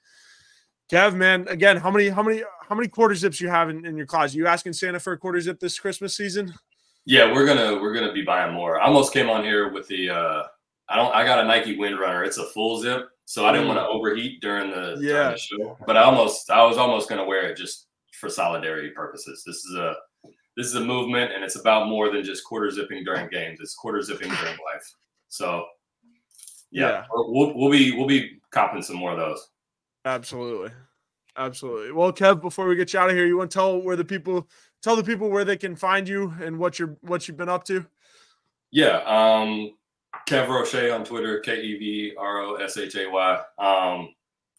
Kev, 0.91 1.15
man, 1.15 1.47
again, 1.47 1.77
how 1.77 1.91
many, 1.91 2.09
how 2.09 2.23
many, 2.23 2.43
how 2.67 2.75
many 2.75 2.87
quarter 2.87 3.15
zips 3.15 3.39
you 3.39 3.47
have 3.49 3.69
in, 3.69 3.85
in 3.85 3.95
your 3.95 4.05
closet? 4.05 4.37
You 4.37 4.47
asking 4.47 4.73
Santa 4.73 4.99
for 4.99 5.13
a 5.13 5.17
quarter 5.17 5.39
zip 5.39 5.59
this 5.59 5.79
Christmas 5.79 6.15
season? 6.15 6.53
Yeah, 7.05 7.31
we're 7.33 7.45
gonna 7.45 7.81
we're 7.81 7.93
gonna 7.93 8.13
be 8.13 8.21
buying 8.21 8.53
more. 8.53 8.79
I 8.79 8.85
almost 8.85 9.13
came 9.13 9.29
on 9.29 9.43
here 9.43 9.71
with 9.71 9.87
the 9.87 10.09
uh 10.09 10.43
I 10.89 10.95
don't 10.95 11.13
I 11.13 11.23
got 11.25 11.39
a 11.39 11.47
Nike 11.47 11.75
Windrunner. 11.77 12.25
It's 12.25 12.37
a 12.37 12.45
full 12.47 12.79
zip, 12.81 13.09
so 13.25 13.45
I 13.45 13.51
didn't 13.51 13.67
want 13.67 13.79
to 13.79 13.87
overheat 13.87 14.41
during 14.41 14.69
the, 14.69 14.97
yeah. 14.99 15.13
during 15.13 15.31
the 15.31 15.37
show. 15.37 15.77
But 15.87 15.97
I 15.97 16.03
almost 16.03 16.51
I 16.51 16.63
was 16.65 16.77
almost 16.77 17.09
gonna 17.09 17.25
wear 17.25 17.49
it 17.49 17.57
just 17.57 17.87
for 18.19 18.29
solidarity 18.29 18.89
purposes. 18.89 19.43
This 19.45 19.57
is 19.57 19.75
a 19.75 19.95
this 20.57 20.67
is 20.67 20.75
a 20.75 20.81
movement 20.81 21.31
and 21.33 21.43
it's 21.43 21.55
about 21.55 21.87
more 21.87 22.11
than 22.11 22.23
just 22.23 22.43
quarter 22.43 22.69
zipping 22.69 23.03
during 23.03 23.27
games. 23.29 23.59
It's 23.61 23.73
quarter 23.75 24.01
zipping 24.01 24.29
during 24.29 24.57
life. 24.73 24.93
So 25.29 25.65
yeah, 26.69 26.89
Yeah. 26.89 27.03
We'll, 27.11 27.55
we'll 27.55 27.71
be 27.71 27.95
we'll 27.95 28.07
be 28.07 28.39
copping 28.51 28.83
some 28.83 28.97
more 28.97 29.11
of 29.11 29.17
those. 29.17 29.48
Absolutely. 30.05 30.71
Absolutely. 31.37 31.91
Well, 31.91 32.11
Kev, 32.11 32.41
before 32.41 32.67
we 32.67 32.75
get 32.75 32.93
you 32.93 32.99
out 32.99 33.09
of 33.09 33.15
here, 33.15 33.25
you 33.25 33.37
want 33.37 33.51
to 33.51 33.55
tell 33.55 33.81
where 33.81 33.95
the 33.95 34.05
people 34.05 34.47
tell 34.81 34.95
the 34.95 35.03
people 35.03 35.29
where 35.29 35.45
they 35.45 35.57
can 35.57 35.75
find 35.75 36.07
you 36.07 36.33
and 36.41 36.57
what 36.57 36.79
you're 36.79 36.97
what 37.01 37.27
you've 37.27 37.37
been 37.37 37.49
up 37.49 37.63
to? 37.65 37.85
Yeah, 38.71 38.97
um, 39.05 39.71
Kev 40.27 40.47
Roshé 40.47 40.93
on 40.93 41.03
Twitter, 41.03 41.39
K 41.39 41.61
E 41.61 41.77
V 41.77 42.13
R 42.17 42.41
O 42.41 42.55
S 42.55 42.77
H 42.77 42.95
A 42.95 43.09
Y. 43.09 43.41
Um, 43.57 44.13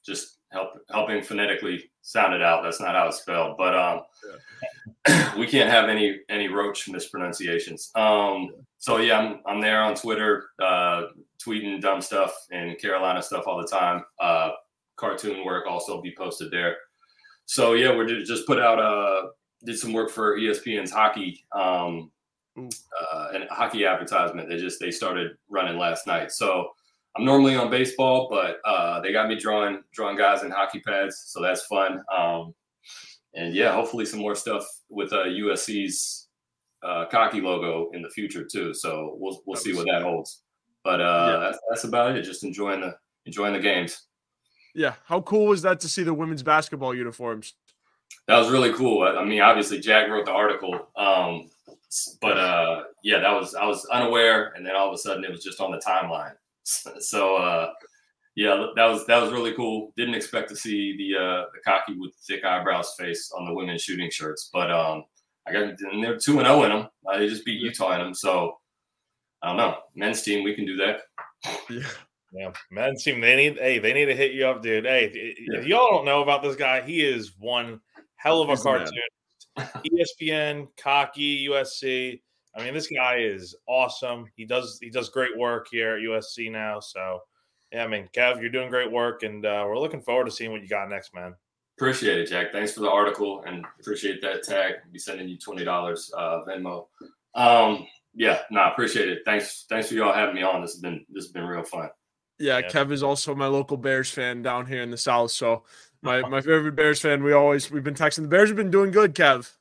just 0.05 0.39
help 0.53 0.71
helping 0.91 1.23
phonetically 1.23 1.91
sound 2.03 2.35
it 2.35 2.43
out. 2.43 2.63
That's 2.63 2.81
not 2.81 2.95
how 2.95 3.09
it's 3.09 3.21
spelled, 3.21 3.57
but 3.59 3.75
um, 3.75 4.01
we 5.39 5.47
can't 5.47 5.71
have 5.71 5.89
any 5.89 6.21
any 6.29 6.49
Roach 6.49 6.89
mispronunciations. 6.89 7.91
Um, 7.95 8.51
so 8.79 8.99
yeah, 8.99 9.19
I'm 9.19 9.41
I'm 9.47 9.61
there 9.61 9.83
on 9.83 9.95
Twitter, 9.95 10.47
uh, 10.63 11.05
tweeting 11.45 11.81
dumb 11.81 12.01
stuff 12.01 12.35
and 12.51 12.79
Carolina 12.79 13.23
stuff 13.23 13.45
all 13.47 13.61
the 13.61 13.69
time. 13.69 14.05
Uh, 14.19 14.51
cartoon 15.01 15.45
work 15.45 15.67
also 15.67 16.01
be 16.03 16.15
posted 16.17 16.51
there. 16.51 16.77
So 17.47 17.73
yeah, 17.73 17.95
we 17.97 18.07
did 18.07 18.27
just 18.27 18.47
put 18.47 18.61
out 18.61 18.79
uh 18.79 19.29
did 19.65 19.79
some 19.79 19.93
work 19.93 20.11
for 20.11 20.39
ESPN's 20.39 20.91
hockey 20.93 21.45
um 21.53 22.11
uh 22.57 23.29
and 23.35 23.45
hockey 23.51 23.87
advertisement. 23.87 24.49
They 24.49 24.59
just 24.59 24.79
they 24.81 24.91
started 24.91 25.33
running 25.49 25.79
last 25.79 26.07
night. 26.07 26.31
So 26.33 26.71
I'm 27.17 27.25
normally 27.25 27.57
on 27.57 27.71
baseball, 27.71 28.29
but 28.31 28.59
uh 28.65 29.01
they 29.01 29.13
got 29.13 29.29
me 29.29 29.37
drawing 29.37 29.83
drawing 29.93 30.17
guys 30.17 30.43
in 30.45 30.51
hockey 30.51 30.81
pads, 30.81 31.25
so 31.27 31.41
that's 31.43 31.65
fun. 31.67 32.03
Um 32.17 32.55
and 33.35 33.55
yeah, 33.55 33.73
hopefully 33.73 34.05
some 34.07 34.21
more 34.21 34.35
stuff 34.35 34.65
with 34.89 35.13
uh 35.13 35.25
USC's 35.25 36.29
uh 36.83 37.07
cocky 37.11 37.41
logo 37.41 37.91
in 37.93 38.03
the 38.03 38.11
future 38.11 38.45
too. 38.45 38.73
So 38.75 39.17
we'll 39.19 39.43
we'll 39.47 39.57
see 39.61 39.75
what 39.75 39.87
that 39.87 40.03
holds. 40.03 40.43
But 40.85 41.01
uh 41.01 41.31
Yeah. 41.33 41.39
that's 41.41 41.59
that's 41.69 41.85
about 41.85 42.17
it. 42.17 42.23
Just 42.23 42.45
enjoying 42.45 42.81
the 42.81 42.95
enjoying 43.27 43.53
the 43.55 43.61
games. 43.61 44.07
Yeah. 44.75 44.95
How 45.05 45.21
cool 45.21 45.47
was 45.47 45.63
that 45.63 45.81
to 45.81 45.89
see 45.89 46.03
the 46.03 46.15
women's 46.15 46.43
basketball 46.43 46.95
uniforms? 46.95 47.55
That 48.27 48.39
was 48.39 48.51
really 48.51 48.73
cool. 48.73 49.03
I 49.03 49.21
I 49.21 49.25
mean, 49.25 49.41
obviously 49.41 49.81
Jack 49.81 50.09
wrote 50.09 50.27
the 50.27 50.33
article, 50.33 50.89
um, 50.97 51.51
but 52.21 52.39
uh, 52.39 52.85
yeah, 53.03 53.19
that 53.19 53.33
was 53.33 53.55
I 53.55 53.67
was 53.67 53.85
unaware, 53.87 54.53
and 54.57 54.65
then 54.65 54.77
all 54.77 54.89
of 54.89 54.95
a 54.95 54.99
sudden 54.99 55.25
it 55.25 55.31
was 55.31 55.43
just 55.43 55.61
on 55.61 55.71
the 55.71 55.79
timeline. 55.79 56.33
So 57.01 57.37
uh, 57.37 57.73
yeah, 58.37 58.67
that 58.77 58.85
was 58.85 59.07
that 59.07 59.21
was 59.21 59.33
really 59.33 59.55
cool. 59.55 59.93
Didn't 59.97 60.15
expect 60.15 60.49
to 60.51 60.57
see 60.57 60.97
the 60.97 61.19
uh, 61.19 61.45
the 61.53 61.61
cocky 61.65 61.99
with 61.99 62.15
thick 62.27 62.45
eyebrows 62.45 62.95
face 62.97 63.33
on 63.37 63.45
the 63.45 63.53
women's 63.53 63.83
shooting 63.83 64.11
shirts, 64.11 64.51
but 64.53 64.71
um, 64.71 65.05
I 65.49 65.53
got 65.53 65.63
and 65.63 66.05
they're 66.05 66.17
two 66.17 66.39
and 66.39 66.47
zero 66.47 66.63
in 66.63 66.71
them. 66.71 66.89
Uh, 67.07 67.19
they 67.19 67.29
just 67.29 67.45
beat 67.45 67.61
Utah 67.61 67.93
in 67.95 68.01
them, 68.01 68.15
so 68.15 68.59
I 69.43 69.49
don't 69.49 69.57
know. 69.57 69.79
Men's 69.97 70.23
team, 70.23 70.45
we 70.45 70.55
can 70.55 70.67
do 70.67 70.77
that. 70.77 71.01
Yeah. 71.69 71.89
Yeah, 72.33 72.53
men's 72.71 73.03
team. 73.03 73.21
They 73.21 73.35
need. 73.37 73.59
Hey, 73.59 73.79
they 73.79 73.93
need 73.93 74.07
to 74.07 74.15
hit 74.15 74.33
you 74.33 74.47
up, 74.47 74.63
dude. 74.63 74.85
Hey, 74.85 75.11
if- 75.13 75.67
y'all 75.67 75.91
don't 75.91 76.05
know 76.05 76.23
about 76.23 76.43
this 76.43 76.57
guy, 76.57 76.81
he 76.81 77.05
is 77.05 77.33
one 77.39 77.81
hell 78.17 78.41
of 78.41 78.51
a 78.51 78.57
cartoon. 78.57 78.93
ESPN, 79.59 80.69
cocky, 80.77 81.49
USC. 81.49 82.21
I 82.57 82.65
mean, 82.65 82.75
this 82.75 82.89
guy 82.89 83.19
is 83.19 83.55
awesome. 83.67 84.27
He 84.37 84.45
does 84.45 84.79
he 84.81 84.91
does 84.91 85.09
great 85.09 85.37
work 85.37 85.69
here 85.71 85.97
at 85.97 86.03
USC 86.03 86.51
now. 86.51 86.81
So, 86.81 87.21
yeah, 87.73 87.85
I 87.85 87.87
mean, 87.89 88.09
Kev, 88.15 88.41
you're 88.41 88.51
doing 88.51 88.71
great 88.71 88.91
work, 88.91 89.23
and 89.23 89.45
uh, 89.45 89.65
we're 89.67 89.79
looking 89.79 90.01
forward 90.01 90.27
to 90.27 90.31
seeing 90.31 90.53
what 90.53 90.63
you 90.63 90.69
got 90.69 90.89
next, 90.89 91.15
man. 91.15 91.35
Appreciate 91.79 92.19
it, 92.19 92.27
Jack. 92.29 92.53
Thanks 92.53 92.73
for 92.73 92.81
the 92.81 92.91
article 92.91 93.43
and 93.47 93.65
appreciate 93.81 94.21
that 94.23 94.43
tag. 94.43 94.75
I'll 94.85 94.93
be 94.93 94.99
sending 94.99 95.29
you 95.29 95.39
twenty 95.39 95.65
dollars 95.65 96.13
uh, 96.17 96.43
Venmo. 96.47 96.87
Um, 97.35 97.87
yeah, 98.15 98.41
no, 98.51 98.61
I 98.61 98.73
appreciate 98.73 99.09
it. 99.09 99.21
Thanks, 99.25 99.67
thanks 99.69 99.89
for 99.89 99.95
y'all 99.95 100.13
having 100.13 100.35
me 100.35 100.43
on. 100.43 100.61
This 100.61 100.73
has 100.73 100.81
been 100.81 101.05
this 101.09 101.25
has 101.25 101.33
been 101.33 101.45
real 101.45 101.63
fun. 101.63 101.89
Yeah, 102.41 102.59
Yeah. 102.59 102.69
Kev 102.69 102.91
is 102.91 103.03
also 103.03 103.35
my 103.35 103.47
local 103.47 103.77
Bears 103.77 104.11
fan 104.11 104.43
down 104.43 104.67
here 104.67 104.83
in 104.83 104.91
the 104.91 104.97
South. 104.97 105.31
So 105.31 105.63
my 106.03 106.21
my 106.29 106.41
favorite 106.41 106.75
Bears 106.75 107.01
fan. 107.01 107.23
We 107.23 107.33
always 107.33 107.71
we've 107.71 107.85
been 107.85 107.95
texting. 107.95 108.23
The 108.23 108.29
Bears 108.29 108.49
have 108.49 108.57
been 108.57 108.71
doing 108.71 108.91
good, 108.91 109.15
Kev. 109.15 109.53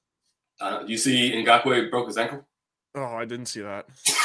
Uh, 0.62 0.84
you 0.88 0.98
see, 0.98 1.32
Ngakwe 1.46 1.92
broke 1.92 2.08
his 2.08 2.18
ankle. 2.18 2.46
Oh, 2.96 3.04
I 3.04 3.26
didn't 3.26 3.46
see 3.48 3.62
that. 3.62 3.86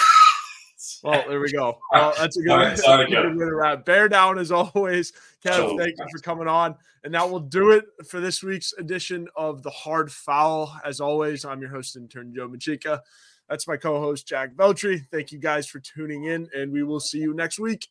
Well, 1.03 1.23
there 1.29 1.38
we 1.38 1.53
go. 1.53 1.79
Well, 1.93 2.14
that's 2.19 2.38
a 2.38 2.43
good, 2.43 2.51
All 2.51 2.57
right, 2.59 2.79
sorry, 2.79 3.05
that's 3.05 3.12
a 3.12 3.23
good 3.23 3.37
way 3.37 3.45
to 3.45 3.55
wrap. 3.55 3.85
Bear 3.85 4.09
down 4.09 4.38
as 4.38 4.51
always. 4.51 5.12
Kev, 5.45 5.55
So- 5.55 5.77
thank 5.79 5.99
you 5.99 6.07
for 6.11 6.19
coming 6.21 6.49
on. 6.49 6.77
And 7.05 7.12
that 7.12 7.29
will 7.29 7.40
do 7.40 7.73
it 7.73 7.85
for 8.09 8.21
this 8.21 8.43
week's 8.43 8.73
edition 8.79 9.29
of 9.37 9.62
The 9.62 9.69
Hard 9.71 10.11
Fowl. 10.11 10.75
As 10.83 11.01
always, 11.01 11.45
I'm 11.45 11.61
your 11.61 11.69
host 11.69 11.97
and 11.97 12.05
intern, 12.05 12.33
Joe 12.35 12.49
Macheca. 12.49 13.01
That's 13.51 13.69
my 13.69 13.77
co 13.77 14.01
host, 14.01 14.27
Jack 14.27 14.55
Veltri. 14.55 15.03
Thank 15.12 15.31
you 15.31 15.38
guys 15.38 15.67
for 15.67 15.79
tuning 15.79 16.25
in, 16.25 16.49
and 16.57 16.73
we 16.73 16.83
will 16.83 17.01
see 17.01 17.19
you 17.19 17.35
next 17.35 17.59
week. 17.59 17.88